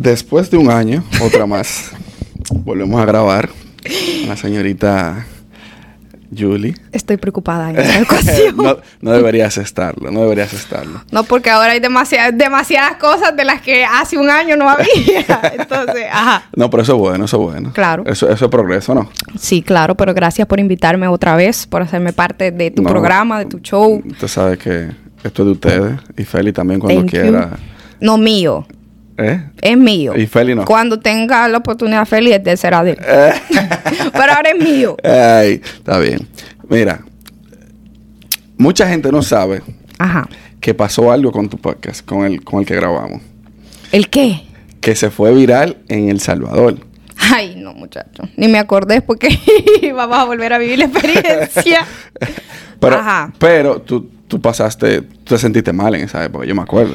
[0.00, 1.90] Después de un año, otra más,
[2.52, 3.48] volvemos a grabar.
[4.28, 5.26] La señorita
[6.36, 6.74] Julie.
[6.92, 8.56] Estoy preocupada en esta ocasión.
[8.56, 11.02] no, no deberías estarlo, no deberías estarlo.
[11.10, 14.86] No, porque ahora hay demasiadas, demasiadas cosas de las que hace un año no había.
[15.58, 16.44] Entonces, ajá.
[16.54, 17.72] No, pero eso es bueno, eso es bueno.
[17.72, 18.04] Claro.
[18.06, 19.10] Eso, eso es progreso, ¿no?
[19.36, 22.90] Sí, claro, pero gracias por invitarme otra vez, por hacerme parte de tu No.
[22.90, 24.00] programa, de tu show.
[24.06, 24.90] Usted sabe que
[25.24, 26.00] esto es de ustedes.
[26.16, 27.20] Y Feli también cuando Thank you.
[27.20, 27.50] quiera.
[28.00, 28.64] No mío,
[29.18, 29.42] ¿Eh?
[29.60, 30.16] es mío.
[30.16, 30.64] Y Feli no.
[30.64, 32.98] Cuando tenga la oportunidad, Feli, de será de él.
[34.12, 34.96] pero ahora es mío.
[35.02, 36.26] Ay, está bien.
[36.68, 37.00] Mira,
[38.56, 39.62] mucha gente no sabe
[39.98, 40.28] Ajá.
[40.60, 43.20] que pasó algo con tu podcast, con el, con el que grabamos.
[43.90, 44.42] ¿El qué?
[44.80, 46.76] Que se fue viral en El Salvador.
[47.34, 48.22] Ay, no, muchacho.
[48.36, 49.28] Ni me acordé porque
[49.94, 51.84] vamos a volver a vivir la experiencia.
[52.80, 53.32] Pero, Ajá.
[53.40, 56.94] pero tú, tú pasaste, tú te sentiste mal en esa época, yo me acuerdo.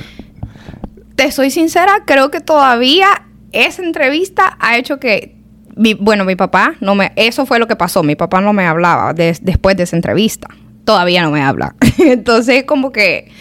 [1.16, 3.08] Te soy sincera, creo que todavía
[3.52, 5.36] esa entrevista ha hecho que,
[5.76, 8.66] mi- bueno, mi papá no me, eso fue lo que pasó, mi papá no me
[8.66, 10.48] hablaba des- después de esa entrevista,
[10.86, 11.76] todavía no me habla.
[12.00, 13.32] Entonces, como que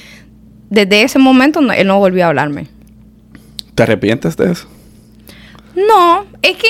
[0.70, 2.66] desde ese momento no- él no volvió a hablarme.
[3.74, 4.68] ¿Te arrepientes de eso?
[5.74, 6.68] No, es que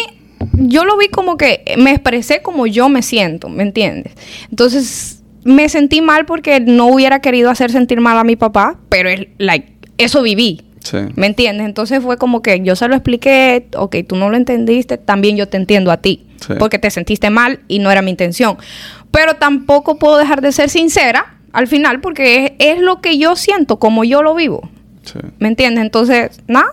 [0.55, 4.13] yo lo vi como que me expresé como yo me siento, ¿me entiendes?
[4.51, 9.09] Entonces me sentí mal porque no hubiera querido hacer sentir mal a mi papá, pero
[9.09, 10.99] es, like, eso viví, Sí.
[11.15, 11.67] ¿me entiendes?
[11.67, 15.49] Entonces fue como que yo se lo expliqué, ok, tú no lo entendiste, también yo
[15.49, 16.55] te entiendo a ti, Sí.
[16.59, 18.57] porque te sentiste mal y no era mi intención.
[19.13, 23.37] Pero tampoco puedo dejar de ser sincera al final porque es, es lo que yo
[23.37, 24.69] siento, como yo lo vivo.
[25.05, 25.19] sí.
[25.39, 25.85] ¿Me entiendes?
[25.85, 26.69] Entonces, nada,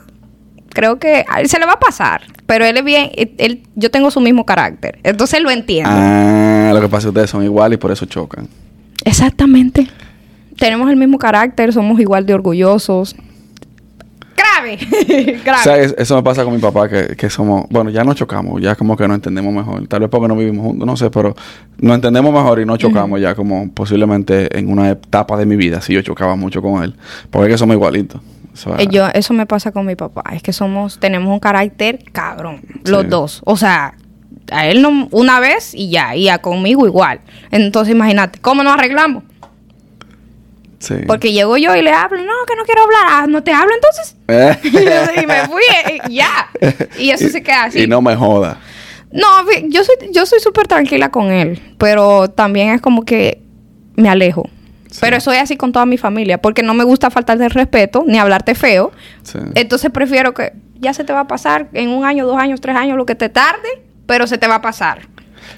[0.70, 2.22] creo que a él se le va a pasar.
[2.46, 4.98] Pero él es bien, él, él- yo tengo su mismo carácter.
[5.04, 5.90] Entonces él lo entiende.
[5.94, 8.48] Ah, lo que pasa es que ustedes son iguales y por eso chocan.
[9.06, 9.88] Exactamente.
[10.58, 13.16] Tenemos el mismo carácter, somos igual de orgullosos.
[14.62, 15.40] Grave.
[15.44, 15.60] Grave.
[15.60, 18.14] O sea, es- eso me pasa con mi papá, que, que somos, bueno, ya no
[18.14, 19.88] chocamos, ya como que nos entendemos mejor.
[19.88, 21.36] Tal vez porque no vivimos juntos, no sé, pero
[21.80, 25.81] nos entendemos mejor y no chocamos ya como posiblemente en una etapa de mi vida,
[25.81, 26.96] si yo chocaba mucho con él.
[27.30, 28.22] Porque es que somos igualitos.
[28.53, 30.24] O sea, Eh, yo- eso me pasa con mi papá.
[30.34, 33.42] Es que somos, tenemos un carácter cabrón, los dos.
[33.46, 33.94] O sea,
[34.52, 37.22] a él no, una vez y ya, y a conmigo igual.
[37.52, 39.24] Entonces imagínate, ¿cómo nos arreglamos?
[40.79, 40.95] Sí.
[41.07, 43.01] Porque llego yo y le hablo, no, que no quiero hablar.
[43.07, 44.16] Ah, ¿no te hablo entonces?
[45.22, 46.50] y me fui, eh, ya.
[46.97, 47.84] Y eso se queda así.
[47.84, 48.59] Y no me joda.
[49.12, 49.28] No,
[49.68, 53.41] yo soy yo soy súper tranquila con él, pero también es como que
[53.95, 54.50] me alejo.
[54.91, 55.00] Sí.
[55.01, 58.18] Pero soy así con toda mi familia, porque no me gusta faltarte el respeto, ni
[58.18, 58.91] hablarte feo.
[59.23, 59.39] Sí.
[59.56, 62.75] Entonces prefiero que ya se te va a pasar en un año, dos años, tres
[62.75, 63.68] años, lo que te tarde,
[64.06, 65.07] pero se te va a pasar.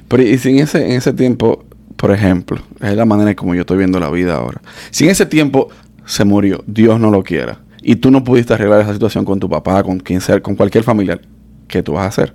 [0.07, 1.63] Pero y si en ese, en ese tiempo,
[1.95, 4.61] por ejemplo, es la manera en como yo estoy viendo la vida ahora.
[4.89, 5.69] Si en ese tiempo
[6.05, 9.49] se murió, Dios no lo quiera, y tú no pudiste arreglar esa situación con tu
[9.49, 11.21] papá, con quien sea, con cualquier familiar,
[11.67, 12.33] ¿qué tú vas a hacer?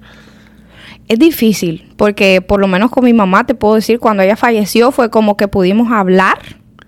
[1.09, 4.91] Es difícil, porque por lo menos con mi mamá te puedo decir, cuando ella falleció
[4.91, 6.38] fue como que pudimos hablar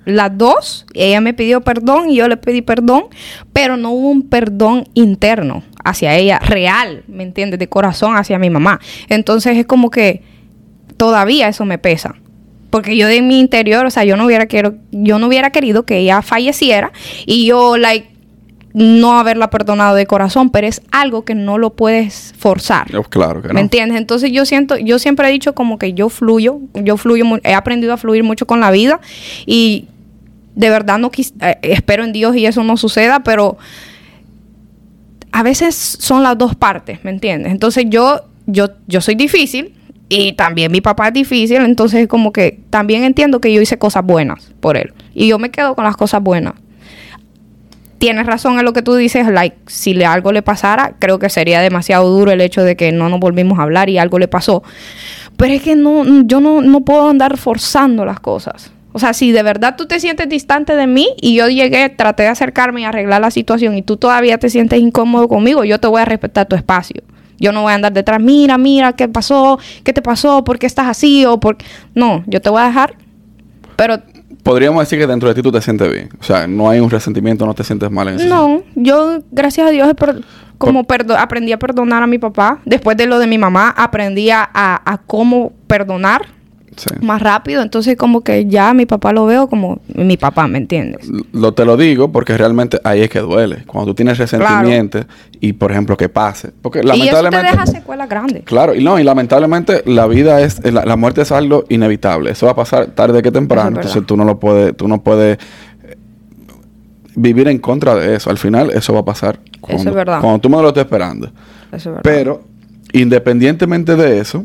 [0.05, 3.05] las dos, ella me pidió perdón y yo le pedí perdón,
[3.53, 7.59] pero no hubo un perdón interno hacia ella, real, ¿me entiendes?
[7.59, 8.81] De corazón hacia mi mamá.
[9.09, 10.23] Entonces es como que
[10.97, 12.17] todavía eso me pesa.
[12.71, 15.85] Porque yo de mi interior, o sea, yo no hubiera quiero, yo no hubiera querido
[15.85, 16.93] que ella falleciera
[17.27, 18.09] y yo like
[18.75, 22.95] no haberla perdonado de corazón, pero es algo que no lo puedes forzar.
[22.95, 23.55] Oh, claro que no.
[23.55, 23.99] ¿Me entiendes?
[23.99, 27.95] Entonces yo siento, yo siempre he dicho como que yo fluyo, yo fluyo, he aprendido
[27.95, 29.01] a fluir mucho con la vida
[29.47, 29.87] y
[30.55, 33.57] de verdad no quis- eh, espero en Dios y eso no suceda, pero
[35.33, 37.53] a veces son las dos partes, ¿me entiendes?
[37.53, 39.75] Entonces yo, yo, yo soy difícil
[40.09, 44.05] y también mi papá es difícil, entonces como que también entiendo que yo hice cosas
[44.05, 46.55] buenas por él y yo me quedo con las cosas buenas.
[47.99, 51.29] Tienes razón en lo que tú dices, like, si le algo le pasara, creo que
[51.29, 54.29] sería demasiado duro el hecho de que no nos volvimos a hablar y algo le
[54.29, 54.63] pasó.
[55.37, 58.71] Pero es que no, yo no, no puedo andar forzando las cosas.
[58.93, 62.23] O sea, si de verdad tú te sientes distante de mí y yo llegué, traté
[62.23, 65.89] de acercarme y arreglar la situación y tú todavía te sientes incómodo conmigo, yo te
[65.89, 67.03] voy a respetar tu espacio.
[67.39, 69.59] Yo no voy a andar detrás, mira, mira, ¿qué pasó?
[69.85, 70.43] ¿Qué te pasó?
[70.45, 71.25] ¿Por qué estás así?
[71.25, 71.57] O por...
[71.95, 72.95] No, yo te voy a dejar.
[73.77, 73.99] Pero
[74.43, 76.09] Podríamos decir que dentro de ti tú te sientes bien.
[76.21, 79.67] O sea, no hay un resentimiento, no te sientes mal en ese No, yo, gracias
[79.67, 80.23] a Dios, per-
[80.57, 82.61] como perdo- aprendí a perdonar a mi papá.
[82.65, 86.27] Después de lo de mi mamá, aprendí a- a cómo perdonar
[86.79, 86.87] Sí.
[87.01, 87.63] más rápido.
[87.63, 91.09] Entonces, como que ya mi papá lo veo como mi papá, ¿me entiendes?
[91.33, 93.65] Lo te lo digo porque realmente ahí es que duele.
[93.67, 95.01] Cuando tú tienes resentimiento
[95.41, 96.51] y, por ejemplo, que pase.
[96.63, 97.51] Porque Y eso te lamentablemente.
[97.53, 98.45] deja secuelas grandes.
[98.45, 102.31] Claro, y no, y lamentablemente la vida es, la, la muerte es algo inevitable.
[102.31, 103.71] Eso va a pasar tarde que Eso temprano.
[103.71, 105.39] es entonces tú no lo puedes, tú no puedes
[105.85, 105.97] eh,
[107.17, 108.31] vivir en contra de eso.
[108.31, 110.21] Al final eso va a pasar Cuando, es verdad.
[110.21, 111.27] Cuando tú me lo estás esperando.
[111.73, 112.01] Eso es verdad.
[112.03, 112.43] Pero,
[112.93, 114.45] independientemente de eso,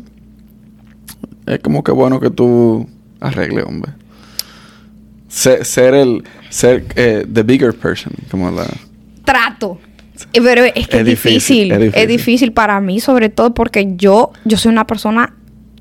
[1.46, 2.88] es como que bueno que tú
[3.20, 3.92] arregles, hombre.
[5.28, 8.66] Ser, ser el, ser eh, the bigger person, como la...
[9.24, 9.78] trato.
[10.32, 12.08] Eh, Pero es que Es es, difícil, difícil, es es difícil.
[12.08, 12.52] difícil.
[12.52, 15.34] para mí, sobre todo porque yo, yo soy una persona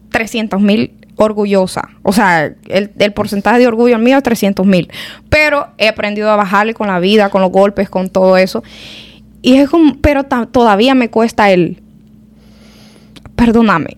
[0.09, 1.89] 300 mil orgullosa.
[2.01, 4.89] O sea, el, el porcentaje de orgullo mío es 300 mil.
[5.29, 8.63] Pero he aprendido a bajarle con la vida, con los golpes, con todo eso.
[9.43, 11.81] Y es como, pero todavía me cuesta el,
[13.35, 13.97] perdóname.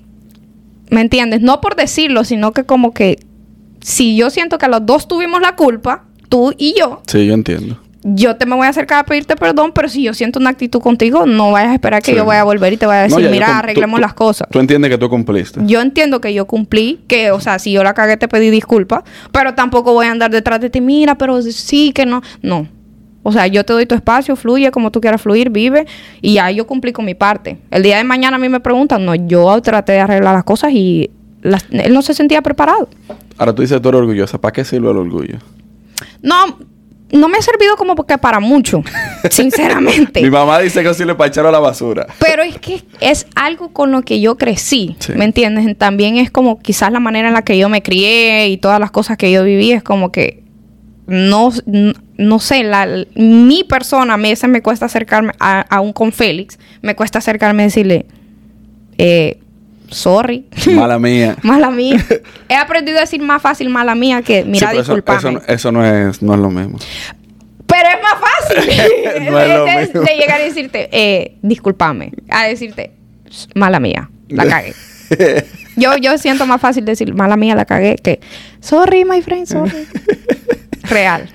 [0.90, 1.42] ¿Me entiendes?
[1.42, 3.20] No por decirlo, sino que como que
[3.82, 7.80] si yo siento que los dos tuvimos la culpa, tú y yo, Sí, yo entiendo.
[8.04, 10.80] yo te me voy a acercar a pedirte perdón, pero si yo siento una actitud
[10.80, 12.18] contigo, no vayas a esperar que Sí.
[12.18, 14.14] yo vaya a volver y te vaya a No, decir, ya mira, arreglemos tú- las
[14.14, 14.48] cosas.
[14.52, 15.60] Tú entiendes que tú cumpliste.
[15.66, 19.04] Yo entiendo que yo cumplí, que, o sea, si yo la cagué te pedí disculpas,
[19.32, 22.22] pero tampoco voy a andar detrás de ti, mira, pero sí que no.
[22.42, 22.68] No.
[23.28, 25.88] O sea, yo te doy tu espacio, fluye como tú quieras fluir, vive,
[26.22, 27.58] y ya yo cumplí con mi parte.
[27.72, 30.72] El día de mañana a mí me preguntan, no, yo traté de arreglar las cosas
[30.74, 31.10] y
[31.42, 32.88] las- él no se sentía preparado.
[33.38, 34.40] Ahora tú dices tú eres orgullosa.
[34.40, 35.38] ¿Para qué sirve el orgullo?
[36.22, 36.58] No,
[37.12, 38.84] no me ha servido como que para mucho,
[39.32, 40.22] sinceramente.
[40.22, 42.08] Mi mamá dice que sirve para echarlo a la basura.
[42.20, 45.14] Pero es que es algo con lo que yo crecí, Sí.
[45.14, 45.78] ¿me entiendes?
[45.78, 48.92] También es como quizás la manera en la que yo me crié y todas las
[48.92, 50.44] cosas que yo viví es como que
[51.08, 51.52] no,
[52.18, 56.58] no sé, la, mi persona, a mí veces me cuesta acercarme, a, aún con Félix,
[56.82, 58.06] me cuesta acercarme y decirle,
[58.98, 59.40] eh,
[59.90, 61.36] sorry, Mala mía.
[61.44, 62.04] mala mía.
[62.50, 64.98] He aprendido a decir más fácil mala mía que, mira, Sí, eso-.
[64.98, 66.80] Eso, no- eso no, es, no es lo mismo.
[67.68, 72.92] Pero es más fácil No es lo de, llegar y decirte, eh, discúlpame, a decirte,
[73.54, 74.74] mala mía, la cagué.
[75.76, 78.20] Yo, yo siento más fácil decir, mala mía, la cagué, que,
[78.60, 79.88] sorry, my friend, sorry.
[80.90, 81.30] Real.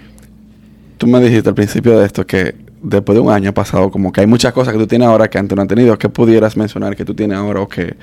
[0.98, 4.12] Tú me dijiste al principio de esto que después de un año ha pasado como
[4.12, 5.98] que hay muchas cosas que tú tienes ahora que antes no han tenido.
[5.98, 7.96] ¿Qué pudieras mencionar que tú tienes ahora o que,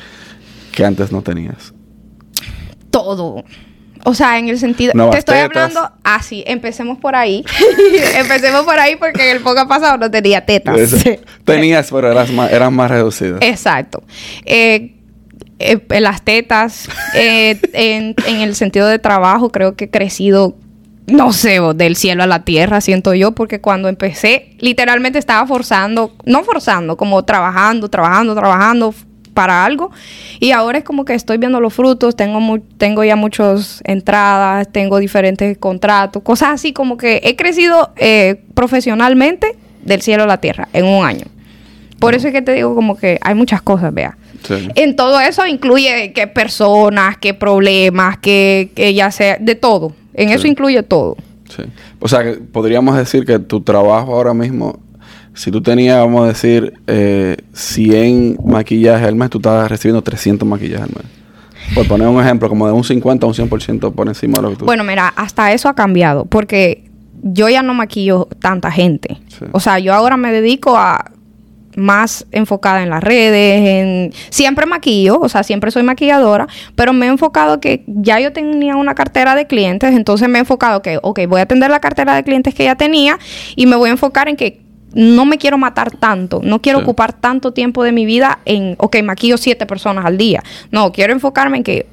[0.72, 1.74] que antes no tenías?
[2.90, 3.44] Todo.
[4.04, 5.76] O sea, en el sentido, te estoy tetas.
[5.76, 7.44] hablando así, empecemos por ahí.
[8.16, 10.78] empecemos por ahí porque en el poco pasado no tenía tetas.
[10.80, 10.98] Eso.
[11.44, 13.40] Tenías, pero eras más, eran más reducidas.
[13.42, 14.04] Exacto.
[14.46, 14.96] Eh,
[15.60, 20.56] eh, las tetas, eh, en, en el sentido de trabajo, creo que he crecido,
[21.08, 26.14] no sé, del cielo a la tierra, siento yo, porque cuando empecé, literalmente estaba forzando,
[26.26, 28.94] no forzando, como trabajando, trabajando, trabajando
[29.34, 29.92] para algo.
[30.40, 34.68] Y ahora es como que estoy viendo los frutos, tengo, mu- tengo ya muchas entradas,
[34.72, 40.38] tengo diferentes contratos, cosas así como que he crecido eh, profesionalmente del cielo a la
[40.42, 41.26] tierra en un año.
[42.00, 44.18] Por eso es que te digo como que hay muchas cosas, vea.
[44.44, 44.68] Sí.
[44.76, 49.94] En todo eso incluye que personas, que problemas, que, que ya sea, de todo.
[50.18, 51.16] En eso incluye todo.
[51.48, 51.64] Sí.
[52.00, 54.80] O sea, que podríamos decir que tu trabajo ahora mismo,
[55.34, 60.48] si tú tenías, vamos a decir, eh, 100 maquillajes al mes, tú estás recibiendo 300
[60.48, 61.06] maquillajes al mes.
[61.76, 64.50] Por poner un ejemplo, como de un 50 a un 100% por encima de lo
[64.50, 64.66] que tú...
[64.66, 66.90] Bueno, mira, hasta eso ha cambiado, porque
[67.22, 69.20] yo ya no maquillo tanta gente.
[69.28, 69.46] Sí.
[69.52, 71.12] O sea, yo ahora me dedico a
[71.78, 77.06] más enfocada en las redes, en siempre maquillo, o sea, siempre soy maquilladora, pero me
[77.06, 81.00] he enfocado que ya yo tenía una cartera de clientes, entonces me he enfocado que,
[81.02, 83.20] ok, voy a atender la cartera de clientes que ya tenía
[83.56, 84.62] y me voy a enfocar en que
[84.94, 86.84] no me quiero matar tanto, no quiero Sí.
[86.84, 90.42] ocupar tanto tiempo de mi vida en, ok, maquillo siete personas al día.
[90.72, 91.86] No, quiero enfocarme en que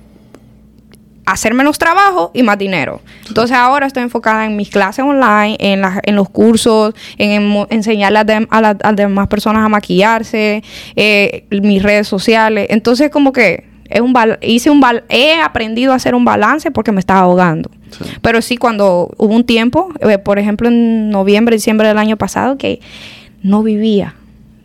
[1.26, 3.00] hacer menos trabajo y más dinero.
[3.28, 7.48] Entonces ahora estoy enfocada en mis clases online, en, las- en los cursos, en, en
[7.48, 10.62] mo- enseñarle a, dem- a las a demás personas a maquillarse,
[10.96, 12.66] eh, mis redes sociales.
[12.70, 16.70] Entonces como que es un bal- hice un bal- he aprendido a hacer un balance
[16.70, 17.70] porque me estaba ahogando.
[17.90, 18.04] Sí.
[18.22, 22.58] Pero sí cuando hubo un tiempo, eh, por ejemplo en noviembre, diciembre del año pasado,
[22.58, 22.80] que
[23.42, 24.14] no vivía.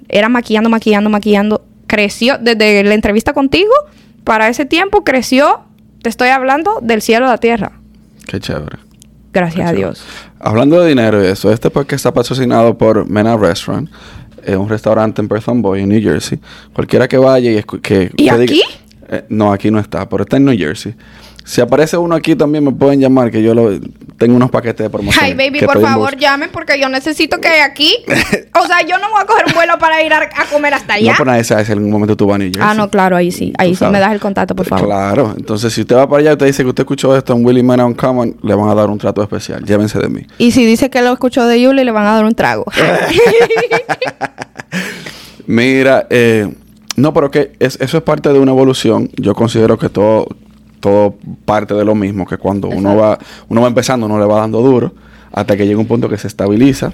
[0.07, 1.63] Era maquillando, maquillando, maquillando.
[1.87, 3.71] Creció desde la entrevista contigo,
[4.23, 5.61] para ese tiempo creció,
[6.01, 7.71] te estoy hablando del cielo a la tierra.
[8.27, 8.77] Qué chévere.
[9.31, 10.03] Gracias a Dios.
[10.39, 13.89] Hablando de dinero y eso, este podcast está patrocinado por Mena Restaurant,
[14.43, 16.39] eh, un restaurante en Person Boy, en New Jersey.
[16.73, 18.11] Cualquiera que vaya y escu- que...
[18.17, 18.61] ¿Y que diga- aquí?
[19.11, 20.95] Eh, no, aquí no está, pero está en New Jersey.
[21.49, 23.71] Si aparece uno aquí también me pueden llamar, que yo lo,
[24.19, 25.25] tengo unos paquetes de promoción.
[25.25, 27.95] Ay, baby, por favor, llamen porque yo necesito que aquí.
[28.61, 30.95] O sea, yo no voy a coger un vuelo para ir a, a comer hasta
[30.95, 31.11] allá.
[31.13, 32.61] No, pero nadie sabe si en algún momento tú vas Jersey.
[32.61, 33.53] ah, no, claro, ahí sí.
[33.57, 34.85] Ahí sí me das el contacto, por favor.
[34.85, 37.43] Claro, entonces si usted va para allá y te dice que usted escuchó esto en
[37.45, 39.63] Willy Man Uncommon, le van a dar un trato especial.
[39.63, 40.21] Llévense de mí.
[40.37, 42.65] Y si dice que lo escuchó de Yuli, le van a dar un trago.
[45.47, 46.53] Mira, eh,
[46.95, 49.09] no, pero que es- eso es parte de una evolución.
[49.15, 50.27] Yo considero que todo,
[50.79, 53.17] todo parte de lo mismo, que cuando uno va,
[53.47, 54.93] uno va empezando, uno le va dando duro,
[55.31, 56.91] hasta que llega un punto que se estabiliza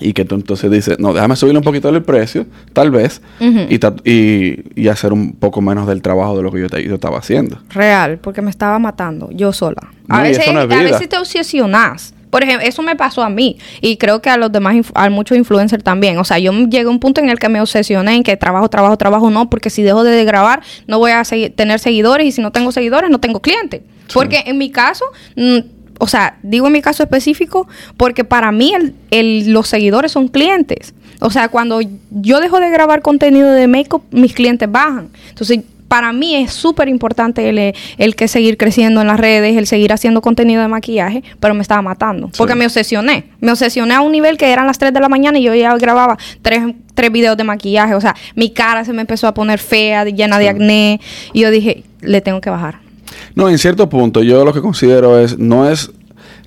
[0.00, 3.78] y que tú entonces dices, no, déjame subirle un poquito el precio, tal vez, y,
[3.80, 6.94] ta- y, y hacer un poco menos del trabajo de lo que yo, te- yo
[6.94, 7.58] estaba haciendo.
[7.70, 9.88] Real, porque me estaba matando yo sola.
[10.08, 12.14] A No, veces, no a veces te obsesionas.
[12.30, 15.36] Por ejemplo, eso me pasó a mí y creo que a los demás, a muchos
[15.38, 16.18] influencers también.
[16.18, 18.68] O sea, yo llegué a un punto en el que me obsesioné en que trabajo,
[18.68, 22.32] trabajo, trabajo, no, porque si dejo de grabar no voy a segui- tener seguidores y
[22.32, 23.80] si no tengo seguidores no tengo clientes.
[24.12, 25.04] Porque en mi caso,
[25.36, 25.58] mm,
[26.00, 27.66] o sea, digo en mi caso específico,
[27.96, 30.94] porque para mí el- el- los seguidores son clientes.
[31.20, 31.80] O sea, cuando
[32.10, 35.08] yo dejo de grabar contenido de make-up, mis clientes bajan.
[35.30, 39.66] Entonces, para mí es súper importante el, el que seguir creciendo en las redes, el
[39.66, 42.30] seguir haciendo contenido de maquillaje, pero me estaba matando.
[42.36, 43.24] Porque me obsesioné.
[43.40, 45.74] Me obsesioné a un nivel que eran las 3 de la mañana y yo ya
[45.76, 46.62] grababa tres,
[46.94, 47.94] tres videos de maquillaje.
[47.94, 51.00] O sea, mi cara se me empezó a poner fea, llena de acné.
[51.32, 52.80] Y yo dije, le tengo que bajar.
[53.34, 55.90] No, en cierto punto, yo lo que considero es, no es,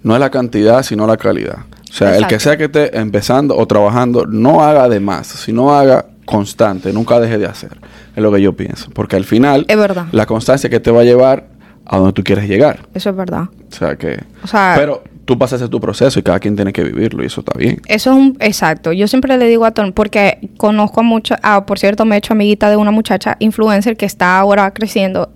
[0.04, 1.60] no es la cantidad, sino la calidad.
[1.90, 5.76] O sea, el que sea que esté empezando o trabajando, no haga de más, sino
[5.76, 7.78] haga constante, nunca deje de hacer.
[8.16, 8.90] Es lo que yo pienso.
[8.92, 10.06] Porque al final, Es verdad.
[10.12, 11.48] la constancia que te va a llevar
[11.86, 12.88] a donde tú quieres llegar.
[12.94, 13.44] Eso es verdad.
[13.70, 14.20] O sea que...
[14.44, 17.42] O sea, pero tú pasaste tu proceso y cada quien tiene que vivirlo y eso
[17.42, 17.82] está bien.
[17.88, 18.92] Eso es un, exacto.
[18.92, 22.18] Yo siempre le digo a Tom, porque conozco a mucho, ah, por cierto, me he
[22.20, 25.30] hecho amiguita de una muchacha influencer que está ahora creciendo,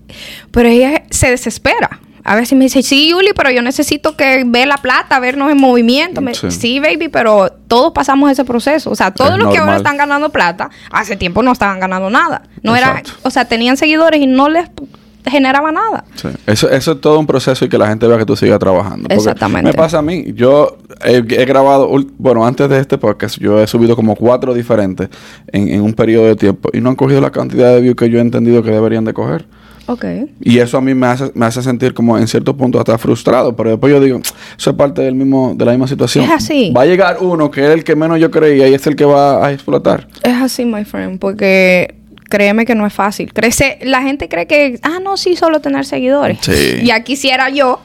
[0.51, 1.99] pero ella se desespera.
[2.25, 5.57] A veces me dice, sí, Yuli, pero yo necesito que ver la plata, vernos en
[5.57, 6.21] movimiento.
[6.21, 6.79] Me- Sí.
[6.79, 8.89] baby, pero todos pasamos ese proceso.
[8.89, 12.09] O sea, todos Es los que ahora están ganando plata, hace tiempo no estaban ganando
[12.09, 12.41] nada.
[12.63, 14.67] No era, o sea, tenían seguidores y no les
[15.27, 16.03] generaba nada.
[16.15, 16.27] Sí.
[16.45, 19.07] Eso, eso es todo un proceso y que la gente vea que tú sigas trabajando.
[19.09, 19.69] Exactamente.
[19.71, 20.25] Me pasa a mí.
[20.35, 25.09] Yo he, he grabado, bueno, antes de este podcast, yo he subido como cuatro diferentes
[25.51, 28.09] en, en un periodo de tiempo y no han cogido la cantidad de views que
[28.09, 29.45] yo he entendido que deberían de coger.
[29.87, 30.05] Ok.
[30.41, 33.55] Y eso a mí me hace, me hace sentir como en cierto punto hasta frustrado,
[33.55, 34.19] pero después yo digo,
[34.57, 36.25] eso es parte del mismo, de la misma situación.
[36.25, 36.71] Es así.
[36.75, 39.05] Va a llegar uno que es el que menos yo creía y es el que
[39.05, 40.07] va a explotar.
[40.23, 41.95] Es así, my friend, porque
[42.29, 43.33] créeme que no es fácil.
[43.33, 46.39] Crece, la gente cree que, ah, no, sí, solo tener seguidores.
[46.41, 46.81] Sí.
[46.83, 47.79] Ya quisiera yo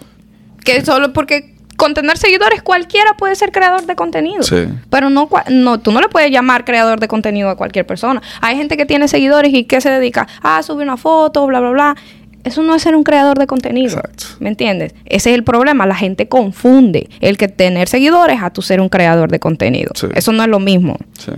[0.64, 4.42] que solo porque con tener seguidores cualquiera puede ser creador de contenido.
[4.44, 4.66] Sí.
[4.90, 8.22] Pero no, no, tú no le puedes llamar creador de contenido a cualquier persona.
[8.40, 11.70] Hay gente que tiene seguidores y que se dedica a subir una foto, bla, bla,
[11.70, 11.96] bla.
[12.44, 13.88] Eso no es ser un creador de contenido.
[13.96, 14.24] Exacto.
[14.38, 14.94] ¿Me entiendes?
[15.06, 15.84] Ese es el problema.
[15.86, 19.90] La gente confunde el que tener seguidores a tu ser un creador de contenido.
[19.94, 20.06] Sí.
[20.14, 20.96] Eso no es lo mismo.
[21.18, 21.32] Sí.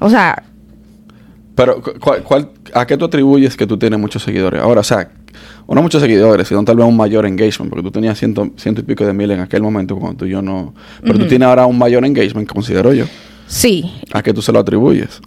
[0.00, 0.42] O sea,
[1.54, 4.62] Pero, cu- ¿cuál, cuál- a qué tú atribuyes que tú tienes muchos seguidores?
[4.62, 5.10] Ahora, o sea,
[5.66, 8.80] o no muchos seguidores, sino tal vez un mayor engagement, porque tú tenías ciento, ciento
[8.80, 10.74] y pico de mil en aquel momento cuando tú y yo no...
[11.02, 13.04] Pero tú tienes ahora un mayor engagement, considero yo.
[13.46, 13.92] sí.
[14.12, 15.20] ¿A qué tú se lo atribuyes?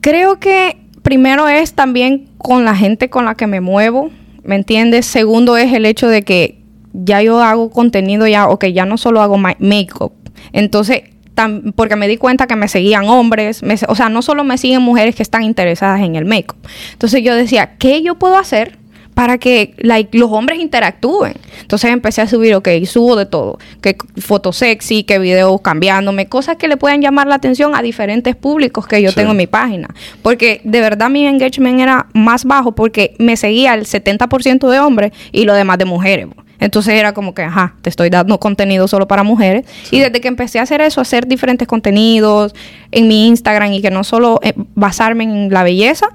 [0.00, 4.10] Creo que primero es también con la gente con la que me muevo,
[4.44, 5.06] ¿me entiendes?
[5.06, 6.58] Segundo es el hecho de que
[6.92, 10.12] ya yo hago contenido ya, o que ya no solo hago ma- make-up.
[10.52, 11.02] Entonces,
[11.34, 14.58] tam- porque me di cuenta que me seguían hombres, me o sea, no solo me
[14.58, 16.56] siguen mujeres que están interesadas en el make-up.
[16.92, 18.78] Entonces yo decía, ¿qué yo puedo hacer?
[19.22, 21.34] Para que like, los hombres interactúen.
[21.60, 26.56] Entonces empecé a subir, ok, subo de todo, que fotos sexy, que videos cambiándome, cosas
[26.56, 29.14] que le puedan llamar la atención a diferentes públicos que yo Sí.
[29.14, 29.86] tengo en mi página.
[30.22, 35.12] Porque de verdad mi engagement era más bajo porque me seguía el 70% de hombres
[35.30, 36.26] y lo demás de mujeres.
[36.58, 39.66] Entonces era como que, ajá, te estoy dando contenido solo para mujeres.
[39.92, 42.54] Y desde que empecé a hacer eso, hacer diferentes contenidos
[42.90, 46.08] en mi Instagram y que no solo eh, basarme en la belleza,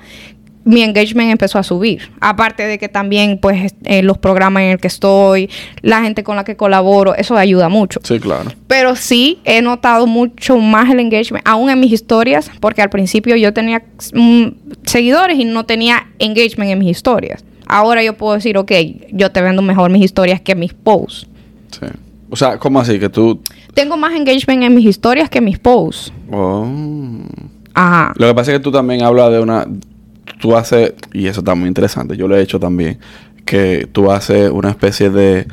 [0.68, 2.12] mi engagement empezó a subir.
[2.20, 5.50] Aparte de que también, pues, eh, los programas en el que estoy,
[5.82, 8.02] la gente con la que colaboro, eso ayuda mucho.
[8.04, 8.52] Sí, claro.
[8.68, 13.38] Pero sí he notado mucho más el engagement, aún en mis historias, porque al principio
[13.38, 13.82] yo tenía
[14.14, 14.48] mm,
[14.84, 17.46] seguidores y no tenía engagement en mis historias.
[17.66, 18.72] Ahora yo puedo decir, ok,
[19.12, 21.28] yo te vendo mejor mis historias que mis posts.
[21.72, 21.88] Sí.
[22.30, 23.00] O sea, ¿cómo así?
[23.00, 23.40] Que tú...
[23.74, 26.12] Tengo más engagement en mis historias que en mis posts.
[26.30, 26.68] Oh.
[27.74, 28.12] Ajá.
[28.18, 29.66] Lo que pasa es que tú también hablas de una...
[30.40, 30.94] Tú haces...
[31.14, 32.16] Y eso está muy interesante.
[32.18, 33.00] Yo lo he hecho también.
[33.46, 35.48] Que tú haces una especie de...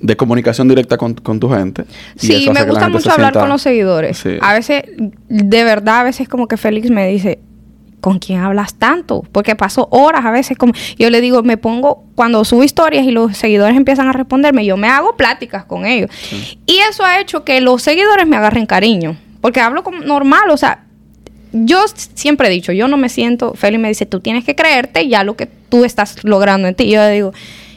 [0.00, 1.84] De comunicación directa con, con tu gente.
[2.16, 4.18] y Sí, me gusta mucho hablar sienta- con los seguidores.
[4.18, 4.36] Sí.
[4.40, 4.82] A veces,
[5.28, 7.38] de verdad, a veces como que Félix me dice,
[8.00, 9.22] ¿con quién hablas tanto?
[9.30, 10.72] Porque paso horas a veces como...
[10.98, 14.76] Yo le digo, me pongo, cuando subo historias y los seguidores empiezan a responderme, yo
[14.76, 16.10] me hago pláticas con ellos.
[16.66, 19.16] Y eso ha hecho que los seguidores me agarren cariño.
[19.40, 20.84] Porque hablo como normal, o sea,
[21.52, 21.78] yo
[22.14, 25.24] siempre he dicho, yo no me siento, Félix me dice, tú tienes que creerte ya
[25.24, 26.84] lo que tú estás logrando en ti.
[26.84, 27.32] Y yo le digo,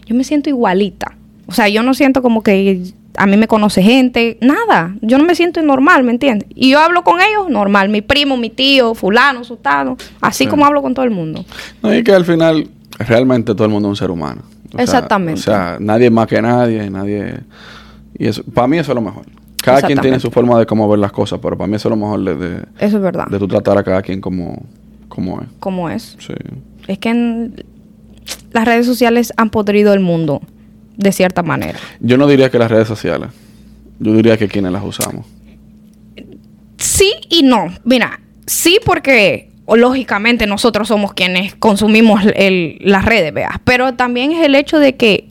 [0.05, 1.15] yo me siento igualita.
[1.47, 2.81] O sea, yo no siento como que
[3.17, 4.95] a mí me conoce gente, nada.
[5.01, 6.49] Yo no me siento normal, ¿me entiendes?
[6.53, 10.49] Y yo hablo con ellos normal, mi primo, mi tío, fulano, sultano, así Sí.
[10.49, 11.45] como hablo con todo el mundo.
[11.81, 12.67] No, y que al final,
[12.99, 14.41] realmente todo el mundo es un ser humano.
[14.73, 15.39] O sea, Exactamente.
[15.39, 17.35] o sea, nadie más que nadie, nadie...
[18.17, 19.25] Y eso, para mí eso es lo mejor.
[19.65, 21.91] Cada quien tiene su forma de cómo ver las cosas, pero para mí eso es
[21.91, 23.27] lo mejor de, de, Eso es verdad.
[23.27, 24.61] de tú tratar a cada quien como,
[25.09, 25.47] como es.
[25.59, 26.15] ¿Cómo es?
[26.19, 26.33] Sí.
[26.87, 27.65] Es que en-
[28.53, 30.41] las redes sociales han podrido el mundo
[30.97, 31.77] de cierta manera.
[31.99, 33.29] Yo no diría que las redes sociales.
[33.99, 35.25] Yo diría que quienes las usamos.
[36.77, 37.67] Sí y no.
[37.83, 43.55] Mira, sí porque o, lógicamente nosotros somos quienes consumimos el- las redes, veas.
[43.63, 45.27] Pero también es el hecho de que,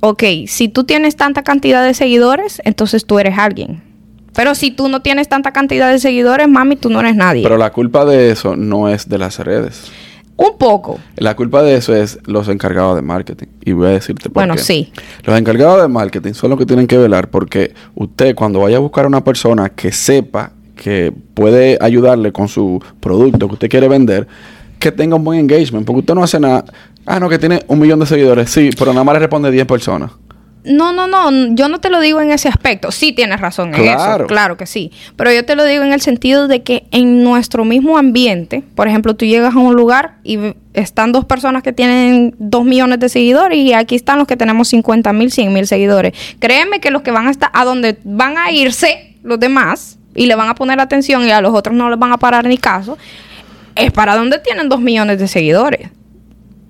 [0.00, 3.82] ok, si tú tienes tanta cantidad de seguidores, entonces tú eres alguien.
[4.34, 7.42] Pero si tú no tienes tanta cantidad de seguidores, mami, tú no eres nadie.
[7.42, 9.90] Pero la culpa de eso no es de las redes.
[10.36, 11.00] Un poco.
[11.16, 13.48] La culpa de eso es los encargados de marketing.
[13.64, 14.60] Y voy a decirte por Bueno, qué.
[14.60, 14.92] sí.
[15.24, 18.80] Los encargados de marketing son los que tienen que velar porque usted cuando vaya a
[18.80, 23.88] buscar a una persona que sepa que puede ayudarle con su producto que usted quiere
[23.88, 24.28] vender,
[24.78, 25.86] que tenga un buen engagement.
[25.86, 26.64] Porque usted no hace nada.
[27.06, 28.50] Ah, no, que tiene un millón de seguidores.
[28.50, 30.10] Sí, pero nada más le responde 10 personas.
[30.64, 32.90] No, no, no, yo no te lo digo en ese aspecto.
[32.90, 34.24] Sí tienes razón en Claro.
[34.24, 34.90] eso, claro que sí.
[35.16, 38.86] Pero yo te lo digo en el sentido de que en nuestro mismo ambiente, por
[38.86, 40.38] ejemplo, tú llegas a un lugar y
[40.74, 44.68] están dos personas que tienen dos millones de seguidores y aquí están los que tenemos
[44.68, 46.12] 50 mil, 100 mil seguidores.
[46.38, 50.26] Créeme que los que van a estar a donde van a irse los demás y
[50.26, 52.58] le van a poner atención y a los otros no les van a parar ni
[52.58, 52.98] caso,
[53.78, 55.88] es para donde tienen dos millones de seguidores.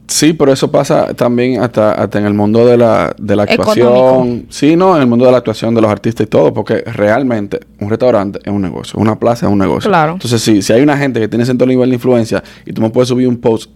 [0.08, 3.88] Sí, pero eso pasa también hasta, hasta en el mundo de la, de la actuación.
[3.88, 4.46] Económico.
[4.48, 7.60] Sí, no, en el mundo de la actuación de los artistas y todo, porque realmente
[7.78, 9.90] un restaurante es un negocio, una plaza es un negocio.
[9.90, 10.14] Claro.
[10.14, 12.88] Entonces, sí, si hay una gente que tiene cierto nivel de influencia y tú me
[12.88, 13.70] puedes subir un post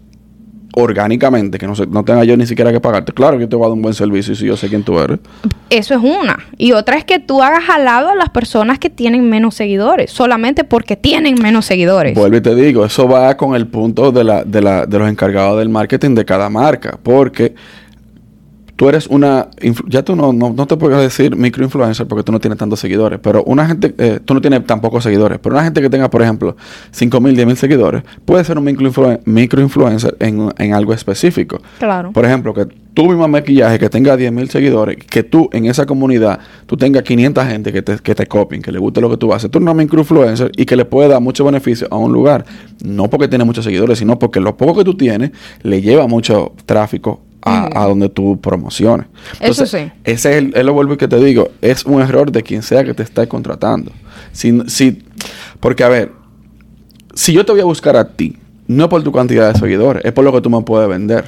[0.74, 3.56] orgánicamente, que no, se- no tenga yo ni siquiera que pagarte, claro que yo te
[3.56, 5.18] voy a dar un buen servicio si yo sé quién tú eres.
[5.70, 6.38] Eso es una.
[6.58, 10.64] Y otra es que tú hagas jalado a las personas que tienen menos seguidores, solamente
[10.64, 12.14] porque tienen menos seguidores.
[12.14, 15.08] Vuelvo y te digo, eso va con el punto de, la, de, la, de los
[15.08, 17.54] encargados del marketing de cada marca, porque
[18.82, 19.46] tú eres una,
[19.86, 23.20] ya tú no, no, no te puedes decir microinfluencer porque tú no tienes tantos seguidores,
[23.22, 26.20] pero una gente, eh, tú no tienes tampoco seguidores, pero una gente que tenga, por
[26.20, 26.56] ejemplo,
[26.90, 31.60] 5 mil, 10 mil seguidores, puede ser un microinfluen- microinfluencer en, en algo específico.
[31.78, 32.10] Claro.
[32.10, 35.86] Por ejemplo, que tú mismo maquillaje que tenga 10 mil seguidores, que tú en esa
[35.86, 39.16] comunidad, tú tengas 500 gente que te, que te copien, que le guste lo que
[39.16, 39.48] tú haces.
[39.48, 42.44] Tú eres una microinfluencer y que le puede dar mucho beneficio a un lugar.
[42.84, 45.30] No porque tiene muchos seguidores, sino porque lo poco que tú tienes
[45.62, 49.06] le lleva mucho tráfico a, donde tú promociones.
[49.40, 49.90] Eso sí.
[50.04, 52.62] Ese es el, es lo vuelvo y que te digo, es un error de quien
[52.62, 53.92] sea que te está contratando.
[54.32, 55.02] Si, si,
[55.60, 56.12] porque a ver,
[57.14, 60.04] si yo te voy a buscar a ti, no es por tu cantidad de seguidores,
[60.04, 61.24] es por lo que tú me puedes vender.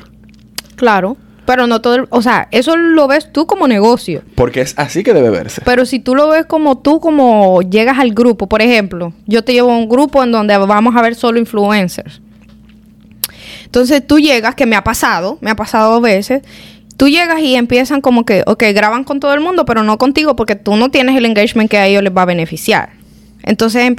[0.76, 1.16] Claro.
[1.46, 4.22] Pero no todo, el- o sea, eso lo ves tú como negocio.
[4.34, 5.60] Porque es así que debe verse.
[5.62, 9.52] Pero si tú lo ves como tú, como llegas al grupo, por ejemplo, yo te
[9.52, 12.22] llevo a un grupo en donde vamos a ver solo influencers.
[13.74, 16.42] Entonces tú llegas, que me ha pasado, me ha pasado dos veces,
[16.96, 20.36] tú llegas y empiezan como que, ok, graban con todo el mundo, pero no contigo
[20.36, 22.90] porque tú no tienes el engagement que a ellos les va a beneficiar.
[23.42, 23.92] Entonces,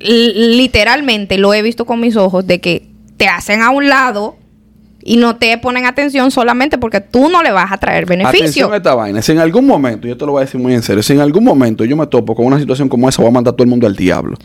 [0.00, 4.36] literalmente lo he visto con mis ojos de que te hacen a un lado
[5.06, 8.40] y no te ponen atención solamente porque tú no le vas a traer beneficio.
[8.40, 9.20] Atención a esta vaina.
[9.20, 11.20] Si en algún momento, yo te lo voy a decir muy en serio, si en
[11.20, 13.64] algún momento yo me topo con una situación como esa, voy a mandar a todo
[13.64, 14.38] el mundo al diablo.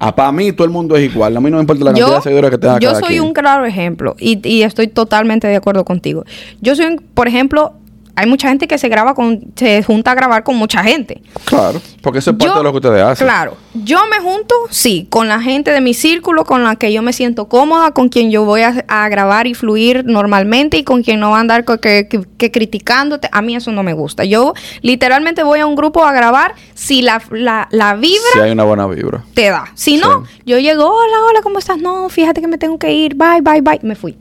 [0.00, 1.36] A, para mí todo el mundo es igual.
[1.36, 3.22] A mí no me importa la cantidad de seguidores que tenga yo cada soy quien.
[3.22, 6.24] un claro ejemplo y, y estoy totalmente de acuerdo contigo.
[6.60, 7.74] Yo soy, por ejemplo,
[8.20, 11.22] hay mucha gente que se graba con, se junta a grabar con mucha gente.
[11.44, 13.26] Claro, porque eso es parte Yo- de lo que ustedes hacen.
[13.26, 17.02] Claro, yo me junto, sí, con la gente de mi círculo, con la que yo
[17.02, 21.02] me siento cómoda, con quien yo voy a, a grabar y fluir normalmente y con
[21.02, 23.28] quien no va a andar que, que- que criticándote.
[23.32, 24.24] A mí eso no me gusta.
[24.24, 28.50] Yo literalmente voy a un grupo a grabar si la, la, la vibra Si hay
[28.52, 29.24] una buena vibra.
[29.34, 29.64] te da.
[29.74, 30.42] Si no, Sí.
[30.46, 31.78] yo llego, hola, hola, ¿cómo estás?
[31.78, 33.78] No, fíjate que me tengo que ir, bye, bye, bye.
[33.82, 34.16] Me fui.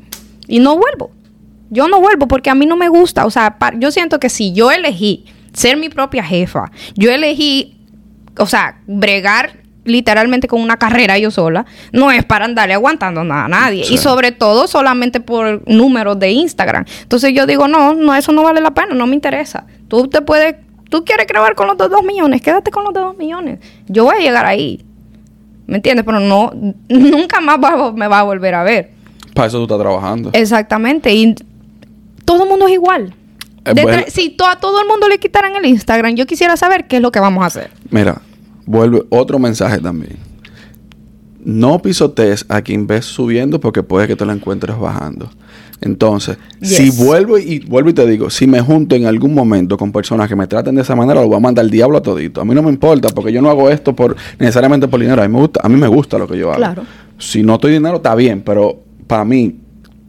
[0.47, 1.11] Y no vuelvo.
[1.69, 3.25] Yo no vuelvo porque a mí no me gusta.
[3.25, 7.77] O sea, yo siento que si yo elegí ser mi propia jefa, yo elegí,
[8.37, 13.45] o sea, bregar literalmente con una carrera yo sola, no es para andarle aguantando nada
[13.45, 13.85] a nadie.
[13.85, 13.95] Sí.
[13.95, 16.85] Y sobre todo solamente por números de Instagram.
[17.01, 19.65] Entonces yo digo, no, no, eso no vale la pena, no me interesa.
[19.87, 20.55] Tú te puedes,
[20.89, 23.59] tú quieres grabar con los dos millones, quédate con los dos millones.
[23.87, 24.85] Yo voy a llegar ahí.
[25.65, 26.05] ¿Me entiendes?
[26.05, 26.51] Pero no,
[26.89, 28.91] nunca más va- me va a volver a ver.
[29.33, 30.29] Para eso tú estás trabajando.
[30.33, 31.11] Exactamente.
[31.13, 31.35] Y
[32.29, 33.13] todo el mundo es igual.
[33.65, 34.03] Eh, bueno.
[34.07, 37.01] si to- a todo el mundo le quitaran el Instagram, yo quisiera saber qué es
[37.01, 37.71] lo que vamos a hacer.
[37.89, 38.21] Mira,
[38.65, 40.17] vuelve otro mensaje también.
[41.43, 45.29] No pisotees a quien ves subiendo porque puede que te lo encuentres bajando.
[45.81, 46.69] Entonces, Yes.
[46.75, 50.27] si vuelvo y vuelvo y te digo, si me junto en algún momento con personas
[50.27, 52.41] que me traten de esa manera, lo voy a mandar al diablo a todito.
[52.41, 55.21] A mí no me importa porque yo no hago esto por necesariamente por dinero.
[55.23, 56.57] A mí me gusta, a mí me gusta lo que yo hago.
[56.57, 56.83] Claro.
[57.17, 59.55] Si no estoy dinero está bien, pero para mí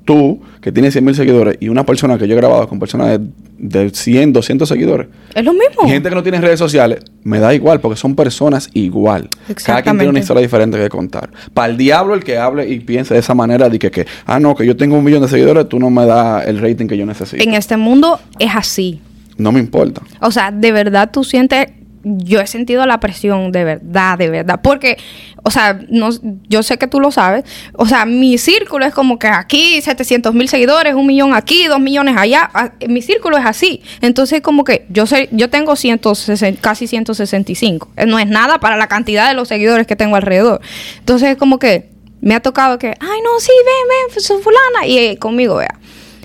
[0.04, 3.18] tú, que tienes 100 mil seguidores, y una persona que yo he grabado con personas
[3.18, 5.08] de, de 100, 200 seguidores.
[5.34, 5.86] Es lo mismo.
[5.86, 9.28] Y gente que no tiene redes sociales, me da igual, porque son personas igual.
[9.30, 10.08] Cada quien tiene Exactamente.
[10.08, 11.30] una historia diferente que contar.
[11.54, 14.40] Para el diablo el que hable y piense de esa manera, de que, que, ah,
[14.40, 16.96] no, que yo tengo un millón de seguidores, tú no me das el rating que
[16.96, 17.42] yo necesito.
[17.42, 19.00] En este mundo es así.
[19.38, 20.02] No me importa.
[20.20, 21.66] O sea, de verdad tú sientes,
[22.02, 24.60] yo he sentido la presión, de verdad, de verdad.
[24.62, 24.96] Porque,
[25.42, 26.10] o sea, no,
[26.48, 27.44] yo sé que tú lo sabes.
[27.74, 31.80] O sea, mi círculo es como que aquí 700 mil seguidores, un millón aquí, dos
[31.80, 32.50] millones allá.
[32.54, 33.82] Ah, Mi círculo es así.
[34.00, 37.88] Entonces, como que yo sé, yo tengo 160, casi 165.
[37.96, 40.60] Eh, No es nada para la cantidad de los seguidores que tengo alrededor.
[40.98, 44.86] Entonces, como que me ha tocado que, ay, no, sí, ven, ven, soy fulana.
[44.86, 45.78] Y eh, conmigo, vea.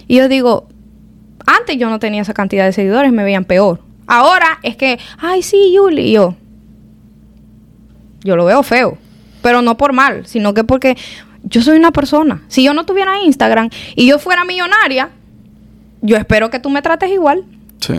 [0.07, 0.67] Y yo digo,
[1.45, 3.84] antes yo no tenía esa cantidad de seguidores, me veían peor.
[4.07, 6.35] Ahora es que, ay, sí, Yuli, y yo.
[8.23, 8.97] Yo lo veo feo.
[9.41, 10.97] Pero no por mal, sino que porque
[11.43, 12.41] yo soy una persona.
[12.47, 15.09] Si yo no tuviera Instagram y yo fuera millonaria,
[16.01, 17.43] yo espero que tú me trates igual.
[17.79, 17.93] Sí.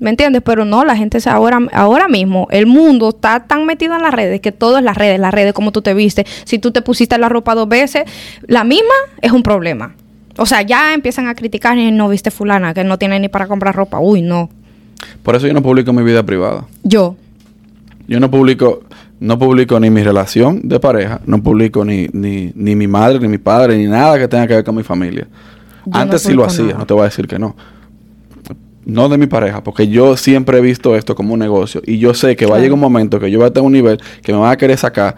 [0.00, 0.42] ¿Me entiendes?
[0.44, 4.12] Pero no, la gente se ahora, ahora mismo, el mundo está tan metido en las
[4.12, 6.26] redes que todo es las redes, las redes, como tú te viste.
[6.44, 8.04] Si tú te pusiste la ropa dos veces,
[8.46, 9.94] la misma es un problema.
[10.36, 13.46] O sea, ya empiezan a criticar, "Eh, no viste fulana, que no tiene ni para
[13.46, 14.00] comprar ropa.
[14.00, 14.50] Uy, no.
[15.22, 16.66] Por eso yo no publico mi vida privada.
[16.82, 17.16] Yo.
[18.06, 18.82] Yo no publico,
[19.20, 23.28] no publico ni mi relación de pareja, no publico ni, ni, ni mi madre, ni
[23.28, 25.26] mi padre, ni nada que tenga que ver con mi familia.
[25.86, 26.78] Yo no Antes sí lo hacía, nada.
[26.78, 27.56] no te voy a decir que no.
[28.84, 32.12] No de mi pareja, porque yo siempre he visto esto como un negocio y yo
[32.12, 34.32] sé que va a llegar un momento que yo voy a tener un nivel que
[34.32, 35.16] me va a querer sacar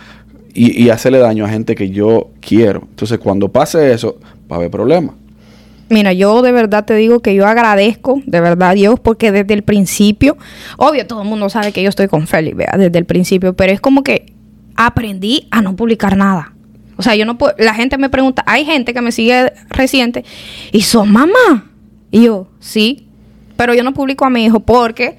[0.55, 2.83] y, y hacerle daño a gente que yo quiero.
[2.89, 4.19] Entonces, cuando pase eso,
[4.51, 5.17] va a haber problemas.
[5.89, 9.63] Mira, yo de verdad te digo que yo agradezco, de verdad, Dios, porque desde el
[9.63, 10.37] principio,
[10.79, 13.73] obvio, todo el mundo sabe que yo estoy con Félix, vea, desde el principio, pero
[13.73, 14.33] es como que
[14.75, 16.53] aprendí a no publicar nada.
[16.97, 20.25] O sea, yo no puedo, la gente me pregunta, hay gente que me sigue reciente
[20.73, 21.71] y son mamá.
[22.11, 23.07] Y yo, sí,
[23.57, 25.17] pero yo no publico a mi hijo porque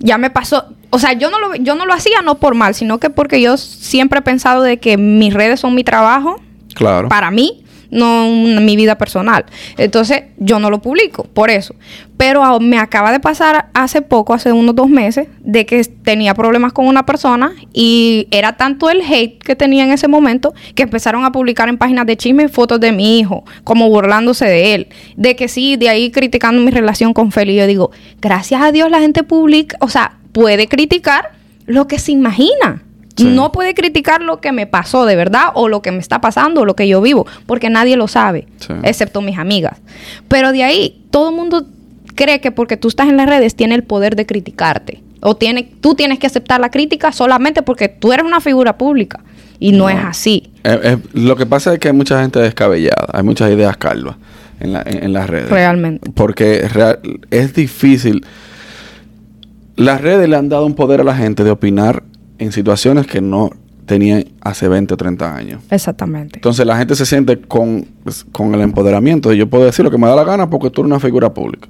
[0.00, 2.74] ya me pasó, o sea, yo no lo, yo no lo hacía no por mal,
[2.74, 6.40] sino que porque yo siempre he pensado de que mis redes son mi trabajo
[6.74, 7.08] Claro.
[7.08, 9.44] para mí, no mi vida personal.
[9.76, 11.74] Entonces, yo no lo publico, por eso.
[12.16, 16.72] Pero me acaba de pasar hace poco, hace unos dos meses, de que tenía problemas
[16.72, 21.24] con una persona y era tanto el hate que tenía en ese momento que empezaron
[21.24, 24.88] a publicar en páginas de chisme fotos de mi hijo, como burlándose de él.
[25.16, 27.54] De que sí, de ahí criticando mi relación con Feli.
[27.54, 31.32] Yo digo, gracias a Dios la gente publica, o sea, puede criticar
[31.66, 32.82] lo que se imagina.
[33.18, 33.24] Sí.
[33.34, 36.62] No puede criticar lo que me pasó de verdad o lo que me está pasando
[36.62, 38.72] o lo que yo vivo, porque nadie lo sabe, Sí.
[38.82, 39.78] excepto mis amigas.
[40.28, 41.66] Pero de ahí, todo el mundo
[42.14, 45.02] cree que porque tú estás en las redes tiene el poder de criticarte.
[45.20, 49.20] O tiene, tú tienes que aceptar la crítica solamente porque tú eres una figura pública.
[49.60, 49.88] Y no, No.
[49.90, 50.50] es así.
[50.62, 54.14] Eh, eh, lo que pasa es que hay mucha gente descabellada, hay muchas ideas calvas
[54.60, 55.50] en, la- en- en las redes.
[55.50, 56.08] Realmente.
[56.12, 57.00] Porque real-
[57.32, 58.24] es difícil.
[59.76, 62.02] Las redes le han dado un poder a la gente de opinar
[62.38, 63.50] en situaciones que no
[63.88, 65.62] tenían hace 20 o 30 años.
[65.70, 66.36] Exactamente.
[66.36, 69.90] Entonces la gente se siente con, pues, con el empoderamiento de yo puedo decir lo
[69.90, 71.68] que me da la gana porque tú eres una figura pública.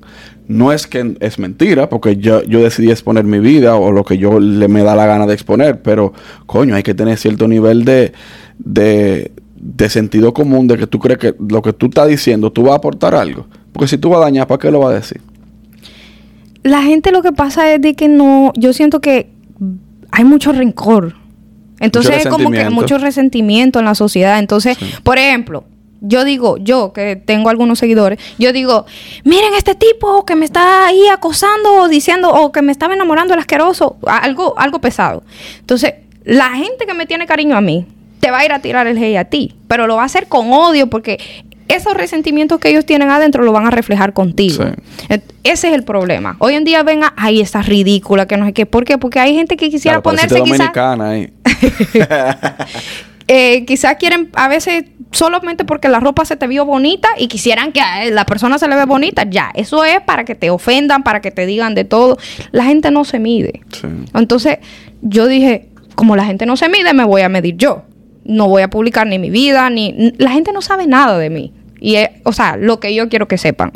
[0.49, 4.19] No es que es mentira, porque yo, yo decidí exponer mi vida o lo que
[4.19, 6.13] yo le me da la gana de exponer, pero
[6.47, 8.13] coño, hay que tener cierto nivel de,
[8.59, 12.65] de, de sentido común de que tú crees que lo que tú estás diciendo, tú
[12.65, 13.47] vas a aportar algo.
[13.73, 15.21] Porque si tú vas a dañar, ¿para qué lo vas a decir?
[16.65, 19.31] La gente lo que pasa es de que no, yo siento que
[20.11, 21.15] hay mucho rencor.
[21.81, 24.39] Entonces Mucho es como que mucho resentimiento en la sociedad.
[24.39, 24.91] Entonces, Sí.
[25.03, 25.65] por ejemplo,
[26.01, 28.87] yo digo, yo que tengo algunos seguidores, yo digo,
[29.25, 33.35] miren este tipo que me está ahí acosando o diciendo o que me estaba enamorando
[33.35, 35.23] el asqueroso, algo, algo pesado.
[35.61, 35.95] Entonces,
[36.25, 37.87] la gente que me tiene cariño a mí
[38.21, 40.27] te va a ir a tirar el hate a ti, pero lo va a hacer
[40.27, 41.19] con odio porque
[41.69, 44.65] esos resentimientos que ellos tienen adentro lo van a reflejar contigo.
[44.65, 45.21] Sí.
[45.45, 46.37] Ese es el problema.
[46.41, 48.67] Hoy en día venga, ay, esta ridícula, que no sé qué.
[48.67, 48.99] ¿Por qué?
[48.99, 50.71] Porque hay gente que quisiera Claro, ponerse quizás
[53.29, 57.73] eh, quizás quieren a veces solamente porque la ropa se te vio bonita y quisieran
[57.73, 61.03] que a la persona se le ve bonita, ya, eso es para que te ofendan,
[61.03, 62.19] para que te digan de todo.
[62.51, 63.63] La gente no se mide.
[63.73, 63.89] Sí.
[64.15, 64.59] Entonces,
[65.03, 67.85] yo dije, como la gente no se mide, me voy a medir yo.
[68.25, 70.13] No voy a publicar ni mi vida, ni...
[70.19, 71.55] La gente no sabe nada de mí.
[71.81, 73.73] Y, es- o sea, lo que yo quiero que sepan.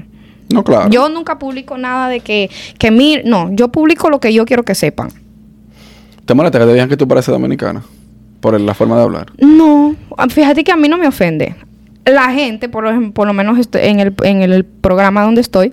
[0.53, 0.91] No, claro.
[0.91, 3.19] Yo nunca publico nada de que, que mi...
[3.25, 5.09] No, yo publico lo que yo quiero que sepan.
[6.27, 7.83] ¿Te molesta que te digan que tú pareces dominicana?
[8.41, 9.33] Por la forma de hablar.
[9.39, 9.95] No,
[10.31, 11.55] fíjate que a mí no me ofende.
[12.05, 15.73] La gente, por, lo- por lo menos estoy en, el, en el programa donde estoy,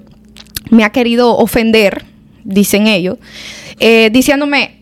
[0.69, 2.05] me ha querido ofender,
[2.43, 3.17] dicen ellos,
[3.79, 4.78] eh, diciéndome,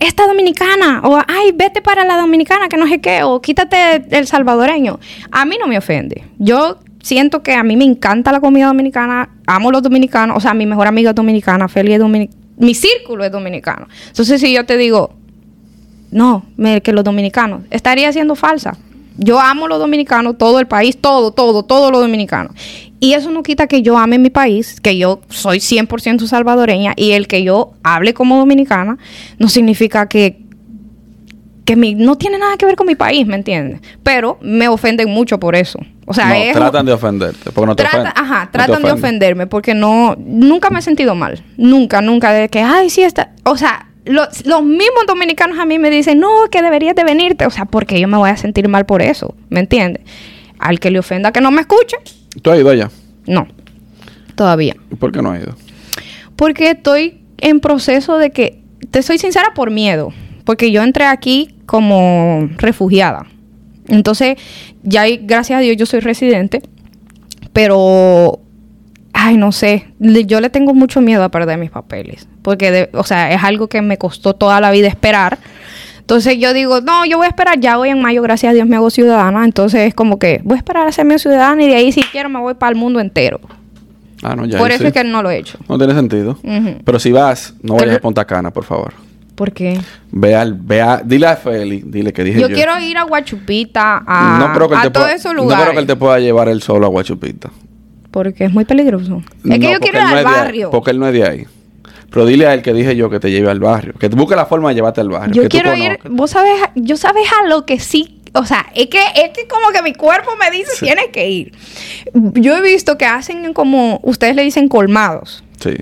[0.00, 4.26] Esta dominicana, o ay, vete para la dominicana, que no sé qué, o quítate el
[4.26, 4.98] salvadoreño.
[5.30, 6.24] A mí no me ofende.
[6.38, 10.54] Yo siento que a mí me encanta la comida dominicana, amo los dominicanos, o sea,
[10.54, 13.88] mi mejor amiga es dominicana, Feli es dominicana, mi círculo es dominicano.
[14.08, 15.14] Entonces, si yo te digo,
[16.10, 16.44] no,
[16.82, 18.76] que los dominicanos, estaría siendo falsa.
[19.16, 22.52] Yo amo los dominicanos, todo el país, todo, todo, todo los dominicanos.
[23.00, 27.12] Y eso no quita que yo ame mi país, que yo soy 100% salvadoreña y
[27.12, 28.98] el que yo hable como dominicana
[29.38, 30.40] no significa que,
[31.64, 33.80] que mi, no tiene nada que ver con mi país, ¿me entiendes?
[34.02, 35.78] Pero me ofenden mucho por eso.
[36.06, 38.12] O sea, no, es, tratan de ofenderte, porque no te Trata- ofenden.
[38.24, 41.44] ajá, No tratan de ofenderme porque no, nunca me he sentido mal.
[41.58, 42.32] Nunca, nunca.
[42.32, 43.32] De que, ay, sí, está.
[43.44, 47.44] O sea, los, los mismos dominicanos a mí me dicen, no, que deberías de venirte.
[47.44, 49.34] O sea, porque yo me voy a sentir mal por eso.
[49.50, 50.02] ¿Me entiendes?
[50.58, 51.96] Al que le ofenda que no me escuche,
[52.42, 52.90] ¿Tú has ido allá?
[53.26, 53.46] no.
[54.34, 54.76] Todavía.
[54.92, 55.56] ¿Y por qué no has ido?
[56.36, 60.12] Porque estoy en proceso de que, te soy sincera, por miedo.
[60.44, 63.26] Porque yo entré aquí como refugiada.
[63.88, 64.36] Entonces,
[64.84, 66.62] ya hay- gracias a Dios yo soy residente.
[67.52, 68.38] Pero,
[69.12, 69.88] ay, no sé.
[69.98, 72.28] le- Yo le tengo mucho miedo a perder mis papeles.
[72.42, 75.38] Porque, de- o sea, es algo que me costó toda la vida esperar.
[76.08, 78.66] Entonces yo digo, no, yo voy a esperar, ya hoy en mayo, gracias a Dios,
[78.66, 79.44] me hago ciudadana.
[79.44, 82.00] Entonces es como que voy a esperar a ser mi ciudadana y de ahí si
[82.02, 83.38] quiero me voy para el mundo entero.
[84.22, 84.56] Ah, no, ya.
[84.56, 84.86] Por eso sí.
[84.86, 85.58] es que no lo he hecho.
[85.68, 86.38] No tiene sentido.
[86.82, 88.94] Pero si vas, no vayas a Punta Cana, por favor.
[89.34, 89.78] ¿Por qué?
[90.10, 92.48] Ve al, ve a- dile a Feli, dile que dije yo.
[92.48, 95.62] Yo quiero ir a Guachupita, a, no creo que a todos pueda, esos No lugares.
[95.62, 97.50] creo que él te pueda llevar él solo a Guachupita.
[98.10, 99.22] Porque es muy peligroso.
[99.40, 100.70] Es No, que yo quiero ir no al barrio.
[100.70, 101.46] porque él no es de ahí.
[102.10, 103.94] Pero dile a él que dije yo que te lleve al barrio.
[103.98, 105.34] Que busque la forma de llevarte al barrio.
[105.34, 108.66] Yo que tú quiero ir, vos sabes, yo sabes a lo que sí, o sea,
[108.74, 110.86] es que es que como que mi cuerpo me dice Sí.
[110.86, 111.52] tienes que ir.
[112.14, 115.74] Yo he visto que hacen como ustedes le dicen colmados, Sí.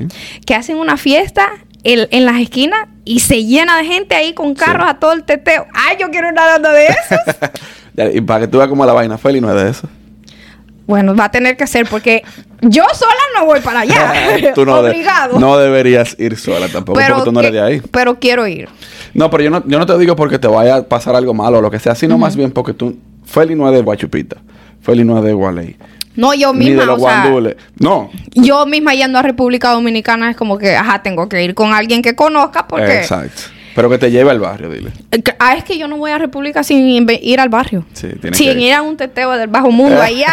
[0.44, 1.48] que hacen una fiesta
[1.84, 4.90] en, en las esquinas y se llena de gente ahí con carros Sí.
[4.90, 5.66] a todo el teteo.
[5.72, 7.18] Ay, yo quiero ir uno de esos.
[8.14, 9.88] Y para que tú veas como la vaina, Feli no es de eso.
[10.86, 12.22] Bueno, va a tener que ser porque
[12.62, 14.12] yo sola no voy para allá.
[14.54, 15.38] tú no, de- Obligado.
[15.38, 17.82] no deberías ir sola tampoco, porque tú no eres de ahí.
[17.90, 18.68] Pero quiero ir.
[19.14, 21.58] No, pero yo no, yo no te digo porque te vaya a pasar algo malo
[21.58, 24.36] o lo que sea, sino más bien porque tú, Feli no es de Guachupita,
[24.82, 25.76] Feli no es de Gualey,
[26.14, 27.56] No, yo ni misma, de los o sea, guandules.
[27.78, 31.72] No, yo misma yendo a República Dominicana es como que, ajá, tengo que ir con
[31.72, 32.98] alguien que conozca porque...
[32.98, 33.42] exacto.
[33.76, 34.90] Pero que te lleve al barrio, dile.
[35.12, 37.84] Eh, Ah, es que yo no voy a República sin ir al barrio.
[37.92, 40.26] Sí, tiene sin que ir a un teteo del bajo mundo, allá,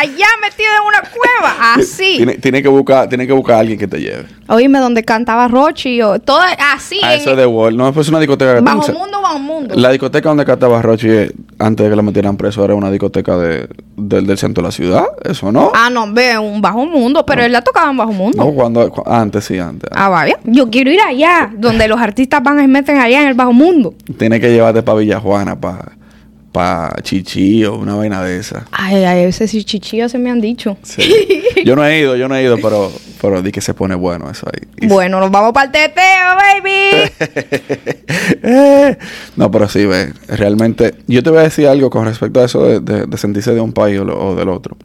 [0.00, 2.14] allá metido en una cueva, así.
[2.18, 4.26] Tiene, tiene que buscar, tiene que buscar a alguien que te lleve.
[4.48, 6.40] Oíme, donde cantaba Rochi, o todo
[6.74, 7.00] así.
[7.02, 7.76] Ah, en- eso es de Wall.
[7.76, 8.60] No, pues una discoteca.
[8.60, 9.74] bajo mundo, bajo mundo.
[9.76, 13.36] La discoteca donde cantaba Rochi eh, antes de que lo metieran preso era una discoteca
[13.38, 15.04] de, del, del centro de la ciudad.
[15.24, 15.72] Eso no.
[15.74, 18.36] Ah, no, ve, un bajo mundo, pero él la tocaba en bajo mundo.
[18.44, 19.88] No, cuando, cu- antes sí, antes.
[19.94, 20.36] Ah, vaya.
[20.44, 23.52] Yo quiero ir allá, donde los artistas van y se meten allá en el bajo
[23.52, 23.94] mundo.
[24.18, 25.92] Tiene que llevarte para Villajuana, para
[26.52, 28.66] pa Chichi o una vaina de esa.
[28.72, 30.76] Ay, ay, ese sí chichillo se me han dicho.
[30.82, 31.00] Sí.
[31.64, 32.90] yo no he ido, yo no he ido, pero,
[33.22, 34.66] pero di que se pone bueno eso ahí.
[34.80, 37.10] Y- Bueno, nos vamos para el teteo, baby.
[38.42, 38.96] Eh,
[39.36, 42.64] no, pero sí, ve, realmente, yo te voy a decir algo con respecto a eso
[42.64, 44.76] de, de- de sentirse de un país o, lo- o del otro.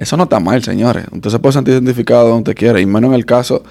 [0.00, 1.04] Eso no está mal, señores.
[1.10, 3.64] Usted se puede sentir identificado donde quiera, y menos en el caso,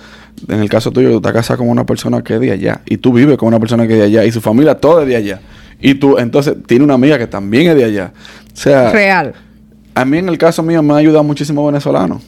[0.48, 2.98] en el caso tuyo, tú estás casado con una persona que es de allá, y
[2.98, 5.16] tú vives con una persona que es de allá, y su familia toda es de
[5.16, 5.40] allá.
[5.80, 8.12] Y tú, entonces, tiene una amiga que también es de allá.
[8.54, 9.34] O sea, Real.
[9.96, 12.22] a mí en el caso mío me ha ayudado muchísimo venezolanos.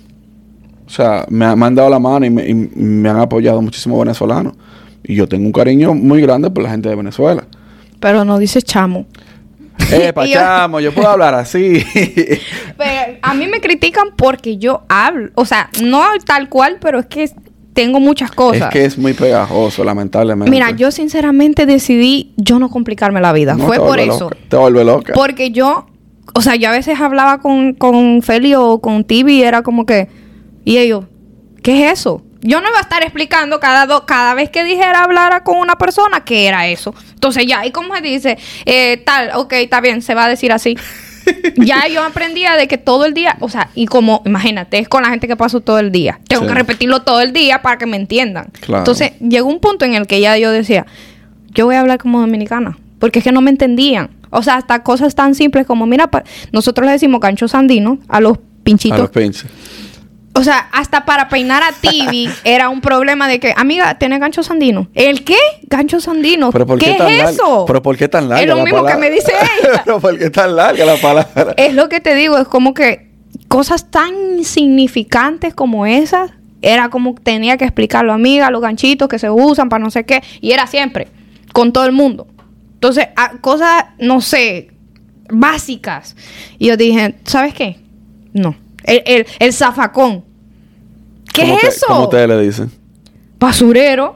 [0.86, 3.62] O sea, me, ha- me han dado la mano y me, y me han apoyado
[3.62, 4.54] muchísimo venezolanos.
[5.04, 7.44] Y yo tengo un cariño muy grande por la gente de Venezuela.
[8.00, 9.06] Pero no dice chamo.
[9.92, 11.84] Eh, pachamo, yo puedo hablar así.
[12.80, 15.30] Pero a mí me critican porque yo hablo.
[15.36, 17.30] O sea, no tal cual, pero es que
[17.74, 18.64] tengo muchas cosas.
[18.64, 20.50] es que es muy pegajoso, lamentablemente.
[20.50, 23.54] Mira, yo sinceramente decidí yo no complicarme la vida.
[23.56, 24.30] No, Fue por eso.
[24.32, 25.14] loca, te vuelve loca.
[25.14, 25.86] Porque yo,
[26.34, 29.86] o sea, yo a veces hablaba con, con Feli o con Tibi y era como
[29.86, 30.08] que,
[30.66, 31.06] y ellos,
[31.64, 32.24] ¿qué es eso?
[32.42, 35.78] Yo no iba a estar explicando cada, do- cada vez que dijera hablara con una
[35.78, 36.94] persona qué era eso.
[37.14, 38.38] Entonces ya, ¿y cómo se dice?
[38.66, 40.78] Eh, tal, ok, está bien, se va a decir así.
[41.58, 45.04] ya yo aprendía de que todo el día, o sea, y como, imagínate, es con
[45.04, 46.20] la gente que paso todo el día.
[46.28, 46.48] Tengo Sí.
[46.50, 48.48] que repetirlo todo el día para que me entiendan.
[48.62, 48.80] Claro.
[48.80, 50.86] Entonces llegó un punto en el que ya yo decía,
[51.52, 54.10] yo voy a hablar como dominicana, porque es que no me entendían.
[54.32, 58.20] O sea, hasta cosas tan simples como, mira, pa- nosotros le decimos gancho sandino a
[58.22, 59.00] los a pinchitos.
[59.00, 59.46] los pinches.
[60.40, 64.44] O sea, hasta para peinar a Tibi era un problema de que, amiga, ¿tiene gancho
[64.44, 64.88] sandino?
[64.94, 65.38] ¿El qué?
[65.68, 66.52] Gancho sandino.
[66.52, 67.32] ¿Pero por qué, ¿Qué tan es larga?
[67.32, 67.66] eso?
[67.68, 69.32] ¿Pero por qué tan larga Es lo la mismo que me dice
[69.64, 69.82] ella.
[69.86, 71.54] ¿Pero por qué tan larga la palabra?
[71.58, 73.10] Es lo que te digo, es como que
[73.48, 79.18] cosas tan insignificantes como esas, era como que tenía que explicarlo, amiga, los ganchitos que
[79.20, 81.08] se usan para no sé qué, y era siempre,
[81.54, 82.28] con todo el mundo.
[82.74, 84.72] Entonces, a- cosas, no sé,
[85.30, 86.16] básicas.
[86.58, 87.78] Y yo dije, ¿sabes qué?
[88.34, 88.56] No.
[88.84, 90.26] El, el, el zafacón.
[91.34, 91.86] ¿Qué ¿Cómo es te- eso?
[91.88, 92.72] ¿Cómo ustedes le dicen?
[93.40, 94.16] Basurero.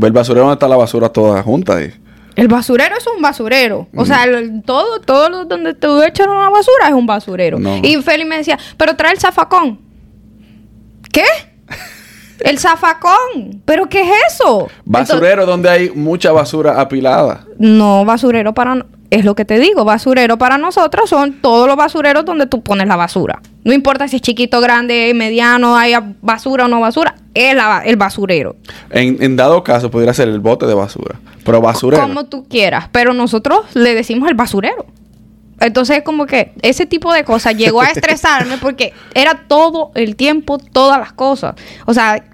[0.00, 1.92] El basurero donde está la basura toda junta ahí.
[2.34, 3.88] El basurero es un basurero.
[3.94, 7.58] O sea, el- todo, todo donde tú echas una basura es un basurero.
[7.58, 7.76] No.
[7.82, 9.78] Y Feli me decía, pero trae el zafacón.
[11.12, 11.24] ¿Qué?
[12.40, 13.62] El zafacón.
[13.64, 14.66] ¿Pero qué es eso?
[14.84, 17.44] Basurero donde hay mucha basura apilada.
[17.58, 18.84] No, basurero para...
[19.12, 22.88] Es lo que te digo, basurero para nosotros son todos los basureros donde tú pones
[22.88, 23.42] la basura.
[23.62, 27.96] No importa si es chiquito, grande, mediano, haya basura o no basura, es la- el
[27.96, 28.56] basurero.
[28.88, 31.20] En, en dado caso, pudiera ser el bote de basura.
[31.44, 32.02] Pero basurero.
[32.02, 34.86] Como tú quieras, pero nosotros le decimos el basurero.
[35.60, 40.56] Entonces, como que ese tipo de cosas llegó a estresarme porque era todo el tiempo,
[40.56, 41.54] todas las cosas.
[41.84, 42.24] O sea,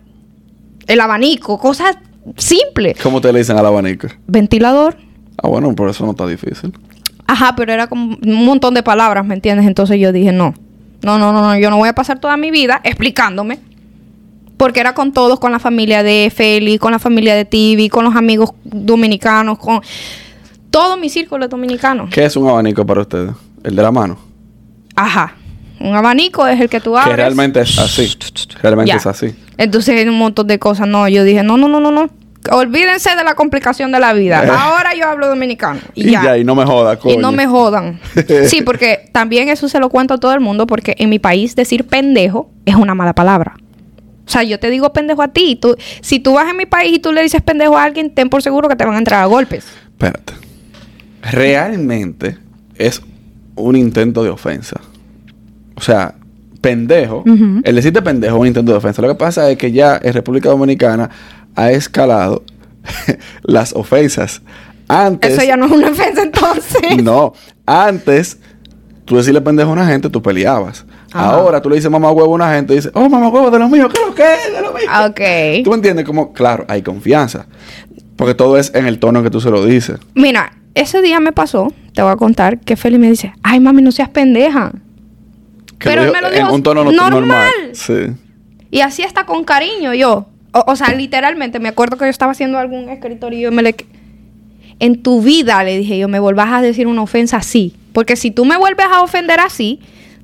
[0.86, 1.96] el abanico, cosas
[2.36, 2.98] simples.
[3.02, 4.06] ¿Cómo ustedes le dicen al abanico?
[4.28, 4.96] Ventilador.
[5.42, 6.72] Ah, bueno, por eso no está difícil.
[7.26, 9.66] Ajá, pero era como un montón de palabras, ¿me entiendes?
[9.66, 10.54] Entonces yo dije, no,
[11.02, 13.60] no, no, no, no, yo no voy a pasar toda mi vida explicándome.
[14.56, 18.04] Porque era con todos, con la familia de Feli, con la familia de Tibi, con
[18.04, 19.80] los amigos dominicanos, con
[20.70, 22.08] todo mi círculo dominicano.
[22.10, 23.30] ¿Qué es un abanico para ustedes?
[23.62, 24.18] El de la mano.
[24.96, 25.34] Ajá.
[25.78, 27.12] Un abanico es el que tú abres.
[27.12, 28.10] Que realmente es así.
[28.60, 28.96] Realmente Ya.
[28.96, 29.32] es así.
[29.58, 30.88] Entonces hay un montón de cosas.
[30.88, 32.10] No, yo dije, no, no, no, no, no.
[32.50, 34.44] Olvídense de la complicación de la vida.
[34.44, 34.50] Eh.
[34.50, 35.80] Ahora yo hablo dominicano.
[35.94, 36.22] Y, Y ya.
[36.22, 37.14] ya, y no me joda, coño.
[37.14, 38.00] Y no me jodan.
[38.46, 41.54] Sí, porque también eso se lo cuento a todo el mundo, porque en mi país
[41.56, 43.56] decir pendejo es una mala palabra.
[44.26, 45.52] O sea, yo te digo pendejo a ti.
[45.52, 48.10] y Tú, si tú vas en mi país y tú le dices pendejo a alguien,
[48.14, 49.64] ten por seguro que te van a entrar a golpes.
[49.86, 50.34] Espérate.
[51.22, 52.36] Realmente
[52.76, 53.02] es
[53.54, 54.80] un intento de ofensa.
[55.74, 56.14] O sea,
[56.60, 57.24] pendejo.
[57.64, 59.00] El decirte pendejo es un intento de ofensa.
[59.02, 61.08] Lo que pasa es que ya en República Dominicana
[61.58, 62.42] ha escalado
[63.42, 64.42] las ofensas.
[64.88, 65.32] Antes.
[65.34, 67.02] Eso ya no es una ofensa entonces.
[67.02, 67.34] No.
[67.66, 68.38] Antes,
[69.04, 70.86] tú decirle pendejo a una gente, tú peleabas.
[71.12, 71.30] Ajá.
[71.30, 73.58] Ahora tú le dices mamá huevo a una gente y dices, oh, mamá huevo de
[73.58, 74.52] lo mío, ¿qué es lo que es?
[74.52, 74.86] De lo mío.
[74.88, 75.64] Ah, Ok.
[75.64, 76.04] ¿Tú entiendes?
[76.06, 77.46] Como, claro, hay confianza.
[78.16, 79.98] Porque todo es en el tono que tú se lo dices.
[80.14, 83.82] Mira, ese día me pasó, te voy a contar, que Feli me dice, ay mami,
[83.82, 84.72] no seas pendeja.
[85.78, 87.12] Que Pero lo me lo en dijo un tono no- normal.
[87.20, 87.50] normal.
[87.74, 88.12] Sí.
[88.70, 90.26] Y así está con cariño yo.
[90.52, 93.76] O, o sea, literalmente, me acuerdo que yo estaba haciendo algún escritorio y me le...
[94.80, 97.74] En tu vida, le dije yo, me volvás a decir una ofensa así.
[97.92, 99.80] Porque si tú me vuelves a ofender así,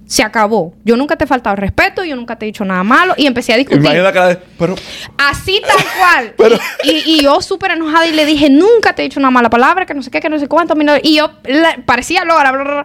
[0.06, 0.74] se acabó.
[0.84, 3.14] Yo nunca te he faltado respeto, yo nunca te he dicho nada malo.
[3.16, 3.82] Y empecé a discutir.
[3.82, 4.76] De, pero
[5.18, 6.34] Así tal cual.
[6.36, 9.86] Pero- y, yo súper enojada y le dije, nunca te he dicho una mala palabra,
[9.86, 10.74] que no sé qué, que no sé cuánto.
[11.02, 12.84] Y yo la- parecía bla, bla, bla.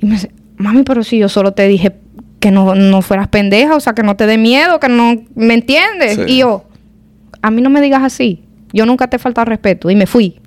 [0.00, 1.92] Y me dice, mami, pero si yo solo te dije
[2.40, 5.54] que no, no fueras pendeja, o sea, que no te dé miedo, que no me
[5.54, 6.16] entiendes.
[6.16, 6.22] Sí.
[6.26, 6.64] Y yo,
[7.42, 8.42] a mí no me digas así.
[8.72, 9.90] Yo nunca te he faltado respeto.
[9.90, 10.40] Y me fui.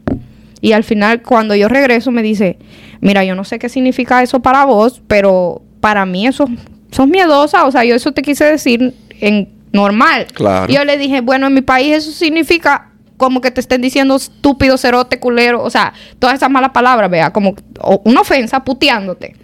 [0.61, 2.57] Y al final, cuando yo regreso, me dice,
[3.01, 6.47] mira, yo no sé qué significa eso para vos, pero para mí eso
[6.91, 7.65] sos miedosa.
[7.65, 10.27] O sea, yo eso te quise decir en normal.
[10.33, 10.71] Claro.
[10.71, 14.15] Y yo le dije, bueno, en mi país eso significa como que te estén diciendo
[14.15, 15.63] estúpido, cerote, culero.
[15.63, 17.55] O sea, todas esas malas palabras, vea, como
[18.03, 19.35] una ofensa puteándote.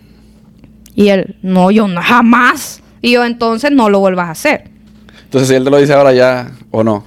[0.98, 2.82] Y él, no, yo no, jamás.
[3.02, 4.64] Y yo, entonces no lo vuelvas a hacer.
[5.24, 7.06] entonces si él te lo dice ahora ya o no.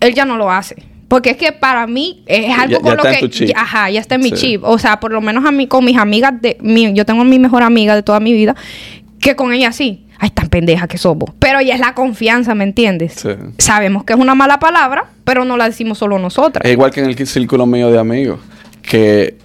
[0.00, 0.76] él ya no lo hace.
[1.06, 3.20] Porque es que para mí es algo Ya- ya con lo está en que...
[3.20, 3.48] tu chip.
[3.48, 4.34] ya- Ajá, ya está en mi Sí.
[4.36, 4.64] chip.
[4.64, 6.58] O sea, por lo menos a mí, con mis amigas de...
[6.60, 8.54] Mi, yo tengo mi mejor amiga de toda mi vida,
[9.20, 10.04] que con ella sí.
[10.18, 11.30] Ay, tan pendeja que somos.
[11.38, 13.12] Pero ya es la confianza, ¿me entiendes?
[13.14, 13.28] Sí.
[13.58, 16.64] Sabemos que es una mala palabra, pero no la decimos solo nosotras.
[16.66, 18.40] Es igual que en el círculo mío de amigos,
[18.82, 19.38] que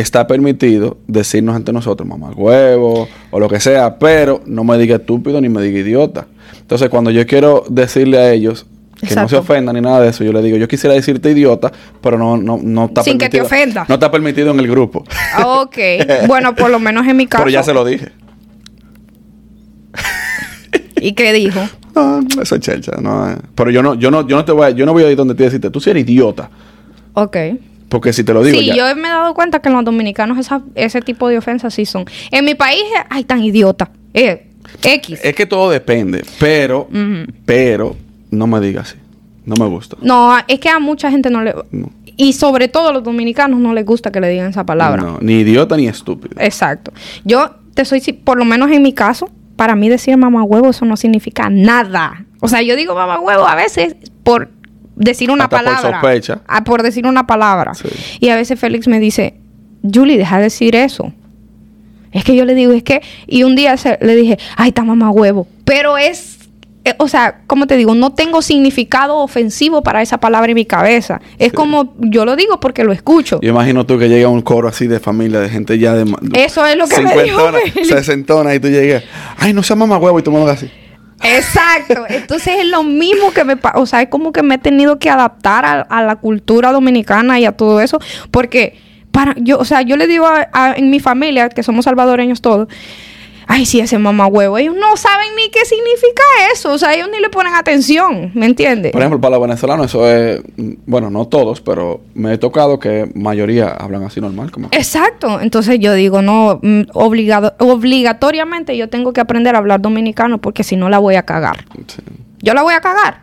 [0.00, 4.96] está permitido decirnos ante nosotros, mamá huevo o lo que sea, pero no me diga
[4.96, 6.26] estúpido ni me diga idiota.
[6.60, 8.66] Entonces, cuando yo quiero decirle a ellos
[9.06, 11.70] que no se ofendan ni nada de eso, yo le digo, yo quisiera decirte idiota,
[12.00, 13.46] pero no, no, no está Sin que te permitido.
[13.46, 13.86] ofenda.
[13.88, 15.04] No está permitido en el grupo.
[15.44, 15.78] Ok.
[16.26, 17.42] bueno, por lo menos en mi caso.
[17.44, 18.08] pero ya se lo dije.
[21.00, 21.60] ¿Y qué dijo?
[21.94, 23.30] No, eso es chelcha, no.
[23.30, 23.36] eh.
[23.54, 25.16] Pero yo no, yo no, yo no te voy a, yo no voy a ir
[25.16, 26.50] donde te decirte, tú sí eres idiota.
[27.14, 27.36] Ok.
[27.88, 28.74] Porque si te lo digo sí, ya.
[28.76, 31.86] yo me he dado cuenta que en los dominicanos esa- ese tipo de ofensas sí
[31.86, 32.04] son.
[32.30, 33.90] En mi país, ay, tan idiota.
[34.14, 34.50] Eh,
[34.82, 35.20] X.
[35.22, 36.88] Es que todo depende, pero,
[37.46, 37.96] pero,
[38.30, 38.98] no me digas así.
[39.46, 39.96] No me gusta.
[40.02, 41.54] No, es que a mucha gente no le...
[41.70, 41.90] No.
[42.18, 45.00] Y sobre todo a los dominicanos no les gusta que le digan esa palabra.
[45.00, 46.34] No, ni idiota ni estúpido.
[46.38, 46.92] Exacto.
[47.24, 50.84] Yo te soy, por lo menos en mi caso, para mí decir mamá huevo eso
[50.84, 52.24] no significa nada.
[52.40, 54.50] O sea, yo digo mamá huevo a veces por
[54.98, 56.00] decir una Hasta por palabra.
[56.00, 56.40] sospecha.
[56.46, 57.72] Ah, por decir una palabra.
[57.74, 57.88] Sí.
[58.20, 59.34] Y a veces Félix me dice,
[59.82, 61.12] Julie, deja de decir eso.
[62.12, 63.00] Es que yo le digo, es que...
[63.26, 65.46] Y un día se- le dije, ay, está mamá huevo.
[65.64, 66.38] Pero es...
[66.84, 70.64] eh, o sea, como te digo, no tengo significado ofensivo para esa palabra en mi
[70.64, 71.20] cabeza.
[71.38, 73.38] Es como, yo lo digo porque lo escucho.
[73.42, 76.10] Yo imagino tú que llega un coro así de familia, de gente ya de...
[76.32, 77.40] Eso es lo que me dijo
[77.84, 79.04] sesentona, y tú llegas,
[79.36, 80.70] ay, no seas mamá huevo, y tú me lo así.
[81.22, 82.04] Exacto.
[82.08, 83.78] Entonces es lo mismo que me pasa.
[83.78, 87.38] O sea, es como que me he tenido que adaptar a, a la cultura dominicana
[87.40, 87.98] y a todo eso.
[88.30, 88.78] Porque
[89.10, 92.40] para yo, o sea, yo le digo a, a- en mi familia, que somos salvadoreños
[92.40, 92.68] todos,
[93.50, 94.56] ay, sí, ese mamá huevo.
[94.58, 96.22] Ellos no saben ni qué significa
[96.52, 96.70] eso.
[96.72, 98.30] O sea, ellos ni le ponen atención.
[98.34, 98.92] ¿Me entiendes?
[98.92, 100.40] Por ejemplo, para los venezolanos eso es,
[100.86, 105.40] bueno, no todos, pero me he tocado que mayoría hablan así normal, como Exacto.
[105.40, 110.62] Entonces yo digo, no, mm, obligado, obligatoriamente yo tengo que aprender a hablar dominicano porque
[110.62, 111.64] si no la voy a cagar.
[111.88, 112.02] sí.
[112.40, 113.22] Yo la voy a cagar.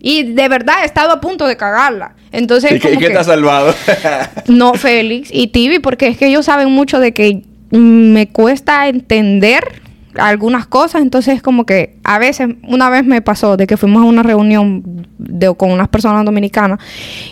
[0.00, 2.16] Y de verdad he estado a punto de cagarla.
[2.32, 3.72] Entonces, ¿Y como y qué que- te ha salvado?
[4.48, 7.44] no, Félix y Tibi, porque es que ellos saben mucho de que
[7.78, 9.82] me cuesta entender
[10.16, 14.06] algunas cosas, entonces como que a veces, una vez me pasó de que fuimos a
[14.06, 16.78] una reunión de, con unas personas dominicanas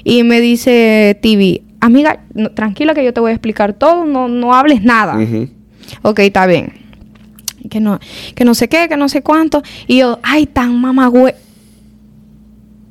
[0.02, 4.28] y me dice Tibi, amiga, no- tranquila que yo te voy a explicar todo, no,
[4.28, 5.18] no hables nada.
[5.18, 5.48] Ujú.
[6.02, 6.72] Ok, está bien.
[7.68, 7.98] Que no,
[8.34, 9.62] que no sé qué, que no sé cuánto.
[9.86, 11.34] Y yo, ay, tan mamagüe.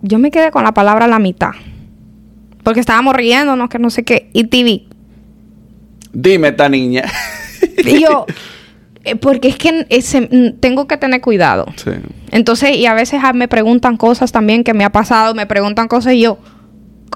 [0.04, 1.52] Yo me quedé con la palabra a la mitad.
[2.64, 4.30] Porque estábamos riéndonos, que no sé qué.
[4.34, 4.84] Y TV.
[6.14, 7.04] Dime, esta niña.
[7.86, 8.26] Y yo,
[9.06, 11.66] eh, porque es que ese, mm, tengo que tener cuidado.
[11.76, 11.92] sí.
[12.32, 15.88] Entonces, y a veces ah, me preguntan cosas también que me ha pasado, me preguntan
[15.88, 16.38] cosas y yo,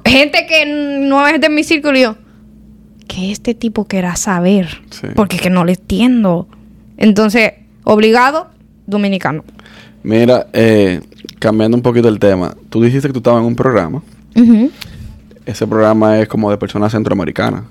[0.06, 2.16] gente que no es de mi círculo, y yo,
[3.08, 5.08] que este tipo querrá saber, Sí.
[5.16, 6.48] porque es que no le entiendo.
[6.98, 7.52] Entonces,
[7.84, 8.48] obligado,
[8.88, 9.44] dominicano.
[10.04, 11.00] Mira, eh,
[11.40, 14.02] cambiando un poquito el tema, tú dijiste que tú estabas en un programa.
[15.46, 17.64] Ese programa es como de personas centroamericanas,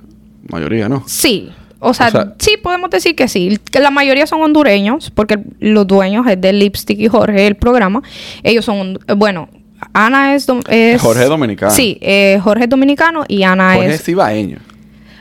[0.49, 1.03] mayoría, ¿no?
[1.07, 1.51] Sí.
[1.85, 3.59] O sea, O sea- sí, podemos decir que sí.
[3.70, 8.03] Que la mayoría son hondureños, porque los dueños es de Lipstick y Jorge, el programa.
[8.45, 9.49] Ellos son, bueno,
[9.93, 10.47] Ana es...
[10.68, 11.72] es Jorge es dominicano.
[11.72, 14.01] Sí, eh, Jorge es dominicano y Ana Jorge es...
[14.01, 14.59] es ibaeño.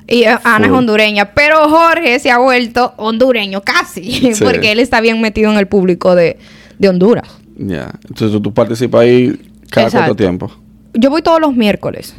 [0.07, 4.43] Y eh, Ana es hondureña, pero Jorge se ha vuelto hondureño casi, Sí.
[4.43, 6.37] porque él está bien metido en el público de,
[6.77, 7.27] de Honduras.
[7.57, 7.91] Ya.
[8.07, 9.29] Entonces tú, tú participas ahí
[9.69, 9.97] cada Exacto.
[10.09, 10.51] cuánto tiempo.
[10.93, 12.15] Yo voy todos los miércoles.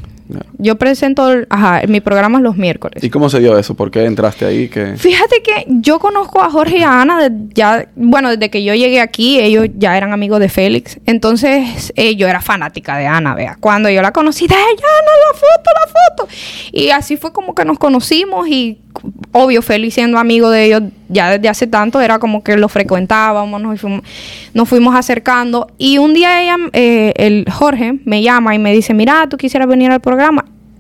[0.59, 3.03] Yo presento, ajá, mi programa es los miércoles.
[3.03, 3.75] ¿Y cómo se dio eso?
[3.75, 4.69] ¿Por qué entraste ahí?
[4.69, 8.63] que Fíjate que yo conozco a Jorge y a Ana de- ya, bueno, desde que
[8.65, 10.99] yo llegué aquí, ellos ya eran amigos de Félix.
[11.07, 13.57] Entonces, eh, yo era fanática de Ana, vea.
[13.61, 15.93] Cuando yo la conocí, de ella, Ana, la foto, la
[16.27, 16.29] foto.
[16.73, 18.79] Y así fue como que nos conocimos y,
[19.33, 23.61] obvio, Félix siendo amigo de ellos ya desde hace tanto, era como que lo frecuentábamos,
[23.61, 24.01] nos fuimos,
[24.55, 25.67] nos fuimos acercando.
[25.77, 29.69] Y un día ella, eh, el Jorge, me llama y me dice, mira, tú quisieras
[29.69, 30.22] venir al programa.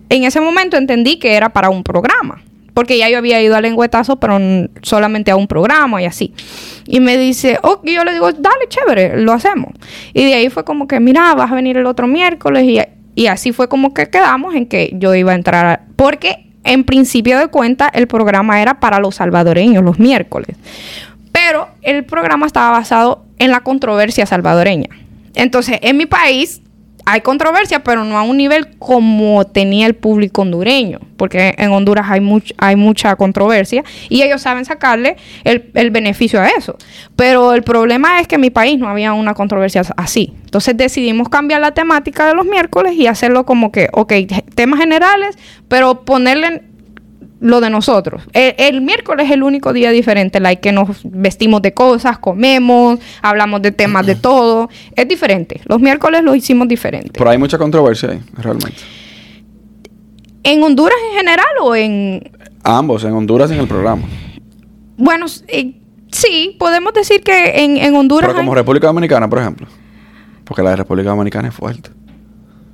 [0.08, 2.42] En ese momento entendí que era para un programa.
[2.74, 4.38] Porque ya yo había ido al lengüetazo, pero
[4.80, 6.32] solamente a un programa y así.
[6.86, 9.72] Y me dice, oh, y yo le digo, dale, chévere, lo hacemos.
[10.14, 12.64] Y de ahí fue como que, mira, vas a venir el otro miércoles.
[12.64, 12.80] Y,
[13.14, 15.66] y así fue como que quedamos en que yo iba a entrar.
[15.66, 20.56] a- porque en principio de cuenta, el programa era para los salvadoreños, los miércoles.
[21.30, 24.88] Pero el programa estaba basado en la controversia salvadoreña.
[25.34, 26.61] Entonces, en mi país
[27.04, 32.06] hay controversia, pero no a un nivel como tenía el público hondureño, porque en Honduras
[32.08, 36.76] hay, much- hay mucha controversia y ellos saben sacarle el, el beneficio a eso.
[37.16, 40.32] Pero el problema es que en mi país no había una controversia así.
[40.44, 44.12] Entonces decidimos cambiar la temática de los miércoles y hacerlo como que, ok,
[44.54, 45.36] temas generales,
[45.68, 46.62] pero ponerle
[47.42, 48.22] lo de nosotros.
[48.32, 52.98] El, el miércoles es el único día diferente, like que nos vestimos de cosas, comemos,
[53.20, 54.70] hablamos de temas de todo.
[54.96, 55.60] Es diferente.
[55.66, 57.10] Los miércoles lo hicimos diferente.
[57.18, 58.78] Pero hay mucha controversia ahí, realmente.
[60.44, 62.30] ¿En Honduras en general o en...?
[62.64, 64.02] Ambos, en Honduras y en el programa.
[64.96, 65.74] Bueno, eh,
[66.10, 68.28] sí, podemos decir que en, en Honduras...
[68.28, 69.66] Pero como hay- República Dominicana, por ejemplo.
[70.44, 71.90] Porque la de República Dominicana es fuerte.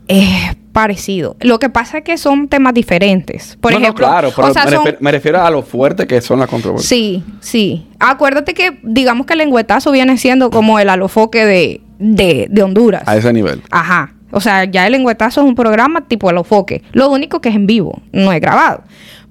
[0.09, 1.37] es parecido.
[1.41, 3.57] Lo que pasa es que son temas diferentes.
[3.61, 5.63] Por No, no, ejemplo, claro, pero o sea, me, son- refiero, me refiero a lo
[5.63, 6.89] fuerte que son las controversias.
[6.89, 7.87] Sí, sí.
[7.99, 13.03] Acuérdate que, digamos que el lengüetazo viene siendo como el alofoque de, de, de Honduras.
[13.07, 13.61] A ese nivel.
[13.73, 14.13] Ajá.
[14.31, 16.83] O sea, ya el lengüetazo es un programa tipo alofoque.
[16.93, 18.83] Lo único que es en vivo, no es grabado.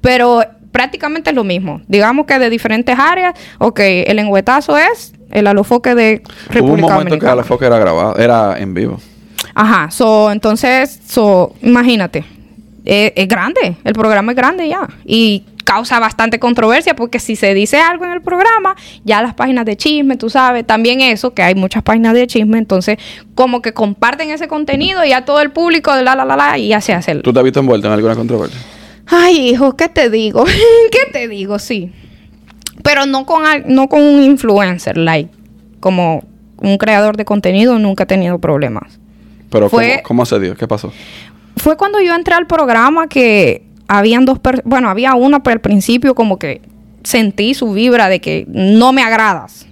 [0.02, 0.42] Pero
[0.72, 1.82] prácticamente es lo mismo.
[1.88, 6.82] Digamos que de diferentes áreas, ok, el lengüetazo es el alofoque de República Hubo un
[6.82, 7.36] momento que Dominicana.
[7.36, 9.00] la foca era grabado, era en vivo.
[9.54, 12.24] Ajá, so, entonces, so, imagínate,
[12.86, 17.54] eh, es grande, el programa es grande ya y causa bastante controversia porque si se
[17.54, 21.42] dice algo en el programa, ya las páginas de chisme, tú sabes, también eso, que
[21.44, 22.98] hay muchas páginas de chisme, entonces
[23.36, 26.58] como que comparten ese contenido y ya todo el público de la la la la
[26.58, 27.22] y ya se hace el...
[27.22, 28.60] ¿Tú te has visto envuelto en alguna controversia?
[29.08, 30.46] Ay, hijo, ¿qué te digo?
[30.92, 31.60] ¿Qué te digo?
[31.60, 31.92] Sí.
[32.84, 35.30] Pero no con, al- no con un influencer, like,
[35.82, 36.24] como
[36.60, 39.00] un creador de contenido, nunca he tenido problemas.
[39.50, 40.56] Pero Fue- ¿cómo, ¿cómo se dio?
[40.56, 40.92] ¿Qué pasó?
[41.58, 45.62] Fue cuando yo entré al programa que habían dos personas, bueno, había una, pero al
[45.62, 46.62] principio como que
[47.04, 49.66] sentí su vibra de que no me agradas.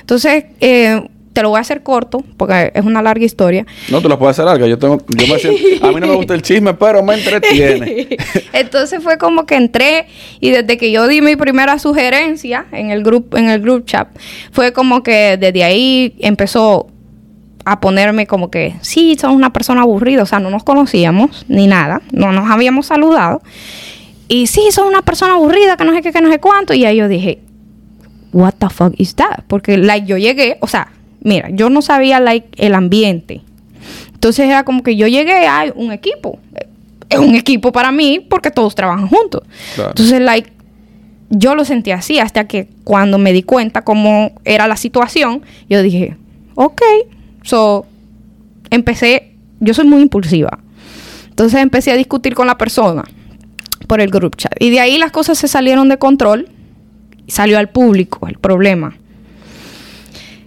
[0.00, 3.66] Entonces, eh, te lo voy a hacer corto, porque es una larga historia.
[3.90, 4.66] No, tú lo puedes hacer algo.
[4.66, 8.16] Yo, tengo, yo me siento, a mí no me gusta el chisme, pero me entretiene.
[8.54, 10.06] Entonces fue como que entré
[10.40, 14.08] y desde que yo di mi primera sugerencia en el grupo en el group chat
[14.50, 16.86] fue como que desde ahí empezó
[17.66, 21.66] a ponerme como que sí, sos una persona aburrida, o sea, no nos conocíamos ni
[21.66, 23.42] nada, no nos habíamos saludado.
[24.28, 26.74] Y sí, sos una persona aburrida, que no sé qué, que no sé cuánto.
[26.74, 27.40] Y ahí yo dije,
[28.32, 29.40] what the fuck is that?
[29.48, 30.92] Porque like yo llegué, o sea,
[31.22, 33.40] mira, yo no sabía like el ambiente.
[34.14, 36.38] Entonces era como que yo llegué a un equipo.
[37.08, 39.42] Es un equipo para mí porque todos trabajan juntos.
[39.74, 39.90] Claro.
[39.90, 40.52] Entonces, like,
[41.30, 45.82] yo lo sentí así hasta que cuando me di cuenta cómo era la situación, yo
[45.82, 46.16] dije,
[46.54, 46.82] ok,
[47.46, 47.86] so,
[48.70, 50.58] empecé, yo soy muy impulsiva.
[51.28, 53.04] Entonces empecé a discutir con la persona
[53.86, 54.52] por el group chat.
[54.58, 56.48] Y de ahí las cosas se salieron de control
[57.26, 58.96] y salió al público el problema.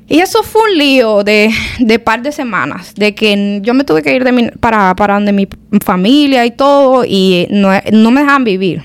[0.08, 4.02] Y eso fue un lío de, de par de semanas, de que yo me tuve
[4.02, 5.47] que ir de mi- para, para donde mi
[5.86, 8.82] familia y todo, y no, no me dejaban vivir.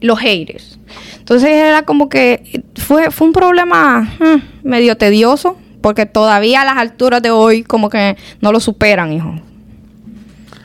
[0.00, 0.80] Los haters.
[1.18, 5.56] Entonces era como que fue, fue un problema mm, medio tedioso,
[5.86, 9.36] porque todavía a las alturas de hoy como que no lo superan, hijo.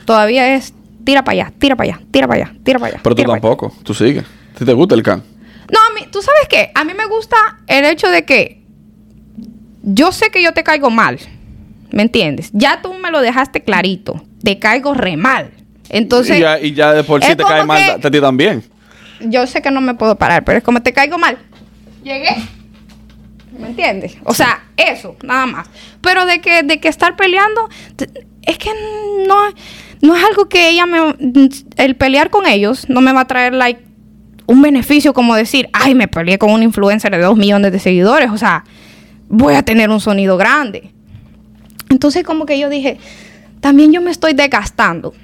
[0.04, 3.00] Todavía es tira para allá, tira para allá, tira para allá, tira para allá.
[3.04, 3.30] Pero tú allá.
[3.34, 3.72] tampoco.
[3.84, 4.24] Tú sigues.
[4.58, 5.22] Si te gusta el can.
[5.70, 6.72] No, a mí, ¿tú sabes qué?
[6.74, 7.36] A mí me gusta
[7.68, 8.64] el hecho de que
[9.84, 11.20] yo sé que yo te caigo mal,
[11.92, 12.50] ¿me entiendes?
[12.52, 15.52] Ya tú me lo dejaste clarito, te caigo re mal.
[15.88, 18.64] Entonces, y, ya, y ya de por sí te cae mal a ti también.
[19.20, 21.38] yo sé que no me puedo parar, pero es como te caigo mal.
[22.02, 22.34] Llegué.
[23.58, 24.16] ¿Me entiendes?
[24.24, 25.68] O sea, eso, nada más.
[26.00, 27.68] Pero de que, de que estar peleando,
[28.42, 28.70] es que
[29.26, 29.36] no,
[30.00, 31.14] no es algo que ella me...
[31.76, 33.84] El pelear con ellos no me va a traer, like,
[34.46, 38.30] un beneficio como decir, ay, me peleé con un influencer de dos millones de seguidores.
[38.30, 38.64] O sea,
[39.28, 40.92] voy a tener un sonido grande.
[41.88, 42.98] Entonces como que yo dije,
[43.60, 45.14] también yo me estoy desgastando.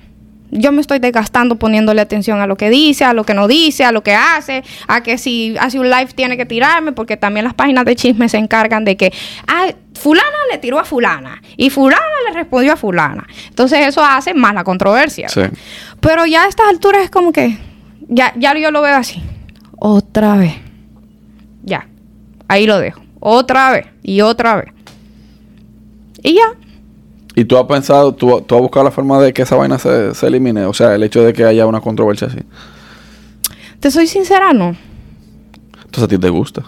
[0.51, 3.85] Yo me estoy desgastando poniéndole atención a lo que dice, a lo que no dice,
[3.85, 7.45] a lo que hace, a que si hace un live tiene que tirarme, porque también
[7.45, 9.13] las páginas de chisme se encargan de que,
[9.47, 13.27] ah, fulana le tiró a fulana y fulana le respondió a fulana.
[13.49, 15.29] Entonces eso hace más la controversia.
[15.29, 15.43] Sí.
[16.01, 17.59] Pero ya a estas alturas es como que,
[18.09, 19.23] ya, ya yo lo veo así.
[19.79, 20.55] Otra vez.
[21.63, 21.87] Ya.
[22.49, 23.03] Ahí lo dejo.
[23.21, 23.87] Otra vez.
[24.03, 24.73] Y otra vez.
[26.23, 26.68] Y ya.
[27.39, 30.13] Y tú has pensado, tú, tú has buscado la forma de que esa vaina se,
[30.15, 30.65] se elimine.
[30.65, 32.39] O sea, el hecho de que haya una controversia así.
[33.79, 34.75] Te soy sincera, no.
[35.85, 36.63] Entonces a ti te gusta.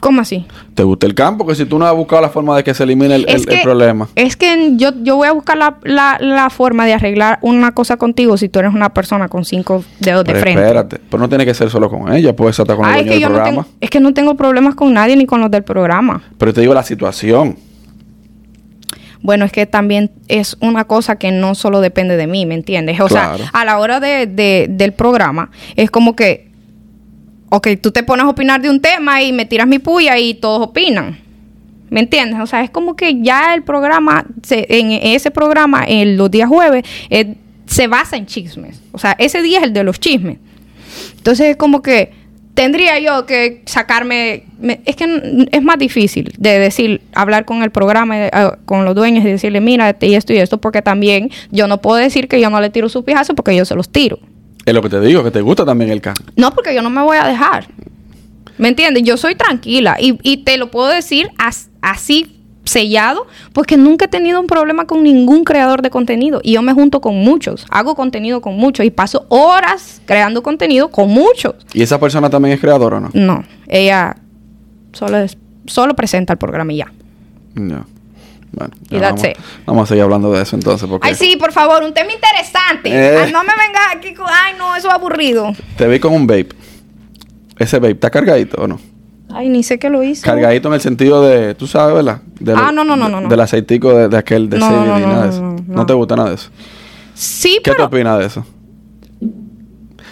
[0.00, 0.44] ¿Cómo así?
[0.74, 1.46] ¿Te gusta el campo?
[1.46, 3.62] Que si tú no has buscado la forma de que se elimine el, el- el
[3.62, 4.08] problema.
[4.14, 7.96] Es que yo, yo voy a buscar la, la, la forma de arreglar una cosa
[7.96, 10.60] contigo si tú eres una persona con cinco dedos de frente.
[10.60, 11.00] espérate.
[11.10, 12.36] Pero no tiene que ser solo con ella.
[12.36, 13.62] Puede ser hasta con el Ah, es dueño que del yo no programa.
[13.64, 16.22] tengo, es que no tengo problemas con nadie ni con los del programa.
[16.36, 17.56] Pero te digo la situación.
[19.22, 23.00] Bueno, es que también es una cosa que no solo depende de mí, ¿me entiendes?
[23.00, 23.38] O Claro.
[23.38, 26.50] sea, a la hora de, de- del programa, es como que,
[27.50, 30.34] ok, tú te pones a opinar de un tema y me tiras mi puya y
[30.34, 31.18] todos opinan.
[31.88, 32.40] ¿Me entiendes?
[32.40, 36.48] O sea, es como que ya el programa, se- en ese programa, en los días
[36.48, 37.36] jueves, eh,
[37.66, 38.80] se basa en chismes.
[38.92, 40.38] O sea, ese día es el de los chismes.
[41.16, 42.12] Entonces es como que
[42.56, 47.70] tendría yo que sacarme, me- es que es más difícil de decir, hablar con el
[47.70, 48.30] programa, eh,
[48.64, 51.80] con los dueños y decirle, mira, este y esto y esto, porque también yo no
[51.80, 54.18] puedo decir que yo no le tiro su pijazo porque yo se los tiro.
[54.64, 56.14] Es lo que te digo, que te gusta también el can.
[56.34, 57.68] No, porque yo no me voy a dejar.
[58.58, 59.02] ¿Me entiendes?
[59.04, 62.35] Yo soy tranquila y, y te lo puedo decir as- así
[62.66, 66.72] sellado porque nunca he tenido un problema con ningún creador de contenido y yo me
[66.74, 71.54] junto con muchos, hago contenido con muchos y paso horas creando contenido con muchos.
[71.72, 73.10] ¿Y esa persona también es creadora o no?
[73.14, 74.16] No, ella
[74.92, 76.92] solo, es- solo presenta el programa y ya.
[77.54, 77.86] No.
[78.52, 79.36] Bueno, Y vamos, it.
[79.66, 80.88] vamos a seguir hablando de eso entonces.
[80.88, 82.88] Porque Ay, sí, por favor, un tema interesante.
[82.90, 83.18] Eh.
[83.24, 84.26] Ay, no me venga aquí con...
[84.28, 85.52] Ay, no, eso es aburrido.
[85.76, 86.48] Te vi con un vape.
[87.58, 88.80] ¿Ese vape está cargadito o no?
[89.28, 90.22] Ay, ni sé qué lo hizo.
[90.24, 92.20] Cargadito en el sentido de, tú sabes, ¿verdad?
[92.40, 93.28] De Ah, no, no, no, no, no.
[93.28, 95.42] Del aceitico de, de aquel, de No, CBD, no, nada de eso.
[95.42, 95.86] no, No, no.
[95.86, 96.50] te gusta nada de eso?
[97.14, 98.44] Sí, ¿Qué te opinas de eso?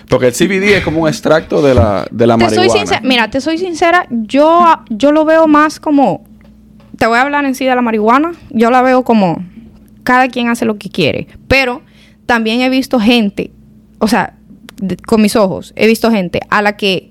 [0.08, 2.80] Porque el CBD es como un extracto de la, de la te soy marihuana.
[2.80, 6.24] sincera, mira, te soy sincera, yo, yo lo veo más como,
[6.98, 9.42] te voy a hablar en sí de la marihuana, yo la veo como,
[10.02, 11.80] cada quien hace lo que quiere, pero
[12.26, 13.50] también he visto gente,
[13.98, 14.34] o sea,
[14.76, 17.10] de- con mis ojos, he visto gente a la que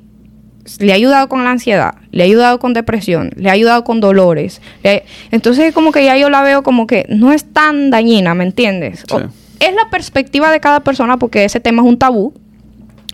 [0.80, 3.99] le ha ayudado con la ansiedad, le ha ayudado con depresión, le ha ayudado con
[3.99, 4.61] dolores.
[4.84, 8.43] le- entonces como que ya yo la veo como que no es tan dañina, ¿me
[8.45, 9.03] entiendes?
[9.11, 9.20] O-
[9.59, 12.34] es la perspectiva de cada persona porque ese tema es un tabú,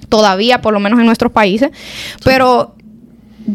[0.09, 1.69] todavía por lo menos en nuestros países,
[2.23, 2.75] pero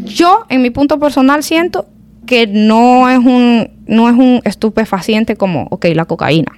[0.04, 1.86] yo en mi punto personal siento
[2.26, 6.52] que no es un no es un estupefaciente como, ok, la cocaína,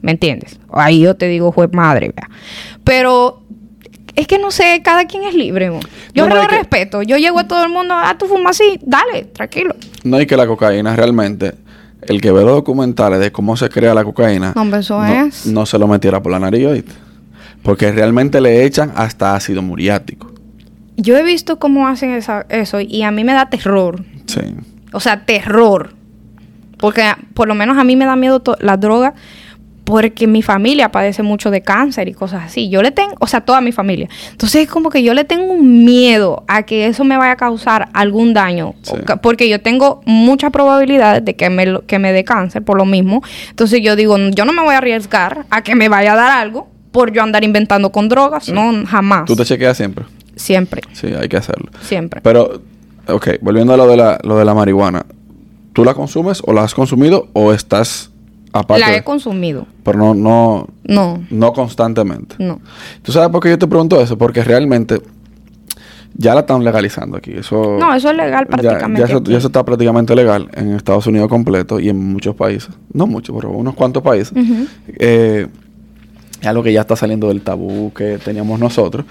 [0.00, 0.58] ¿me entiendes?
[0.72, 2.30] Ahí yo te digo, juez madre, vea.
[2.84, 3.42] Pero
[4.20, 5.70] es que no sé, cada quien es libre.
[5.70, 5.80] mo.
[6.14, 7.02] Yo No, no, lo es que- respeto.
[7.02, 9.74] Yo llego a todo el mundo, ah, tú fumas así, dale, tranquilo.
[10.04, 11.54] No hay que la cocaína realmente,
[12.02, 15.26] el que ve los documentales de cómo se crea la cocaína, No, hombre, eso no,
[15.26, 15.46] es.
[15.46, 16.92] no se lo metiera por la nariz, ¿oíste?
[17.62, 20.32] Porque realmente le echan hasta ácido muriático.
[20.96, 24.02] Yo he visto cómo hacen esa- eso y a mí me da terror.
[24.26, 24.40] Sí.
[24.92, 25.94] O sea, terror.
[26.78, 27.04] Porque
[27.34, 29.14] por lo menos a mí me da miedo la droga
[29.90, 32.68] porque mi familia padece mucho de cáncer y cosas así.
[32.70, 34.08] Yo le tengo, o sea, toda mi familia.
[34.30, 37.36] Entonces es como que yo le tengo un miedo a que eso me vaya a
[37.36, 38.74] causar algún daño.
[38.82, 38.94] Sí.
[39.22, 43.22] Porque yo tengo muchas probabilidades de que me, que me dé cáncer por lo mismo.
[43.50, 46.30] Entonces yo digo, yo no me voy a arriesgar a que me vaya a dar
[46.30, 48.48] algo por yo andar inventando con drogas.
[48.48, 49.24] No, jamás.
[49.26, 50.04] ¿Tú te chequeas siempre?
[50.36, 51.70] Siempre, Sí, hay que hacerlo.
[51.82, 52.20] siempre.
[52.22, 52.62] Pero,
[53.06, 55.04] ok, volviendo a lo de la, lo de la marihuana.
[55.72, 58.09] ¿Tú la consumes o la has consumido o estás
[58.52, 58.80] aparte?
[58.80, 59.66] la he consumido.
[59.84, 62.36] pero no, no, No, no constantemente.
[62.38, 62.60] no.
[63.02, 64.16] ¿Tú sabes por qué yo te pregunto eso?
[64.18, 65.00] Porque realmente
[66.14, 67.32] ya la están legalizando aquí.
[67.32, 69.00] Eso, No, eso es legal prácticamente.
[69.00, 69.30] Ya, eso, aquí.
[69.32, 72.70] ya eso está prácticamente legal en Estados Unidos completo y en muchos países.
[72.92, 74.32] No muchos, pero unos cuantos países.
[74.36, 74.66] Ujú.
[74.98, 75.46] Eh,
[76.40, 79.04] es algo que ya está saliendo del tabú que teníamos nosotros.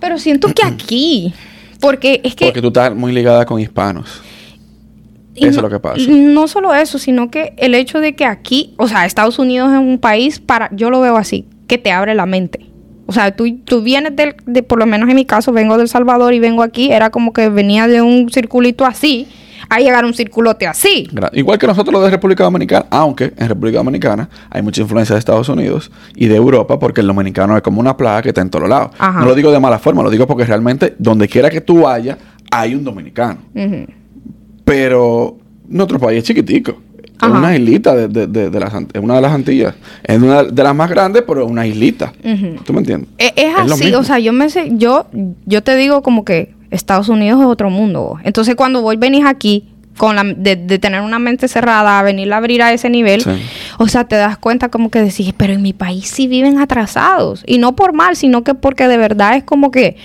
[0.00, 1.32] Pero siento que aquí,
[1.80, 2.46] porque es que...
[2.46, 4.20] Porque tú estás muy ligada con hispanos.
[5.34, 5.96] Y eso es no- lo que pasa.
[6.08, 9.78] No solo eso, sino que el hecho de que aquí, o sea, Estados Unidos es
[9.78, 12.66] un país para, yo lo veo así, que te abre la mente.
[13.06, 15.88] O sea, tú, tú vienes del, de, por lo menos en mi caso, vengo del
[15.88, 19.26] Salvador y vengo aquí, era como que venía de un circulito así,
[19.70, 21.08] a llegar a un circulote así.
[21.32, 25.18] Igual que nosotros los de República Dominicana, aunque en República Dominicana hay mucha influencia de
[25.18, 28.50] Estados Unidos y de Europa, porque el dominicano es como una plaga que está en
[28.50, 28.90] todos lados.
[29.20, 32.18] No lo digo de mala forma, lo digo porque realmente donde quiera que tú vayas,
[32.50, 33.38] hay un dominicano.
[34.64, 35.36] Pero
[35.68, 36.80] nuestro país es chiquitico.
[37.22, 39.74] Es una islita de, de- de- de las, es una de las Antillas.
[40.02, 42.12] Es una de las más grandes, pero es una islita.
[42.64, 43.08] ¿Tú me entiendes?
[43.18, 45.06] E- Es, así, o sea, yo me sé, yo,
[45.46, 48.18] yo te digo como que Estados Unidos es otro mundo.
[48.24, 52.30] Entonces cuando vos venís aquí con la de, de tener una mente cerrada a venir
[52.32, 53.30] a abrir a ese nivel, Sí.
[53.78, 57.44] o sea, te das cuenta como que decís, pero en mi país sí viven atrasados.
[57.46, 59.96] Y no por mal, sino que porque de verdad es como que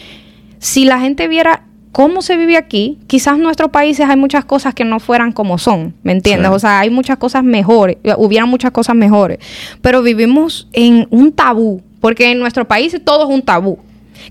[0.59, 4.73] si la gente viera cómo se vive aquí, quizás en nuestros países hay muchas cosas
[4.73, 6.49] que no fueran como son, ¿me entiendes?
[6.49, 6.55] Sí.
[6.55, 9.39] O sea, hay muchas cosas mejores, hubieran muchas cosas mejores,
[9.81, 13.79] pero vivimos en un tabú, porque en nuestro país todo es un tabú.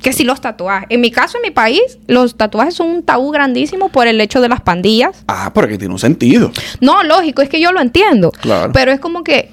[0.02, 3.30] Que si los tatuajes, en mi caso, en mi país, los tatuajes son un tabú
[3.30, 5.24] grandísimo por el hecho de las pandillas.
[5.26, 6.52] Ah, pero que tiene un sentido.
[6.80, 8.30] No, lógico, es que yo lo entiendo.
[8.30, 8.70] Claro.
[8.72, 9.50] Pero es como que,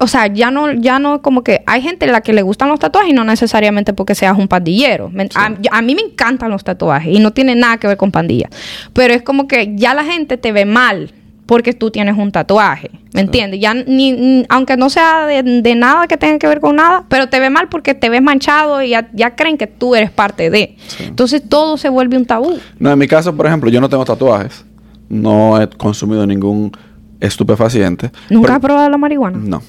[0.00, 2.68] o sea, ya no, ya no, como que hay gente a la que le gustan
[2.70, 5.10] los tatuajes y no necesariamente porque seas un pandillero.
[5.34, 8.50] A, a mí me encantan los tatuajes y no tiene nada que ver con pandillas.
[8.94, 11.12] Pero es como que ya la gente te ve mal
[11.46, 12.90] porque tú tienes un tatuaje.
[13.12, 13.58] ¿Me entiendes?
[13.60, 17.04] Ya ni, ni- aunque no sea de, de nada que tenga que ver con nada,
[17.08, 20.10] pero te ve mal porque te ves manchado y ya, ya creen que tú eres
[20.12, 20.76] parte de.
[21.00, 22.58] Entonces todo se vuelve un tabú.
[22.78, 24.64] No, en mi caso, por ejemplo, yo no tengo tatuajes.
[25.08, 26.70] No he consumido ningún
[27.18, 28.10] estupefaciente.
[28.30, 29.38] ¿Nunca Pero- has probado la marihuana?
[29.42, 29.60] No.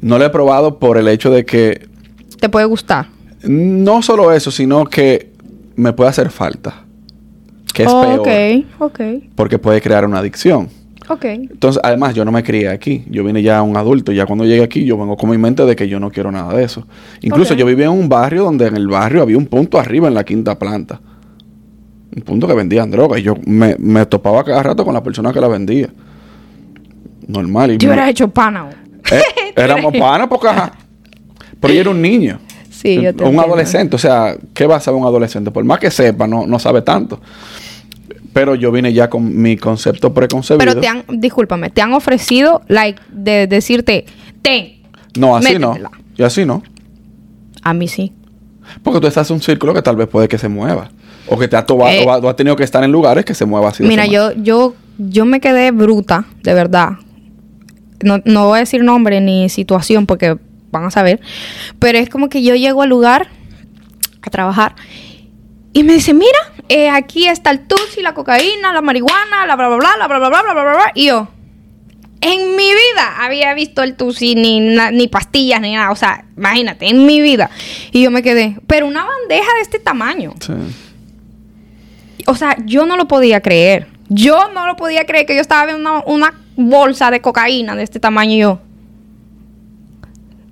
[0.00, 1.88] No lo he probado por el hecho de que
[2.40, 3.08] Te puede gustar.
[3.44, 5.32] no solo eso, sino que
[5.76, 6.84] me puede hacer falta.
[7.74, 8.20] Que es Oh, peor.
[8.20, 9.00] Ok, ok,
[9.34, 10.68] Porque puede crear una adicción.
[11.08, 11.24] ok.
[11.24, 13.04] Entonces, además, yo no me crié aquí.
[13.08, 14.10] Yo vine ya un adulto.
[14.12, 16.54] Ya cuando llegué aquí, yo vengo con mi mente de que yo no quiero nada
[16.54, 16.86] de eso.
[17.22, 20.14] Incluso yo vivía en un barrio donde en el barrio había un punto arriba en
[20.14, 21.00] la quinta planta.
[22.16, 23.18] Un punto que vendían droga.
[23.18, 25.88] Y yo me, me topaba cada rato con la persona que la vendía.
[27.26, 27.72] Normal.
[27.72, 28.68] Y Yo hubiera hecho pana.
[29.12, 29.22] Eh,
[29.64, 30.72] éramos panas porque ajá.
[31.60, 32.38] Pero yo era un niño.
[32.70, 33.42] Sí, yo te Un entiendo.
[33.42, 33.96] adolescente.
[33.96, 35.50] O sea, ¿qué va a saber un adolescente?
[35.50, 37.20] Por más que sepa, no, no sabe tanto.
[38.32, 40.58] Pero yo vine ya con mi concepto preconcebido.
[40.64, 44.04] Pero te han, discúlpame, te han ofrecido, like, de decirte,
[44.42, 44.80] ten.
[45.18, 45.90] No, así métetela.
[45.92, 45.98] no.
[46.16, 46.62] Y así no.
[47.62, 48.12] A mí sí.
[48.84, 50.90] Porque tú estás en un círculo que tal vez puede que se mueva.
[51.26, 52.04] O que te has, toba- Eh.
[52.06, 53.82] o ha- o has tenido que estar en lugares que se mueva así.
[53.82, 56.90] Mira, yo, yo, yo me quedé bruta, de verdad.
[58.02, 60.36] No, no voy a decir nombre ni situación porque
[60.70, 61.20] van a saber.
[61.78, 63.28] Pero es como que yo llego al lugar
[64.22, 64.74] a trabajar
[65.72, 66.38] y me dice, mira,
[66.68, 70.18] eh, aquí está el tusi, la cocaína, la marihuana, la bla bla bla, la bla
[70.18, 70.72] bla bla bla bla bla.
[70.74, 70.92] bla.
[70.94, 71.28] Y yo,
[72.20, 75.90] en mi vida había visto el tusi, ni, na- ni pastillas, ni nada.
[75.90, 77.48] O sea, imagínate, en mi vida.
[77.92, 80.34] Y yo me quedé, pero una bandeja de este tamaño.
[80.40, 80.52] Sí.
[82.26, 83.86] o sea, yo no lo podía creer.
[84.08, 87.84] Yo no lo podía creer que yo estaba viendo una, una bolsa de cocaína de
[87.84, 88.60] este tamaño y yo.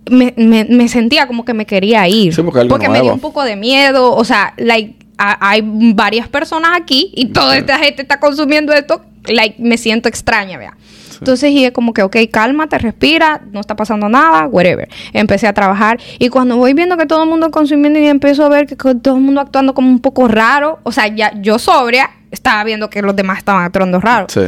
[0.09, 2.33] Me, me, me sentía como que me quería ir.
[2.35, 4.15] Sí, porque algo me dio un poco de miedo.
[4.15, 7.59] O sea, like, a- hay varias personas aquí y toda Sí.
[7.59, 9.05] esta gente está consumiendo esto.
[9.27, 10.77] Like, me siento extraña, vea.
[11.19, 14.89] Entonces dije como que, ok, cálmate, respira, no está pasando nada, whatever.
[15.15, 18.49] Empecé a trabajar y cuando voy viendo que todo el mundo consumiendo y empiezo a
[18.51, 22.11] ver que todo el mundo actuando como un poco raro, o sea, ya yo sobria,
[22.31, 24.27] estaba viendo que los demás estaban actuando raro.
[24.29, 24.43] Sí.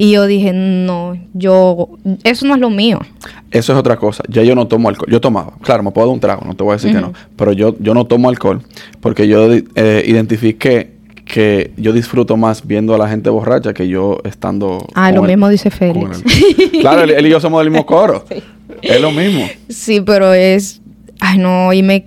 [0.00, 1.88] Y yo dije, no, yo,
[2.22, 3.00] eso no es lo mío.
[3.50, 4.22] Eso es otra cosa.
[4.28, 5.10] Ya yo no tomo alcohol.
[5.10, 5.54] Yo tomaba.
[5.60, 7.12] Claro, me puedo dar un trago, no te voy a decir que no.
[7.34, 8.62] Pero yo, yo no tomo alcohol
[9.00, 10.92] porque yo eh, identifiqué
[11.24, 14.86] que yo disfruto más viendo a la gente borracha que yo estando...
[14.94, 16.22] Ah, lo el- mismo dice Félix.
[16.24, 18.24] el- claro, él, él y yo somos del mismo coro.
[18.28, 18.40] Sí.
[18.82, 19.46] Es lo mismo.
[19.68, 20.80] Sí, pero es,
[21.18, 22.04] ay no, y me,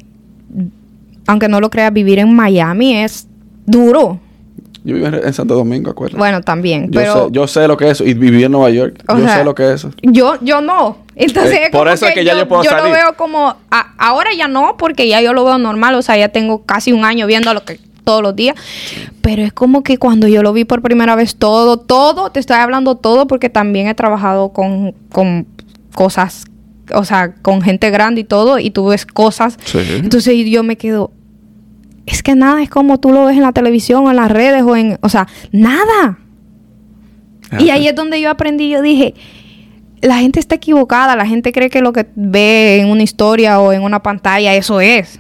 [1.28, 3.28] aunque no lo creas, vivir en Miami es
[3.66, 4.22] duro.
[4.84, 6.18] Yo vivo en, Santo Domingo, acuérdate.
[6.18, 7.14] Bueno, también, yo, pero...
[7.26, 8.04] sé, yo sé lo que es eso.
[8.06, 8.96] Y viví en Nueva York.
[9.08, 9.92] O yo sea, sé lo que es eso.
[10.02, 10.98] Yo, yo no.
[11.16, 12.92] Entonces, Eh, es por eso es que ya yo puedo lo salir.
[12.94, 13.56] veo como.
[13.70, 15.94] a- ahora ya no, porque ya yo lo veo normal.
[15.96, 18.56] O sea, ya tengo casi un año viendo lo que todos los días.
[19.22, 22.58] Pero es como que cuando yo lo vi por primera vez todo, todo, te estoy
[22.58, 25.46] hablando todo, porque también he trabajado con, con
[25.94, 26.46] cosas,
[26.96, 29.60] o sea, con gente grande y todo, y tú ves cosas.
[29.66, 29.78] Sí.
[30.04, 31.12] Entonces yo me quedo.
[32.06, 34.76] Es que nada es como tú lo ves en la televisión, en las redes o
[34.76, 34.98] en.
[35.02, 36.20] O sea, nada.
[37.60, 39.14] Y ahí es donde yo aprendí, yo dije,
[40.02, 43.74] la gente está equivocada, la gente cree que lo que ve en una historia o
[43.74, 45.20] en una pantalla, eso es.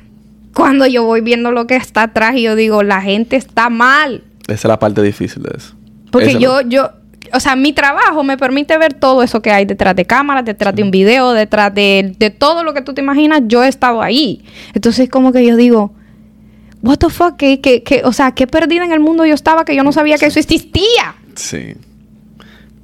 [0.53, 4.23] Cuando yo voy viendo lo que está atrás y yo digo, la gente está mal.
[4.43, 5.75] Esa es la parte difícil de eso.
[6.09, 6.89] Porque Esa yo, yo,
[7.33, 10.75] o sea, mi trabajo me permite ver todo eso que hay detrás de cámaras, detrás
[10.75, 14.01] de un video, detrás de, de todo lo que tú te imaginas, yo he estado
[14.01, 14.43] ahí.
[14.73, 15.93] Entonces como que yo digo,
[16.81, 19.65] what the fuck, que, que, que, o sea, qué perdida en el mundo yo estaba
[19.65, 21.15] que yo no sabía que eso existía.
[21.35, 21.75] Sí.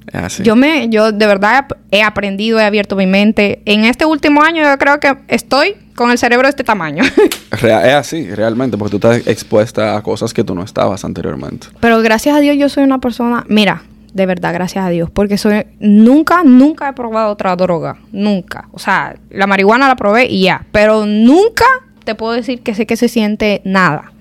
[0.08, 0.42] Es así.
[0.42, 3.62] Yo me, yo de verdad he aprendido, he abierto mi mente.
[3.66, 7.02] En este último año yo creo que estoy con el cerebro de este tamaño.
[7.50, 11.66] Es así, realmente, porque tú estás expuesta a cosas que tú no estabas anteriormente.
[11.80, 13.82] Pero gracias a Dios yo soy una persona, mira,
[14.12, 18.68] de verdad, gracias a Dios, porque soy nunca, nunca he probado otra droga, nunca.
[18.72, 21.64] O sea, la marihuana la probé y ya, pero nunca
[22.08, 24.12] te puedo decir que sé que se siente nada.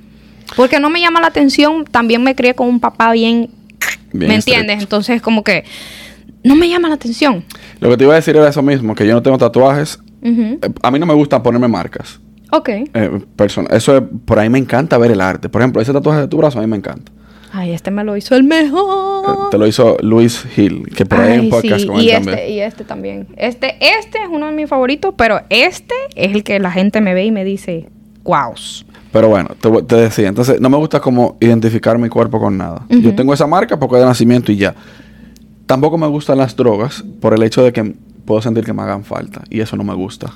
[0.57, 3.49] Porque no me llama la atención, también me crié con un papá bien,
[4.11, 4.59] Bien ¿me estricto.
[4.59, 4.83] entiendes?
[4.83, 5.63] Entonces como que
[6.43, 7.45] no me llama la atención.
[7.79, 9.99] Lo que te iba a decir era eso mismo, que yo no tengo tatuajes.
[10.21, 12.19] Eh, A mí no me gusta ponerme marcas.
[12.51, 12.69] Ok.
[12.69, 15.47] Eh, persona- eso es, por ahí me encanta ver el arte.
[15.47, 17.09] Por ejemplo, ese tatuaje de tu brazo a mí me encanta.
[17.51, 19.49] Ay, este me lo hizo el mejor.
[19.49, 22.37] te lo hizo Luis Hill, que por ahí Ay, podcast sí, con él y también.
[22.37, 23.27] este, y este también.
[23.37, 27.13] Este, este es uno de mis favoritos, pero este es el que la gente me
[27.13, 27.89] ve y me dice,
[28.23, 28.53] wow.
[29.11, 29.49] Pero bueno,
[29.87, 32.85] te decía, entonces no me gusta como identificar mi cuerpo con nada.
[32.89, 34.75] Yo tengo esa marca porque es de nacimiento y ya.
[35.65, 37.95] Tampoco me gustan las drogas por el hecho de que
[38.27, 40.31] puedo sentir que me hagan falta y eso no me gusta.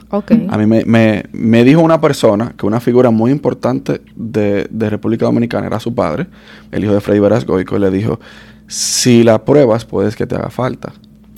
[0.49, 4.89] A mí me, me- me dijo una persona que una figura muy importante de, de
[4.89, 6.25] República Dominicana era su padre,
[6.71, 8.19] el hijo de Freddy Veras Goico, y le dijo,
[8.67, 10.93] si la pruebas puedes que te haga falta.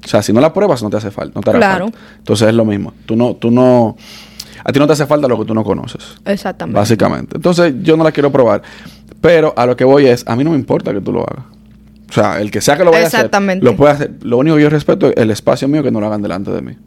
[0.05, 1.85] O sea, si no la pruebas no te hace falta, no te hará Claro.
[1.85, 1.99] falta.
[2.19, 2.93] Entonces es lo mismo.
[3.05, 3.95] Tú no, tú no,
[4.63, 6.03] a ti no te hace falta lo que tú no conoces.
[6.25, 6.77] Exactamente.
[6.79, 7.35] Básicamente.
[7.37, 8.61] Entonces yo no la quiero probar.
[9.21, 11.45] Pero a lo que voy es, a mí no me importa que tú lo hagas.
[12.13, 13.29] O sea, el que sea que lo vaya a hacer,
[13.61, 14.11] lo puede hacer.
[14.21, 16.61] Lo único que yo respeto es el espacio mío que no lo hagan delante de
[16.61, 16.77] mí.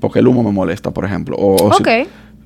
[0.00, 1.36] Porque el humo me molesta, por ejemplo.
[1.36, 1.88] O, o si- Ok.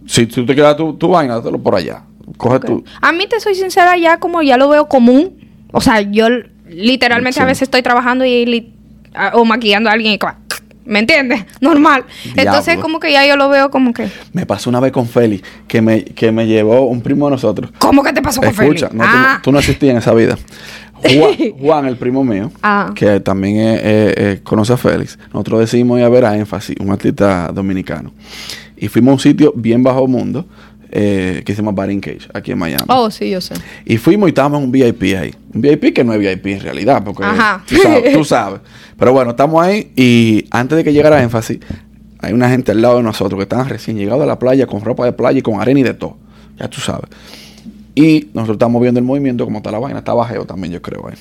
[0.06, 2.02] Si, tú te quedas tu, tu vaina, dátelo por allá.
[2.36, 2.66] Coge Ok.
[2.66, 2.84] tu...
[3.00, 5.34] A mí te soy sincera, ya como ya lo veo común.
[5.72, 6.28] O sea, yo
[6.68, 7.40] literalmente Sí.
[7.40, 8.72] a veces estoy trabajando y
[9.32, 10.18] o maquillando a alguien y
[10.84, 11.44] ¿me entiendes?
[11.60, 12.04] Normal.
[12.36, 15.46] Entonces como que ya yo lo veo como que, Me pasó una vez con Félix,
[15.66, 17.70] que me, que me llevó un primo de nosotros.
[17.78, 18.92] ¿cómo que te pasó con Escucha, Félix?
[18.94, 20.36] no- ah, tú no existías en esa vida.
[21.05, 22.92] Juan, Juan, el primo mío, Ah.
[22.94, 26.76] que también eh, eh, eh, conoce a Félix, nosotros decidimos ir a ver a Énfasis,
[26.80, 28.12] un artista dominicano.
[28.76, 30.46] Y fuimos a un sitio bien bajo mundo,
[30.96, 32.84] eh, que se llama Baring Cage, aquí en Miami.
[32.88, 33.55] Oh, sí, yo sé.
[33.84, 35.34] Y fuimos y estábamos en un VIP ahí.
[35.52, 37.64] Un VIP que no es VIP en realidad, porque Ajá.
[37.66, 38.61] Tú, sabes, tú sabes.
[38.98, 41.59] Pero bueno, estamos ahí y antes de que llegara énfasis,
[42.20, 44.80] hay una gente al lado de nosotros que están recién llegados a la playa con
[44.82, 46.16] ropa de playa y con arena y de todo.
[46.59, 47.11] Ya tú sabes.
[47.95, 50.01] Y nosotros estamos viendo el movimiento, como está la vaina.
[50.01, 51.07] Está bajeo también, yo creo.
[51.09, 51.14] ahí.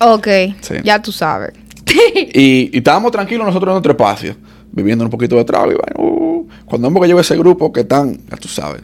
[0.00, 0.26] Ok,
[0.60, 0.74] Sí.
[0.82, 1.52] ya tú sabes.
[2.34, 4.34] Y, y estábamos tranquilos nosotros en nuestro espacio,
[4.72, 5.70] viviendo un poquito de trago.
[5.70, 6.46] Y vaina, uh.
[6.64, 8.82] cuando vemos que llegó ese grupo que están, ya tú sabes,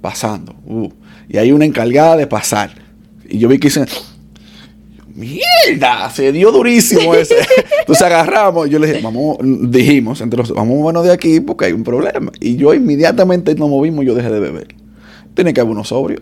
[0.00, 0.54] pasando.
[0.66, 0.88] uh.
[1.28, 2.70] y hay una encargada de pasar.
[3.28, 3.86] Y yo vi que dicen,
[5.14, 6.08] ¡Mierda!
[6.10, 7.36] Se dio durísimo ese.
[7.80, 8.68] Entonces agarramos.
[8.70, 11.84] Yo le dije, vamos, dijimos, entre los, vamos a movernos de aquí porque hay un
[11.84, 12.32] problema.
[12.40, 14.68] Y yo inmediatamente nos movimos y yo dejé de beber.
[15.34, 16.20] Tiene que haber uno sobrio.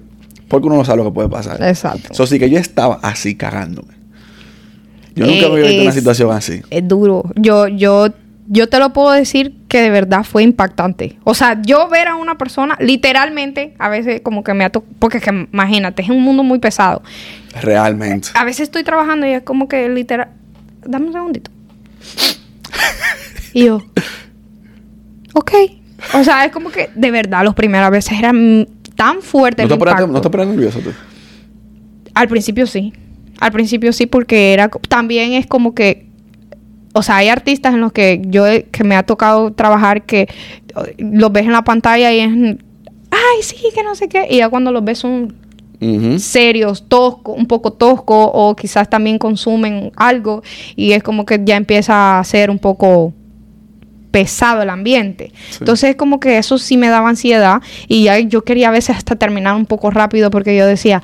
[0.50, 1.62] Porque uno no sabe lo que puede pasar.
[1.62, 2.08] Exacto.
[2.10, 3.94] Eso sí que yo estaba así cagándome.
[5.14, 6.60] Yo nunca me había visto en una situación así.
[6.70, 7.22] Es duro.
[7.36, 8.08] Yo, yo,
[8.48, 11.20] yo te lo puedo decir que de verdad fue impactante.
[11.22, 14.92] O sea, yo ver a una persona, literalmente, a veces como que me ha tocado,
[14.98, 17.00] porque es que imagínate, es un mundo muy pesado.
[17.62, 18.30] Realmente.
[18.34, 20.30] A veces estoy trabajando y es como que literal,
[20.84, 21.52] dame un segundito.
[23.52, 23.80] y yo,
[25.34, 25.52] ok.
[26.14, 28.66] O sea, es como que de verdad, las primeras veces eran
[29.00, 30.06] tan fuerte ¿No te, impacto.
[30.06, 30.90] ¿No te nervioso tú?
[32.12, 32.92] Al principio sí.
[33.38, 36.06] Al principio sí, porque era también es como que.
[36.92, 40.28] O sea, hay artistas en los que yo que me ha tocado trabajar que
[40.98, 42.58] los ves en la pantalla y es.
[43.10, 44.26] Ay, sí, que no sé qué.
[44.28, 45.34] Y ya cuando los ves son
[46.18, 50.42] serios, tosco, un poco tosco, o quizás también consumen algo.
[50.76, 53.14] Y es como que ya empieza a ser un poco
[54.10, 55.32] pesado el ambiente.
[55.50, 55.58] Sí.
[55.60, 59.16] Entonces como que eso sí me daba ansiedad y ya yo quería a veces hasta
[59.16, 61.02] terminar un poco rápido porque yo decía,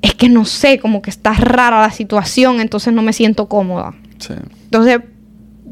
[0.00, 3.94] es que no sé, como que está rara la situación, entonces no me siento cómoda.
[4.18, 4.34] Sí.
[4.64, 5.00] Entonces,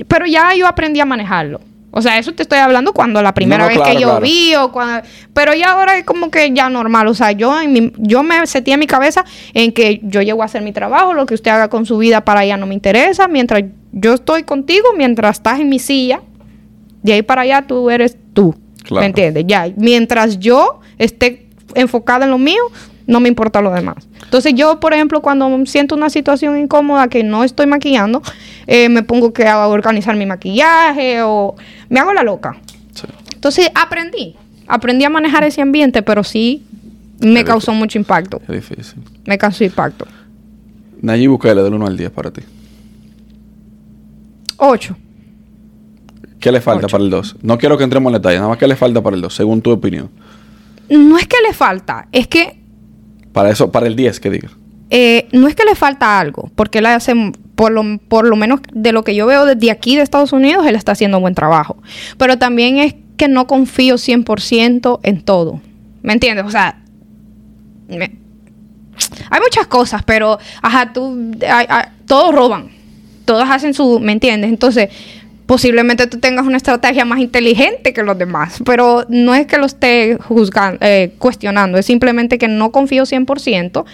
[0.08, 1.60] pero ya yo aprendí a manejarlo.
[1.92, 4.20] O sea, eso te estoy hablando cuando la primera no, vez claro, que yo claro.
[4.20, 5.02] vi o cuando...
[5.34, 7.08] Pero ya ahora es como que ya normal.
[7.08, 10.42] O sea, yo, en mi- yo me sentí en mi cabeza en que yo llego
[10.42, 12.74] a hacer mi trabajo, lo que usted haga con su vida para allá no me
[12.74, 13.26] interesa.
[13.26, 16.20] Mientras yo estoy contigo, mientras estás en mi silla,
[17.02, 18.54] de ahí para allá tú eres tú.
[18.84, 19.00] Claro.
[19.00, 19.44] ¿Me entiendes?
[19.46, 22.62] Ya, mientras yo esté enfocada en lo mío,
[23.06, 24.08] no me importa lo demás.
[24.24, 28.22] Entonces yo, por ejemplo, cuando siento una situación incómoda que no estoy maquillando,
[28.66, 31.56] eh, me pongo que a organizar mi maquillaje o
[31.88, 32.56] me hago la loca.
[32.94, 33.06] sí.
[33.34, 34.36] Entonces aprendí,
[34.68, 36.62] aprendí a manejar ese ambiente, pero sí
[37.20, 38.40] me causó mucho impacto.
[38.42, 39.02] Es difícil.
[39.24, 40.06] Me causó impacto.
[41.00, 42.42] Nayib Bukele, del 1 al 10 para ti.
[44.60, 44.96] Ocho.
[46.38, 46.92] ¿Qué le falta Ocho.
[46.92, 47.36] para el 2?
[47.42, 49.60] No quiero que entremos en detalle, nada más ¿qué le falta para el 2, según
[49.62, 50.10] tu opinión?
[50.88, 52.60] No es que le falta, es que
[53.32, 54.48] Para eso, para el 10, que diga.
[54.90, 57.14] eh, no es que le falta algo, porque él hace,
[57.54, 60.66] por lo, por lo menos de lo que yo veo desde aquí de Estados Unidos,
[60.66, 61.76] él está haciendo buen trabajo.
[62.18, 65.60] Pero también es que no confío 100% en todo.
[66.02, 66.46] ¿Me entiendes?
[66.46, 66.82] O sea,
[67.88, 68.16] me-
[69.30, 72.70] hay muchas cosas, pero, ajá, tú, hay- hay- todos roban.
[73.30, 74.50] Todos hacen su, ¿me entiendes?
[74.50, 74.88] Entonces,
[75.46, 79.66] posiblemente tú tengas una estrategia más inteligente que los demás, pero no es que lo
[79.66, 83.84] esté juzgando, eh, cuestionando, es simplemente que no confío 100%,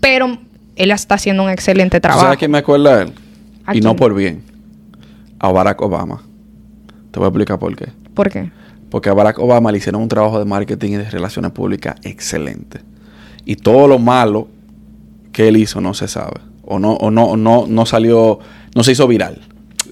[0.00, 0.38] pero
[0.76, 2.22] él está haciendo un excelente ¿Tú trabajo.
[2.22, 3.12] ¿Sabes quién me acuerda de él?
[3.66, 4.42] ¿A Y no por bien.
[5.38, 6.22] A Barack Obama.
[7.10, 7.88] Te voy a explicar por qué.
[8.14, 8.50] ¿Por qué?
[8.88, 12.80] Porque a Barack Obama le hicieron un trabajo de marketing y de relaciones públicas excelente.
[13.44, 14.48] Y todo lo malo
[15.32, 16.40] que él hizo no se sabe.
[16.62, 18.40] O no, o no, no, no salió,
[18.76, 19.40] no se hizo viral.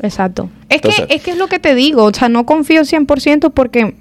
[0.02, 0.48] Exacto.
[0.68, 3.50] Es, Entonces- que, es que es lo que te digo, o sea, no confío 100%
[3.52, 3.94] porque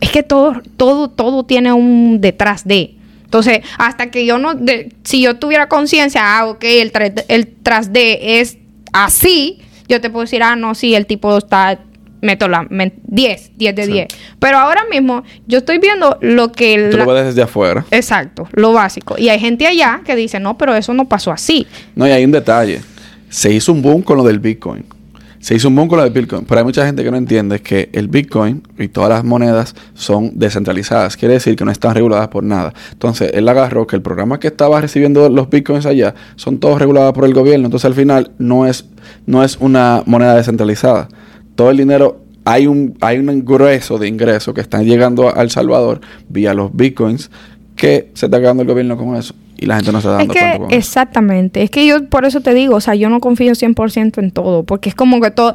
[0.00, 2.94] es que todo, todo, todo tiene un detrás de.
[3.24, 7.48] Entonces, hasta que yo no, de- si yo tuviera conciencia, ah, ok, el, tra- el
[7.62, 8.56] tras de es
[8.92, 11.80] así, yo te puedo decir, ah, no, sí, el tipo está,
[12.22, 13.92] meto la, men- 10, 10 de Sí.
[13.92, 14.08] 10.
[14.38, 16.88] Pero ahora mismo, yo estoy viendo lo que...
[16.90, 17.84] Tú la- lo ves desde afuera.
[17.90, 19.16] Exacto, lo básico.
[19.18, 21.66] Y hay gente allá que dice, no, pero eso no pasó así.
[21.94, 22.80] No, y hay un detalle.
[23.30, 24.84] Se hizo un boom con lo del Bitcoin.
[25.38, 26.44] Se hizo un boom con lo del Bitcoin.
[26.44, 30.32] Pero hay mucha gente que no entiende que el Bitcoin y todas las monedas son
[30.34, 31.16] descentralizadas.
[31.16, 32.74] Quiere decir que no están reguladas por nada.
[32.90, 37.12] Entonces, él agarró que el programa que estaba recibiendo los Bitcoins allá son todos regulados
[37.12, 37.66] por el gobierno.
[37.66, 38.86] Entonces, al final, no es,
[39.26, 41.06] no es una moneda descentralizada.
[41.54, 45.50] Todo el dinero, hay un, hay un grueso de ingresos que están llegando a El
[45.50, 47.30] Salvador vía los Bitcoins
[47.80, 49.34] que se está quedando el gobierno con eso.
[49.56, 50.78] Y la gente no se está Es dando que, cuenta con eso.
[50.78, 54.30] exactamente, es que yo por eso te digo, o sea, yo no confío 100% en
[54.30, 55.54] todo, porque es como que todo,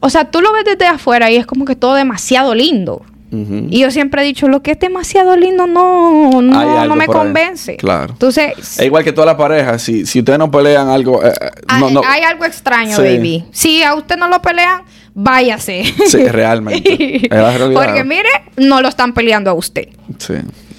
[0.00, 3.02] o sea, tú lo ves desde afuera y es como que todo demasiado lindo.
[3.30, 7.08] Y yo siempre he dicho, lo que es demasiado lindo no, no, no me ahí.
[7.08, 7.76] convence.
[7.76, 8.14] Claro.
[8.14, 9.82] Entonces, Es igual que todas las parejas.
[9.82, 11.22] Si, si ustedes no pelean algo.
[11.22, 12.00] eh, eh, no, hay, no.
[12.06, 13.02] hay algo extraño, Sí.
[13.02, 13.44] baby.
[13.52, 14.80] Si a usted no lo pelean,
[15.12, 15.84] váyase.
[16.06, 17.26] Sí, realmente.
[17.30, 17.62] Es.
[17.74, 19.88] Porque mire, no lo están peleando a usted.
[20.16, 20.32] Sí,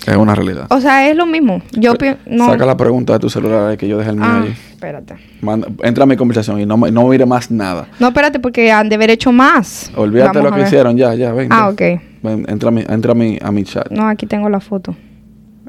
[0.10, 0.68] es una realidad.
[0.70, 1.62] O sea, es lo mismo.
[1.74, 1.94] Yo
[2.28, 2.46] no.
[2.48, 4.56] Saca la pregunta de tu celular que yo dejé el mío Ah, ahí.
[4.72, 5.16] espérate.
[5.42, 7.88] Manda- entra a mi conversación y no, no mire más nada.
[8.00, 9.92] No, espérate, porque han de haber hecho más.
[9.96, 10.98] Olvídate Vamos lo que hicieron.
[10.98, 11.50] Ya, ya, ven.
[11.52, 11.82] Ah, ok.
[12.24, 13.90] Ven, entra a mi, entra a mi, a mi chat.
[13.92, 14.96] No, aquí tengo la foto.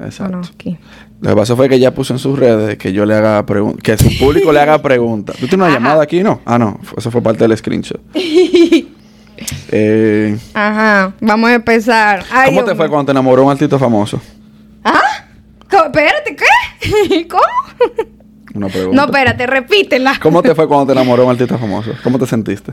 [0.03, 0.37] Exacto.
[0.37, 0.79] no, aquí.
[1.21, 3.83] Lo que pasó fue que ella puso en sus redes que yo le haga preguntas.
[3.83, 5.37] Que su público le haga preguntas.
[5.37, 5.75] ¿Tú tienes una Ajá.
[5.75, 6.23] llamada aquí?
[6.23, 6.41] No.
[6.47, 6.81] Ah, no.
[6.97, 8.01] Eso fue parte del screenshot.
[9.73, 12.25] eh, Ajá, vamos a empezar.
[12.31, 14.21] Ay, ¿Cómo te fue cuando te enamoró un artista famoso?
[14.85, 15.01] ¿Ah?
[15.71, 17.27] Co- Espérate, ¿qué?
[17.29, 17.43] ¿Cómo?
[18.55, 18.97] Una pregunta.
[18.97, 20.19] No, espérate, repítela.
[20.21, 21.93] ¿Cómo te fue cuando te enamoró un artista famoso?
[22.03, 22.73] ¿Cómo te sentiste?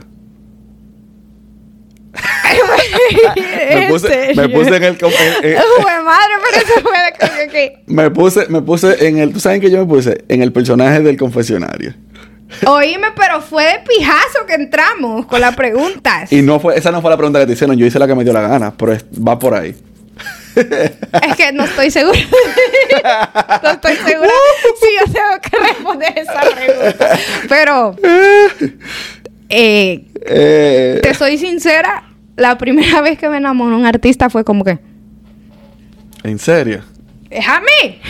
[3.68, 4.98] es puse, me puse en el...
[4.98, 7.82] En, madre, pero eso fue que...
[7.86, 9.32] Me puse, me puse en el...
[9.32, 10.24] ¿Tú sabes que yo me puse?
[10.28, 11.94] En el personaje del confesionario.
[12.66, 16.32] Oíme, pero fue de pijazo que entramos con las preguntas.
[16.38, 18.14] Y no fue, esa no fue la pregunta que te hicieron, yo hice la que
[18.14, 18.96] me dio la gana, pero
[19.26, 19.74] va por ahí.
[20.56, 22.18] Es que no estoy segura.
[23.62, 24.30] no estoy segura
[24.80, 27.18] si yo tengo que responder esa pregunta.
[27.48, 27.96] Pero,
[29.48, 31.00] eh, eh.
[31.02, 32.04] te soy sincera,
[32.36, 34.78] la primera vez que me enamoró un artista fue como que...
[36.24, 36.82] ¿En serio?
[37.30, 38.00] Es a mí.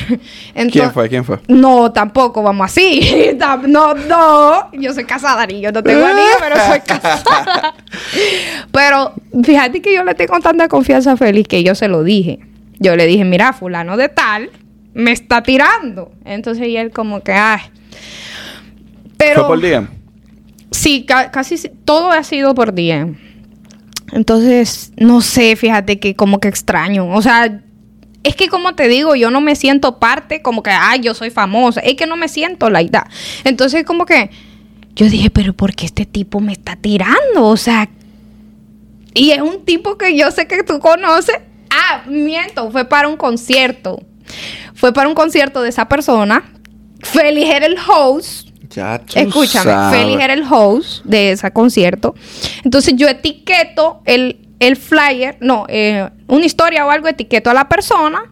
[0.71, 1.09] ¿Quién fue?
[1.09, 1.41] ¿Quién fue?
[1.49, 3.37] No, tampoco, vamos así.
[3.69, 4.71] No, no.
[4.73, 7.75] Yo soy casada, ni yo no tengo anillo, pero soy casada.
[8.73, 12.41] pero fíjate que yo le tengo tanta confianza a Félix que yo se lo dije.
[12.79, 14.51] Yo le dije, mira, fulano de tal
[14.95, 16.13] me está tirando.
[16.25, 17.61] Entonces, y él como que, ay.
[19.17, 19.41] Pero...
[19.41, 19.89] ¿Fue por día?
[20.71, 23.09] Sí, casi todo ha sido por día.
[24.13, 27.09] Entonces, no sé, fíjate que como que extraño.
[27.15, 27.63] O sea,
[28.23, 31.31] es que como te digo, yo no me siento parte como que, ay, yo soy
[31.31, 31.81] famosa.
[31.81, 33.07] Es que no me siento la idea.
[33.45, 34.31] Entonces como que
[34.95, 37.45] yo dije, pero ¿por qué este tipo me está tirando?
[37.45, 37.89] O sea,
[39.15, 41.39] y es un tipo que yo sé que tú conoces.
[41.71, 44.01] Ah, miento, fue para un concierto.
[44.75, 46.53] Fue para un concierto de esa persona.
[47.01, 48.49] Félix era el host.
[48.71, 52.15] Ya Escúchame, Félix era el host de ese concierto.
[52.65, 57.69] Entonces yo etiqueto el el flyer, no, eh, una historia o algo, etiqueto a la
[57.69, 58.23] persona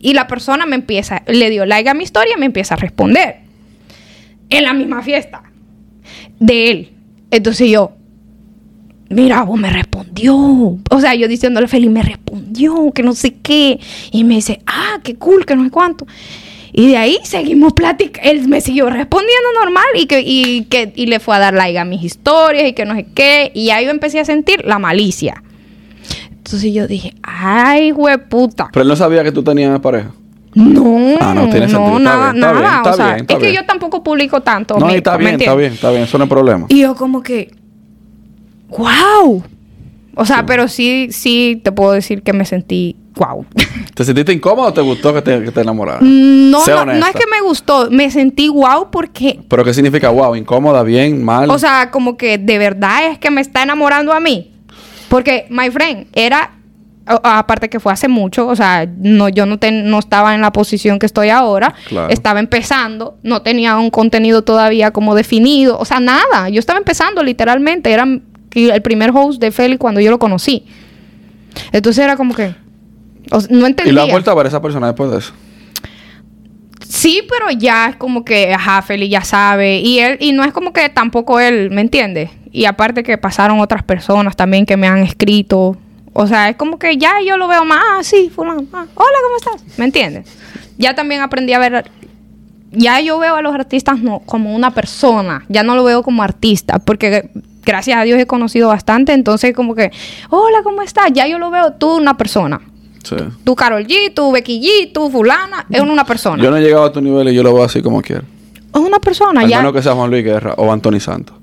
[0.00, 2.76] y la persona me empieza, le dio like a mi historia y me empieza a
[2.76, 3.36] responder.
[4.48, 5.42] En la misma fiesta
[6.38, 6.92] de él.
[7.30, 7.92] Entonces yo,
[9.08, 10.36] mira, vos me respondió.
[10.36, 13.80] O sea, yo diciéndole feliz, me respondió, que no sé qué.
[14.10, 16.06] Y me dice, ah, qué cool, que no sé cuánto.
[16.72, 18.28] Y de ahí seguimos platicando.
[18.28, 21.78] Él me siguió respondiendo normal y que, y que y le fue a dar like
[21.78, 23.52] a mis historias y que no sé qué.
[23.54, 25.42] Y ahí yo empecé a sentir la malicia.
[26.52, 28.68] Entonces yo dije, ay, hueputa.
[28.70, 30.10] Pero él no sabía que tú tenías pareja.
[30.54, 31.92] No, ah, no, tiene sentido.
[31.92, 32.82] no, nada, nada.
[32.82, 34.78] o sea, es que yo tampoco publico tanto.
[34.78, 36.66] No, está bien, está bien, está bien, eso no es problema.
[36.68, 37.52] Y yo como que,
[38.68, 39.42] wow.
[40.14, 43.46] O sea, pero sí, sí te puedo decir que me sentí wow.
[43.94, 46.00] ¿Te sentiste incómodo o te gustó que te, que te enamoraran?
[46.50, 49.40] No, no, no, es que me gustó, me sentí wow porque...
[49.48, 50.36] ¿Pero qué significa wow?
[50.36, 51.48] ¿Incómoda, bien, mal?
[51.48, 54.51] O sea, como que de verdad es que me está enamorando a mí.
[55.12, 56.52] Porque, my friend, era
[57.04, 60.98] aparte que fue hace mucho, o sea, no, yo no, no estaba en la posición
[60.98, 61.74] que estoy ahora,
[62.08, 67.22] estaba empezando, no tenía un contenido todavía como definido, o sea, nada, yo estaba empezando
[67.22, 68.08] literalmente, era
[68.54, 70.64] el primer host de Félix cuando yo lo conocí.
[71.72, 72.54] Entonces era como que,
[73.50, 73.92] no entendía.
[73.92, 75.34] ¿Y lo ha vuelto a ver esa persona después de eso?
[76.86, 80.52] Sí, pero ya es como que, ajá, Félix ya sabe, y él, y no es
[80.52, 82.30] como que tampoco él, ¿me entiendes?
[82.50, 85.76] Y aparte que pasaron otras personas también que me han escrito.
[86.12, 89.18] O sea, es como que ya yo lo veo más, ah, sí, fulano, ah, hola,
[89.24, 89.78] ¿cómo estás?
[89.78, 90.28] ¿Me entiendes?
[90.76, 91.90] Ya también aprendí a ver,
[92.70, 96.22] ya yo veo a los artistas no como una persona, ya no lo veo como
[96.22, 97.30] artista, porque
[97.64, 99.90] gracias a Dios he conocido bastante, entonces como que,
[100.30, 101.10] hola, ¿cómo estás?
[101.12, 102.60] Ya yo lo veo tú una persona.
[103.02, 103.16] Sí.
[103.44, 106.42] Tú Carol G, tú Becky G, tú fulana, es una persona.
[106.42, 108.22] Yo no he llegado a tu nivel y yo lo veo así como quiero.
[108.74, 109.58] Es una persona, Al ya.
[109.58, 111.36] menos que sea Juan Luis Guerra o Anthony Santos.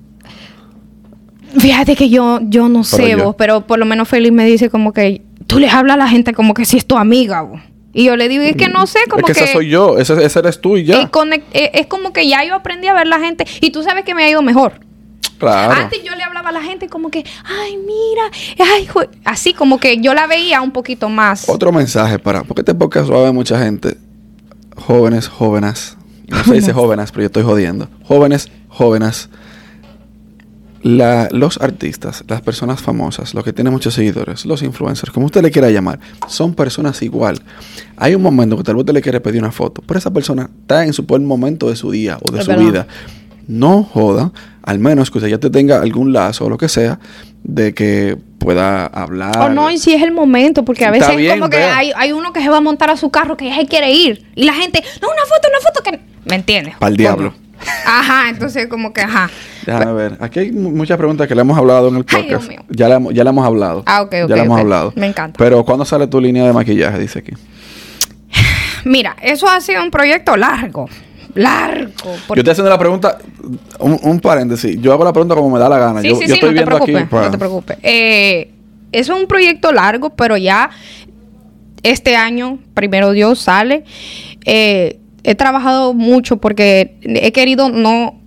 [1.58, 4.94] Fíjate que yo, yo no sé vos, pero por lo menos Félix me dice como
[4.94, 7.60] que tú les hablas a la gente como que si es tu amiga vos.
[7.92, 9.44] Y yo le digo, es que no sé, como es que...
[9.44, 11.10] esa soy yo, ese, eres tú y ya.
[11.54, 14.14] Eh, es como que ya yo aprendí a ver la gente y tú sabes que
[14.14, 14.74] me ha ido mejor.
[15.40, 15.74] Claro.
[15.74, 18.88] Antes yo le hablaba a la gente como que, ay, mira, ay,
[19.24, 21.48] así como que yo la veía un poquito más.
[21.48, 23.98] Otro mensaje para, porque este podcast ve mucha gente,
[24.76, 29.30] jóvenes, jóvenes, no se dice jóvenes, pero yo estoy jodiendo, jóvenes, jóvenes
[30.82, 35.52] los artistas, las personas famosas, los que tienen muchos seguidores, los influencers, como usted le
[35.52, 37.42] quiera llamar, son personas igual.
[37.98, 40.50] Hay un momento que tal vez usted le quiere pedir una foto, pero esa persona
[40.62, 42.88] está en su buen momento de su día o de su vida.
[43.50, 44.32] No joda,
[44.62, 47.00] al menos que usted ya te tenga algún lazo o lo que sea,
[47.44, 49.36] de que pueda hablar.
[49.40, 52.12] O no, y si es el momento, porque a veces es como que hay, hay,
[52.12, 54.28] uno que se va a montar a su carro que ya quiere ir.
[54.36, 56.00] Y la gente, no, una foto, una foto que...
[56.26, 56.76] ¿Me entiendes?
[56.78, 57.34] Para el diablo.
[57.88, 59.32] Ajá, entonces como que, ajá.
[59.66, 60.18] Déjame ver.
[60.20, 62.52] Aquí hay muchas preguntas que le hemos hablado en el podcast.
[62.70, 63.82] Ya la, ya la hemos hablado.
[63.88, 64.30] Ah, ok, ok.
[64.30, 64.94] Ya la hemos hablado.
[64.96, 65.40] Me encanta.
[65.40, 67.00] Pero ¿cuándo sale tu línea de maquillaje?
[67.00, 67.34] Dice aquí.
[68.86, 70.88] Mira, eso ha sido un proyecto largo.
[71.36, 72.16] Largo.
[72.30, 73.18] Yo estoy haciendo la pregunta,
[73.80, 74.80] un, paréntesis.
[74.82, 76.02] Yo hago la pregunta como me da la gana.
[76.02, 77.12] Sí, yo, sí, yo sí, no te preocupes.
[77.12, 77.78] No te preocupes.
[77.84, 78.52] Eh,
[78.92, 80.70] es un proyecto largo, pero ya
[81.84, 83.84] este año, primero Dios, sale.
[84.46, 88.20] Eh, he trabajado mucho porque he querido no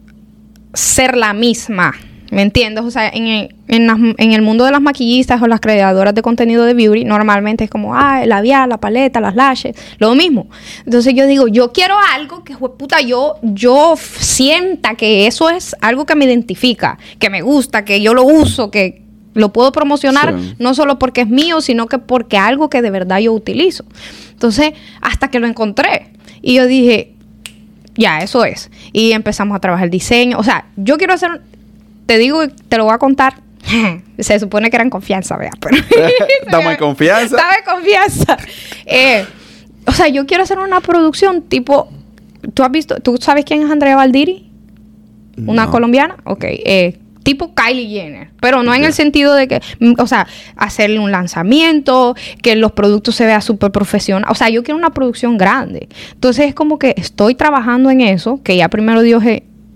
[0.74, 1.94] ser la misma
[2.32, 2.82] ¿Me entiendes?
[2.84, 6.14] O sea, en el, en, las- en el mundo de las maquillistas o las creadoras
[6.14, 10.14] de contenido de beauty, normalmente es como, ah, el labial, la paleta, las lashes, lo
[10.14, 10.46] mismo.
[10.86, 16.06] Entonces yo digo, yo quiero algo que, puta, yo, yo sienta que eso es algo
[16.06, 19.02] que me identifica, que me gusta, que yo lo uso, que
[19.34, 20.54] lo puedo promocionar, Sí.
[20.58, 23.84] no solo porque es mío, sino que porque algo que de verdad yo utilizo.
[24.32, 24.72] Entonces,
[25.02, 26.12] hasta que lo encontré.
[26.40, 27.12] Y yo dije,
[27.94, 28.70] ya, eso es.
[28.92, 30.38] Y empezamos a trabajar el diseño.
[30.38, 31.42] O sea, yo quiero hacer,
[32.06, 33.34] te digo, te lo voy a contar.
[34.18, 35.76] Se supone que era en confianza, vea, pero...
[36.72, 37.36] En confianza.
[37.36, 38.36] Estaba en confianza.
[38.86, 39.24] Eh,
[39.86, 41.88] o sea, yo quiero hacer una producción tipo...
[42.54, 44.50] ¿Tú has visto, tú sabes quién es Andrea Valdiri?
[45.46, 45.70] Una No.
[45.70, 46.44] colombiana, ok.
[46.44, 50.26] eh, tipo Kylie Jenner, pero no en el sentido de que, mm, o sea,
[50.56, 54.28] hacerle un lanzamiento, que los productos se vea súper profesional.
[54.28, 55.88] O sea, yo quiero una producción grande.
[56.14, 59.22] Entonces es como que estoy trabajando en eso, que ya primero Dios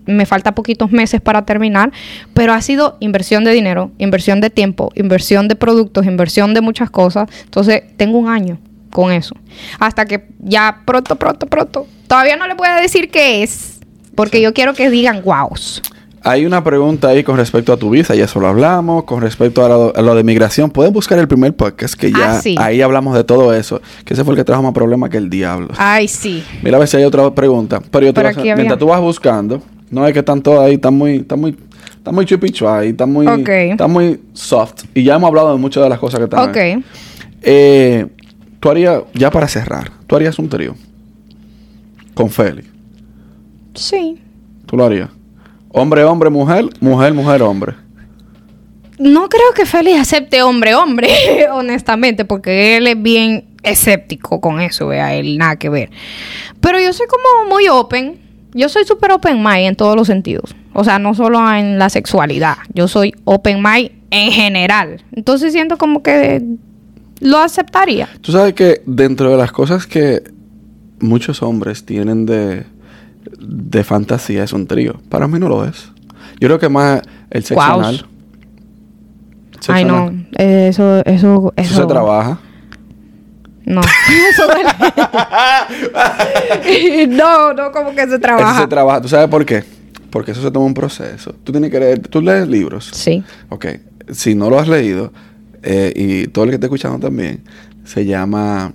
[0.07, 1.93] me falta poquitos meses para terminar,
[2.35, 6.91] pero ha sido inversión de dinero, inversión de tiempo, inversión de productos, inversión de muchas
[6.91, 7.29] cosas.
[7.45, 8.59] Entonces tengo un año
[8.91, 9.35] con eso.
[9.79, 11.87] Hasta que ya pronto, pronto, pronto.
[12.07, 13.81] Todavía no le puedo decir qué es,
[14.15, 15.83] porque yo quiero que digan wows.
[16.23, 19.05] Hay una pregunta ahí con respecto a tu visa, ya eso lo hablamos.
[19.05, 22.39] Con respecto a lo, a lo de migración, pueden buscar el primer podcast que ya
[22.39, 22.57] Ah, sí.
[22.59, 23.81] ahí hablamos de todo eso.
[24.05, 25.69] Que ese fue el que trajo más problemas que el diablo.
[25.79, 26.43] Ay, sí.
[26.65, 27.81] Mira a ver si hay otra pregunta.
[27.93, 30.75] Pero yo te aquí había- mientras tú vas buscando, no es que están todos ahí,
[30.75, 31.57] están muy, están muy,
[31.97, 34.85] están muy chupichua ahí, están muy, están muy soft.
[34.95, 36.85] Y ya hemos hablado de muchas de las cosas que están ahí.
[37.43, 38.07] Eh,
[38.61, 40.75] tú harías, ya para cerrar, tú harías un trío
[42.15, 42.69] con Félix.
[43.75, 44.21] Sí.
[44.67, 45.11] Tú lo harías.
[45.69, 47.75] Hombre, hombre, mujer, mujer, mujer, hombre.
[48.99, 51.09] No creo que Félix acepte hombre, hombre,
[51.53, 55.91] honestamente, porque él es bien escéptico con eso, vea, él nada que ver.
[56.61, 58.26] Pero yo soy como muy open.
[58.57, 60.55] Yo soy súper open mind en todos los sentidos.
[60.73, 62.57] O sea, no solo en la sexualidad.
[62.75, 65.03] Yo soy open mind en general.
[65.13, 66.43] Entonces siento como que
[67.21, 68.09] lo aceptaría.
[68.21, 70.23] Tú sabes que dentro de las cosas que
[71.01, 72.65] muchos hombres tienen de,
[73.39, 75.01] de fantasía es un trío.
[75.09, 75.91] Para mí no lo es.
[76.41, 77.81] Yo creo que más el sexo Guau.
[77.81, 78.07] anal.
[79.61, 80.11] Sexo Ay, no.
[80.39, 81.75] eh, Eso, eso, Eso eso.
[81.83, 82.39] se trabaja.
[83.67, 83.81] No.
[84.31, 84.71] Eso duele.
[87.09, 88.61] no, no, como que se Eso trabaja.
[88.63, 89.01] se trabaja.
[89.03, 89.65] ¿Tú sabes por qué?
[90.11, 91.35] Porque eso se toma un proceso.
[91.45, 91.99] Tú tienes que leer.
[92.01, 92.89] ¿Tú lees libros?
[92.95, 93.23] Sí.
[93.51, 93.67] Ok.
[94.13, 95.13] Si no lo has leído,
[95.63, 97.43] eh, y todo el que esté escuchando también,
[97.85, 98.73] se llama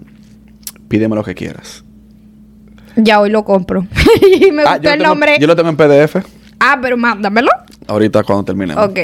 [0.88, 1.84] Pídeme lo que quieras.
[2.98, 3.88] Ya hoy lo compro.
[4.22, 5.38] y me Ah, gustó el tengo, nombre.
[5.40, 6.18] yo lo tengo en PDF.
[6.60, 7.50] Ah, pero mándamelo.
[7.88, 8.86] Ahorita cuando terminemos.
[8.86, 9.00] Ok.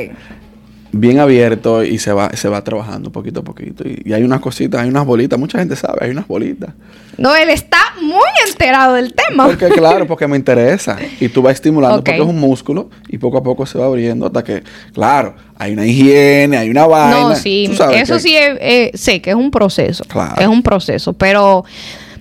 [1.00, 3.88] Bien abierto y se va, se va trabajando poquito a poquito.
[3.88, 6.74] Y, y hay unas cositas, hay unas bolitas, mucha gente sabe, hay unas bolitas.
[7.18, 9.48] No, él está muy enterado del tema.
[9.48, 10.98] Porque claro, porque me interesa.
[11.20, 14.28] Y tú vas estimulando porque es un músculo y poco a poco se va abriendo
[14.28, 17.20] hasta que, claro, hay una higiene, hay una vaina.
[17.30, 17.70] no, sí.
[17.72, 20.04] Eso que- sí eh, eh, sé que es un proceso.
[20.08, 20.36] Claro.
[20.40, 21.14] Es un proceso.
[21.14, 21.66] Pero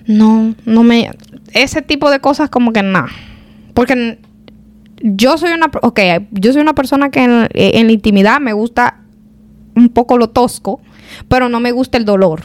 [0.07, 1.11] no, no me.
[1.53, 3.09] Ese tipo de cosas como que nada.
[3.75, 4.17] Porque
[5.01, 5.69] yo soy una.
[5.81, 5.99] Ok,
[6.31, 9.01] yo soy una persona que en, en la intimidad me gusta
[9.75, 10.81] un poco lo tosco,
[11.27, 12.41] pero no me gusta el dolor.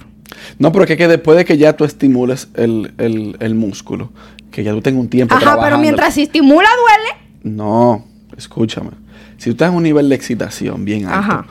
[0.59, 4.13] No, pero que, que después de que ya tú estimules el, el, el músculo,
[4.51, 7.57] que ya tú tengas un tiempo Ajá, pero mientras se estimula duele.
[7.57, 8.05] No,
[8.37, 8.91] escúchame.
[9.39, 11.47] Si tú estás en un nivel de excitación bien alto Ajá.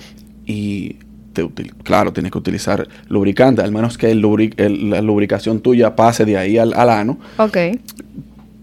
[0.46, 0.98] y
[1.34, 1.48] te
[1.84, 6.26] claro, tienes que utilizar lubricante, al menos que el lubri- el- la lubricación tuya pase
[6.26, 7.58] de ahí al, al ano, Ok.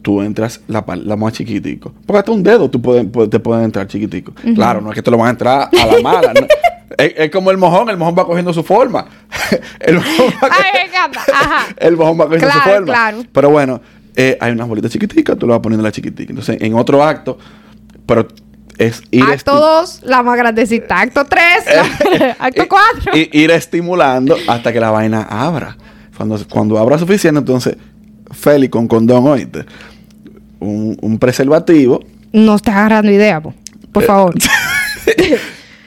[0.02, 1.92] Tú entras la, la más chiquitico.
[2.06, 4.32] Porque hasta un dedo tú puede- puede- te pueden entrar chiquitico.
[4.54, 6.32] Claro, no es que te lo van a entrar a la mala.
[6.34, 6.46] ¿no?
[6.98, 9.06] es, es como el mojón, el mojón va cogiendo su forma.
[9.80, 11.20] el, mojón va Ay, me encanta.
[11.32, 11.66] Ajá.
[11.78, 12.86] el mojón va cogiendo su forma.
[12.86, 13.18] claro.
[13.32, 13.80] Pero bueno,
[14.16, 16.30] eh, hay unas bolitas chiquiticas, tú le vas poniendo la chiquitica.
[16.30, 17.38] Entonces, en otro acto,
[18.06, 18.26] pero
[18.78, 21.00] es ir Acto esti- 2, la más grandecita.
[21.00, 21.48] Acto 3,
[22.38, 23.16] acto 4.
[23.16, 25.76] y, y- ir estimulando hasta que la vaina abra.
[26.16, 27.76] Cuando, cuando abra suficiente, entonces,
[28.30, 29.64] Feli con condón, oíste.
[30.60, 32.00] Un, un preservativo.
[32.32, 33.54] No estás agarrando idea, po.
[33.92, 34.34] por favor.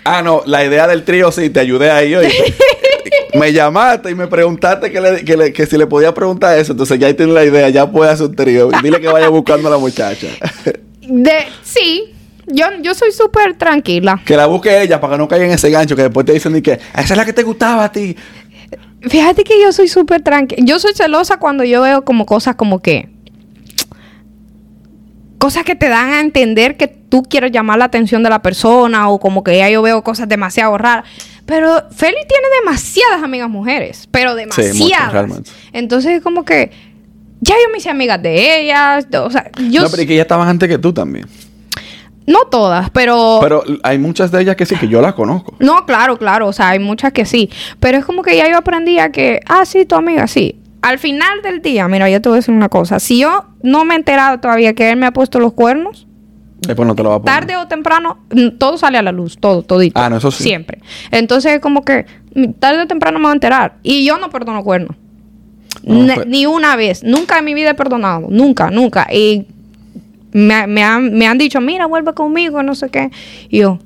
[0.03, 2.55] Ah, no, la idea del trío sí, te ayudé ahí, oíste.
[3.37, 6.71] me llamaste y me preguntaste que, le- que le- que si le podía preguntar eso.
[6.71, 8.71] Entonces ya ahí tienes la idea, ya puedes hacer un trío.
[8.81, 10.25] Dile que vaya buscando a la muchacha.
[11.07, 12.05] De, sí,
[12.47, 14.19] yo, yo soy súper tranquila.
[14.25, 16.53] que la busque ella para que no caiga en ese gancho que después te dicen
[16.53, 18.15] ni que esa es la que te gustaba a ti.
[19.01, 20.63] Fíjate que yo soy súper tranquila.
[20.65, 23.09] Yo soy celosa cuando yo veo como cosas como que...
[25.41, 29.09] Cosas que te dan a entender que tú quieres llamar la atención de la persona
[29.09, 31.05] o como que ya yo veo cosas demasiado raras.
[31.47, 35.11] Pero Feli tiene demasiadas amigas mujeres, pero muchas, demasiadas.
[35.11, 35.49] realmente.
[35.73, 36.69] Entonces es como que
[37.39, 40.21] ya yo me hice amigas de ellas, o sea, yo no, pero y que ya
[40.21, 41.25] estabas antes que tú también.
[42.27, 43.39] No todas, pero...
[43.41, 45.55] Pero hay muchas de ellas que sí, que yo las conozco.
[45.57, 46.47] No, claro, claro.
[46.47, 47.49] O sea, hay muchas que sí.
[47.79, 50.60] Pero es como que ya yo aprendí a que, ah, sí, tu amiga, sí.
[50.81, 52.99] Al final del día, mira, yo te voy a decir una cosa.
[52.99, 56.07] Si yo no me he enterado todavía que él me ha puesto los cuernos,
[56.61, 57.39] Después no te lo va a poner.
[57.39, 58.19] tarde o temprano,
[58.59, 59.99] todo sale a la luz, todo, todito.
[59.99, 60.43] Ah, no, eso sí.
[60.43, 60.79] Siempre.
[61.09, 62.05] Entonces, como que
[62.35, 63.77] mm, tarde o temprano me voy a enterar.
[63.81, 64.95] Y yo no perdono cuernos.
[65.83, 67.03] No, pues- Ni una vez.
[67.03, 68.27] Nunca en mi vida he perdonado.
[68.29, 69.07] Nunca, nunca.
[69.11, 69.47] Y
[70.33, 73.09] me, me han, me han dicho, mira, vuelve conmigo, no sé qué.
[73.49, 73.79] Y yo,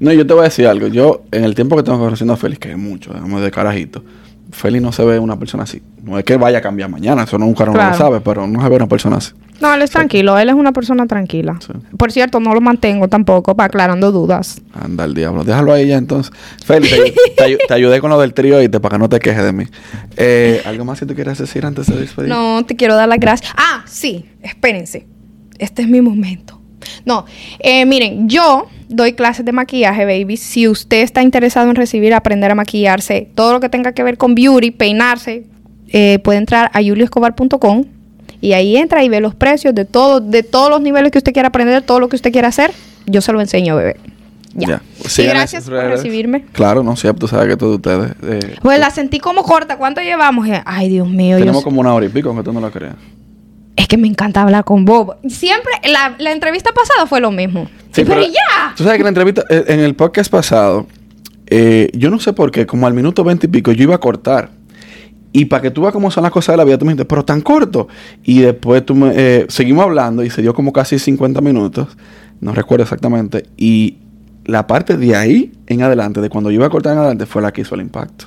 [0.00, 0.88] No, yo te voy a decir algo.
[0.88, 4.02] Yo, en el tiempo que tengo conociendo a Félix, que es mucho, digamos, de carajito,
[4.52, 5.82] Félix no se ve una persona así.
[6.02, 7.90] No es que vaya a cambiar mañana, eso nunca no Claro.
[7.92, 9.32] lo sabe, pero no se ve una persona así.
[9.60, 10.38] no, él es tranquilo.
[10.38, 11.58] Él es una persona tranquila.
[11.60, 11.72] Sí.
[11.98, 14.62] Por cierto, no lo mantengo tampoco, para aclarando dudas.
[14.72, 15.44] Anda el diablo.
[15.44, 16.32] Déjalo ahí ya entonces.
[16.64, 19.08] Félix, te, te ayu- te ayudé con lo del trío y te para que no
[19.08, 19.64] te quejes de mí.
[20.16, 22.28] Eh, ¿Algo más que tú quieras decir antes de despedir?
[22.30, 23.52] No, te quiero dar las gracias.
[23.56, 25.06] Ah, sí, espérense.
[25.58, 26.58] Este es mi momento.
[27.04, 27.26] No,
[27.58, 30.36] eh, miren, yo doy clases de maquillaje, baby.
[30.36, 34.18] Si usted está interesado en recibir, aprender a maquillarse, todo lo que tenga que ver
[34.18, 35.44] con beauty, peinarse,
[35.88, 37.84] eh, puede entrar a julioescobar.com
[38.40, 41.32] y ahí entra y ve los precios de todo, de todos los niveles que usted
[41.32, 42.72] quiera aprender, todo lo que usted quiera hacer.
[43.06, 43.96] Yo se lo enseño, bebé.
[44.52, 44.82] Ya.
[45.04, 46.44] Y Sigan gracias por recibirme.
[46.52, 48.12] Claro, no sé, tú sabes que todos ustedes.
[48.24, 49.76] eh, Pues la sentí como corta.
[49.76, 50.48] ¿Cuánto llevamos?
[50.48, 51.38] Eh, Ay, Dios mío.
[51.38, 52.94] tenemos como una hora y pico, aunque tú no lo creas.
[53.80, 55.16] Es que me encanta hablar con Bob.
[55.26, 57.66] Siempre, la, la entrevista pasada fue lo mismo.
[57.92, 58.74] Sí, pero, ya.
[58.76, 60.86] Tú sabes que la entrevista, eh, en el podcast pasado,
[61.46, 63.98] eh, yo no sé por qué, como al minuto veinte y pico, yo iba a
[63.98, 64.50] cortar.
[65.32, 67.06] Y para que tú veas cómo son las cosas de la vida, tú me dijiste,
[67.06, 67.88] pero tan corto.
[68.22, 71.88] Y después tú me, eh, seguimos hablando y se dio como casi 50 minutos,
[72.42, 73.46] no recuerdo exactamente.
[73.56, 73.96] Y
[74.44, 77.40] la parte de ahí en adelante, de cuando yo iba a cortar en adelante, fue
[77.40, 78.26] la que hizo el impacto.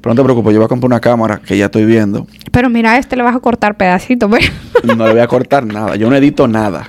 [0.00, 2.26] Pero no te preocupes, yo voy a comprar una cámara que ya estoy viendo.
[2.52, 4.30] Pero mira, a este le vas a cortar pedacitos.
[4.30, 5.96] pero- No le voy a cortar nada.
[5.96, 6.88] Yo no edito nada.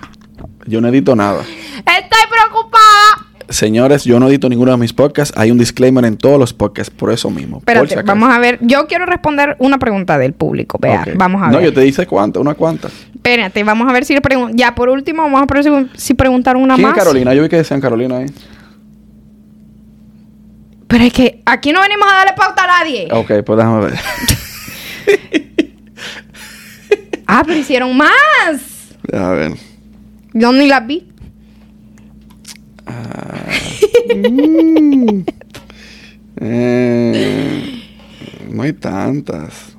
[0.66, 1.42] Yo no edito nada.
[1.42, 3.26] Estoy preocupada.
[3.50, 5.36] Señores, yo no edito ninguno de mis podcasts.
[5.36, 7.58] Hay un disclaimer en todos los podcasts por eso mismo.
[7.58, 8.60] Espérate, si vamos a ver.
[8.62, 10.78] Yo quiero responder una pregunta del público.
[10.80, 11.66] Vea, vamos a No, ver.
[11.66, 12.90] yo te dice cuántas, una cuanta.
[13.16, 14.54] Espérate, vamos a ver si le pregunto.
[14.56, 16.96] Ya, por último, vamos a ver si, preguntaron una ¿Quién más.
[16.98, 17.34] es Carolina?
[17.34, 18.28] Yo vi que decían Carolina ahí.
[20.90, 23.08] Pero es que aquí no venimos a darle pauta a nadie.
[23.12, 24.00] Ok, pues déjame ver.
[27.32, 28.10] Ah, pero hicieron más.
[29.04, 29.52] Déjame ver.
[30.34, 31.08] Yo ni las vi.
[34.12, 35.24] Mm.
[36.42, 37.84] Eh,
[38.50, 39.76] no hay tantas.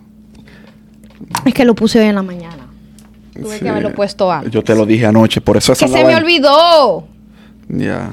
[1.45, 2.69] Es que lo puse hoy en la mañana.
[3.35, 3.63] Tuve Sí.
[3.65, 4.53] que haberlo puesto antes.
[4.53, 7.09] Yo te lo dije anoche, por eso que esa se no me olvidó.
[7.69, 8.11] Ya.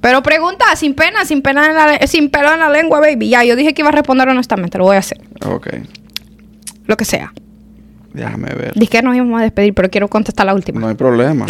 [0.00, 3.28] Pero pregunta, sin pena, sin pena en la, sin pelo en la lengua, baby.
[3.28, 5.20] Ya, yo dije que iba a responder honestamente, lo voy a hacer.
[5.44, 5.68] Ok.
[6.86, 7.32] Lo que sea.
[8.12, 8.72] Déjame ver.
[8.74, 10.80] Dije que nos íbamos a despedir, pero quiero contestar la última.
[10.80, 11.46] No hay problema.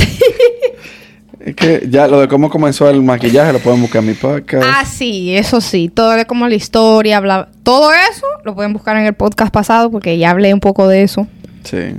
[1.41, 4.67] es que ya lo de cómo comenzó el maquillaje lo pueden buscar en mi podcast.
[4.67, 5.89] Ah, sí, eso sí.
[5.89, 9.91] Todo de como la historia, bla, todo eso lo pueden buscar en el podcast pasado
[9.91, 11.27] porque ya hablé un poco de eso.
[11.63, 11.95] Sí.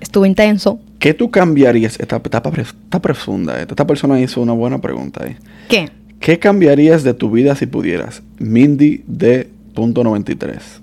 [0.00, 0.80] Estuvo intenso.
[0.98, 1.98] ¿Qué tú cambiarías?
[2.00, 3.60] Esta, esta, esta profunda.
[3.60, 5.36] Esta, esta persona hizo una buena pregunta ahí.
[5.68, 5.90] ¿Qué?
[6.20, 8.22] ¿Qué cambiarías de tu vida si pudieras?
[8.38, 10.80] Mindy de punto 93.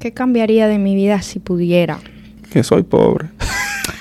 [0.00, 2.00] ¿Qué cambiaría de mi vida si pudiera?
[2.50, 3.28] Que soy pobre.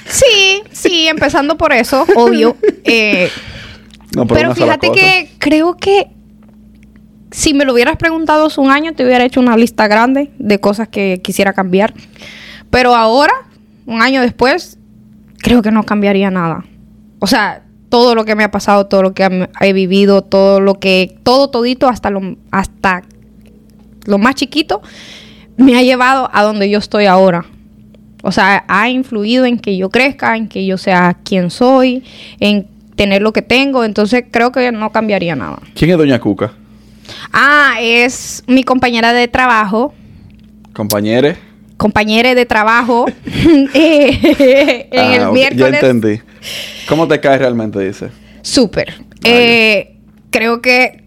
[0.09, 2.55] Sí, sí, empezando por eso, obvio.
[2.83, 3.29] Eh,
[4.15, 6.07] No, pero fíjate que creo que
[7.31, 10.59] si me lo hubieras preguntado hace un año, te hubiera hecho una lista grande de
[10.59, 11.93] cosas que quisiera cambiar.
[12.69, 13.33] Pero ahora,
[13.87, 14.77] un año después,
[15.43, 16.65] creo que no cambiaría nada.
[17.19, 20.79] O sea, todo lo que me ha pasado, todo lo que he vivido, todo lo
[20.79, 23.03] que, todo todito, hasta lo, hasta
[24.05, 24.81] lo más chiquito,
[25.57, 27.45] me ha llevado a donde yo estoy ahora.
[28.23, 32.03] O sea, ha influido en que yo crezca, en que yo sea quien soy,
[32.39, 33.83] en tener lo que tengo.
[33.83, 35.59] Entonces creo que no cambiaría nada.
[35.75, 36.53] ¿Quién es Doña Cuca?
[37.31, 39.93] Ah, es mi compañera de trabajo,
[40.73, 41.37] Compañere.
[41.83, 43.05] Compañera de trabajo
[43.73, 45.81] eh, en Ah, el ok, miércoles.
[45.81, 46.21] Ya entendí.
[46.87, 47.79] ¿Cómo te cae realmente?
[47.79, 48.09] Dice.
[48.41, 48.93] Súper.
[49.25, 49.97] Eh,
[50.29, 51.03] creo que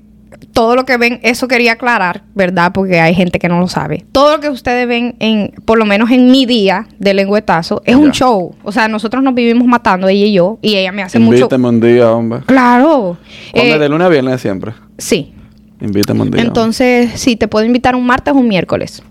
[0.53, 2.73] todo lo que ven, eso quería aclarar, ¿verdad?
[2.73, 4.05] Porque hay gente que no lo sabe.
[4.13, 7.95] Todo lo que ustedes ven, en, por lo menos en mi día de lengüetazo, es
[7.97, 8.55] un show.
[8.63, 11.39] O sea, nosotros nos vivimos matando, ella y yo, y ella me hace mucho...
[11.39, 12.41] Invítame un día, hombre.
[12.47, 13.19] Claro.
[13.53, 14.73] ¿Cuándo Eh, de lunes a viernes siempre?
[14.99, 15.33] sí.
[15.79, 16.41] Invítame un día.
[16.41, 19.03] Entonces, sí, te puedo invitar un martes o un miércoles.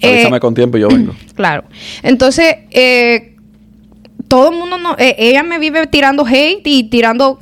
[0.00, 1.14] Eh, Avísame con tiempo y yo vengo.
[1.34, 1.64] Claro.
[2.02, 3.34] Entonces, eh,
[4.28, 7.40] todo el mundo no, eh, ella me vive tirando hate y tirando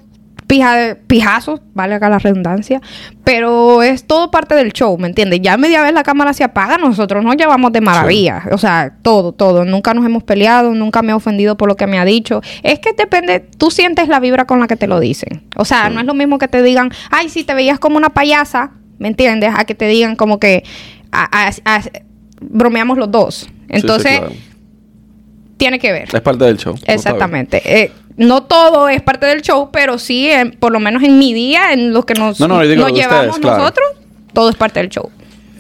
[0.53, 2.83] pija, pijazos, vale acá la redundancia,
[3.25, 5.41] pero es todo parte del show, ¿me entiendes?
[5.43, 9.33] Ya media vez la cámara se apaga, nosotros nos llevamos de maravilla, o sea, todo,
[9.33, 12.43] todo, nunca nos hemos peleado, nunca me he ofendido por lo que me ha dicho,
[12.63, 15.89] es que depende, tú sientes la vibra con la que te lo dicen, o sea,
[15.89, 19.09] no es lo mismo que te digan, ay, si te veías como una payasa, ¿me
[19.09, 19.55] entiendes?
[19.57, 20.65] A que te digan como que
[21.13, 21.83] a- a- a-
[22.41, 24.19] bromeamos los dos, entonces...
[24.19, 24.33] claro.
[25.57, 26.09] Tiene que ver.
[26.13, 26.75] Es parte del show.
[26.87, 27.63] Exactamente.
[27.83, 30.29] Eh, no todo es parte del show, pero sí,
[30.59, 33.59] por lo menos en mi día, en los que nos, No, no, nos llevamos claro.
[33.63, 33.87] nosotros,
[34.33, 35.09] todo es parte del show.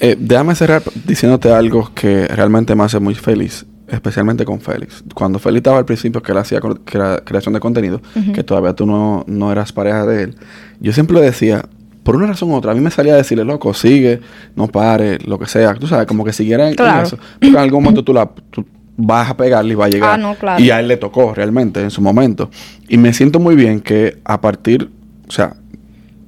[0.00, 5.04] Eh, déjame cerrar diciéndote algo que realmente me hace muy feliz, especialmente con Félix.
[5.14, 8.02] Cuando Félix estaba al principio, que él hacía cre- crea- creación de contenido,
[8.34, 10.34] que todavía tú no, no eras pareja de él,
[10.80, 11.64] yo siempre le decía,
[12.02, 14.20] por una razón u otra, a mí me salía a decirle, loco, sigue,
[14.56, 15.74] no pare, lo que sea.
[15.74, 17.06] Tú sabes, como que siguiera en, en Claro.
[17.06, 17.16] eso.
[17.34, 18.28] Porque en algún momento tú la...
[18.50, 18.64] tú
[18.96, 20.10] vas a pegarle y va a llegar.
[20.14, 20.62] Ah, no, claro.
[20.62, 22.50] Y a él le tocó realmente en su momento.
[22.88, 24.90] Y me siento muy bien que a partir,
[25.26, 25.54] o sea,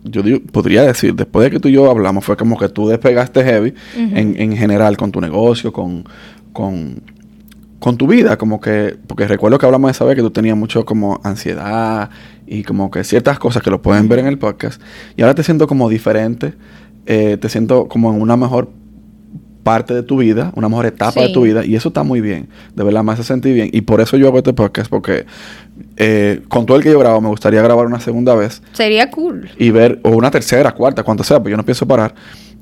[0.03, 2.89] yo digo- podría decir, después de que tú y yo hablamos, fue como que tú
[2.89, 6.05] despegaste heavy en, en general con tu negocio, con,
[6.53, 7.03] con,
[7.85, 10.57] con tu vida, como que, porque recuerdo que hablamos de esa vez que tú tenías
[10.57, 12.09] mucho como ansiedad
[12.47, 14.81] y como que ciertas cosas que lo pueden ver en el podcast.
[15.19, 16.55] Y ahora te siento como diferente,
[17.05, 18.71] eh, te siento como en una mejor
[19.65, 22.49] parte de tu vida, una mejor etapa de tu vida, y eso está muy bien,
[22.75, 25.27] de verdad me hace sentir bien, y por eso yo hago este podcast, porque
[25.99, 29.51] eh, con todo el que yo grabo, me gustaría grabar una segunda vez, Sería cool.
[29.59, 32.15] y ver, o una tercera, cuarta, cuanto sea, pues yo no pienso parar,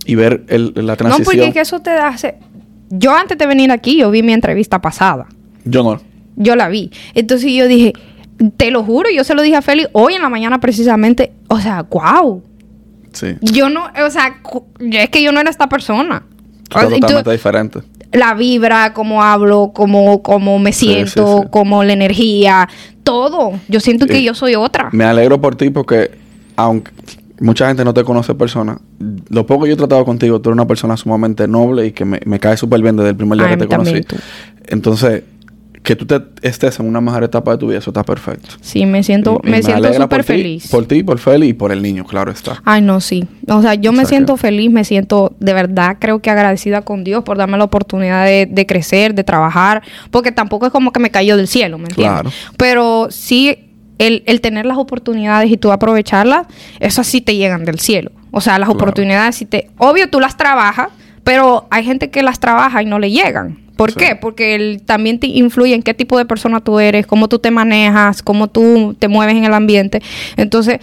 [0.05, 1.25] y ver el, la No, transición.
[1.25, 2.39] porque es que eso te hace...
[2.95, 5.27] Yo antes de venir aquí, yo vi mi entrevista pasada.
[5.65, 5.99] Yo no.
[6.37, 6.91] Yo la vi.
[7.15, 7.95] Entonces yo dije,
[8.59, 11.33] te lo juro, yo se lo dije a Félix hoy en la mañana precisamente.
[11.49, 12.43] O sea, wow.
[13.13, 13.29] Sí.
[13.41, 14.37] Yo no, o sea,
[14.91, 16.25] es que yo no era esta persona.
[16.69, 17.81] Tú estás Y tú- totalmente diferente.
[18.13, 21.49] la vibra, cómo hablo, cómo, cómo me siento, sí, sí.
[21.51, 22.69] cómo la energía,
[23.05, 23.53] todo.
[23.69, 24.91] Yo siento que yo soy otra.
[24.93, 26.11] Me alegro por ti porque,
[26.57, 26.91] aunque
[27.43, 28.79] mucha gente no te conoce persona,
[29.29, 32.05] lo poco que yo he tratado contigo, tú eres una persona sumamente noble y que
[32.05, 34.01] me, me cae súper bien desde el primer día Ay, que te conocí.
[34.03, 34.17] tú.
[34.69, 35.25] Entonces,
[35.83, 38.51] que tú te estés en una mejor etapa de tu vida, eso está perfecto.
[38.61, 40.69] Sí, me siento, Y- y me siento súper feliz.
[40.69, 42.63] Por ti, por Feli y por el niño, claro está.
[42.65, 43.27] Ay, no, sí.
[43.49, 47.25] O sea, yo me siento feliz, me siento de verdad, creo que agradecida con Dios
[47.25, 49.83] por darme la oportunidad de, de crecer, de trabajar,
[50.13, 52.13] porque tampoco es como que me cayó del cielo, ¿me entiendes?
[52.21, 52.31] Claro.
[52.57, 53.71] Pero sí,
[54.07, 56.47] el, el tener las oportunidades y tú aprovecharlas,
[56.81, 58.11] esas sí te llegan del cielo.
[58.31, 58.79] O sea, las Claro.
[58.81, 59.69] oportunidades sí te...
[59.79, 60.89] Obvio, tú las trabajas,
[61.25, 63.59] pero hay gente que las trabaja y no le llegan.
[63.77, 63.99] ¿Por Sí.
[63.99, 64.17] qué?
[64.17, 67.51] Porque el- también te influye en qué tipo de persona tú eres, cómo tú te
[67.51, 70.03] manejas, cómo tú te mueves en el ambiente.
[70.37, 70.79] Entonces,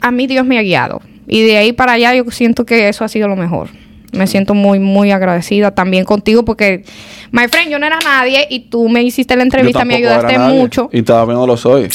[0.00, 1.00] a mí Dios me ha guiado.
[1.26, 3.68] Y de ahí para allá yo siento que eso ha sido lo mejor.
[4.12, 6.84] Me siento muy, muy agradecida también contigo porque,
[7.30, 10.46] my friend, yo no era nadie y tú me hiciste la entrevista, me ayudaste era
[10.46, 10.88] nadie, mucho.
[10.92, 11.88] Y todavía no lo soy.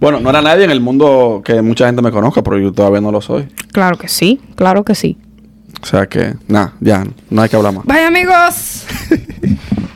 [0.00, 3.00] Bueno, no era nadie en el mundo que mucha gente me conozca, pero yo todavía
[3.00, 3.48] no lo soy.
[3.72, 5.16] Claro que sí, claro que sí.
[5.82, 7.84] O sea que, nada, ya, no hay que hablar más.
[7.84, 8.86] Bye amigos.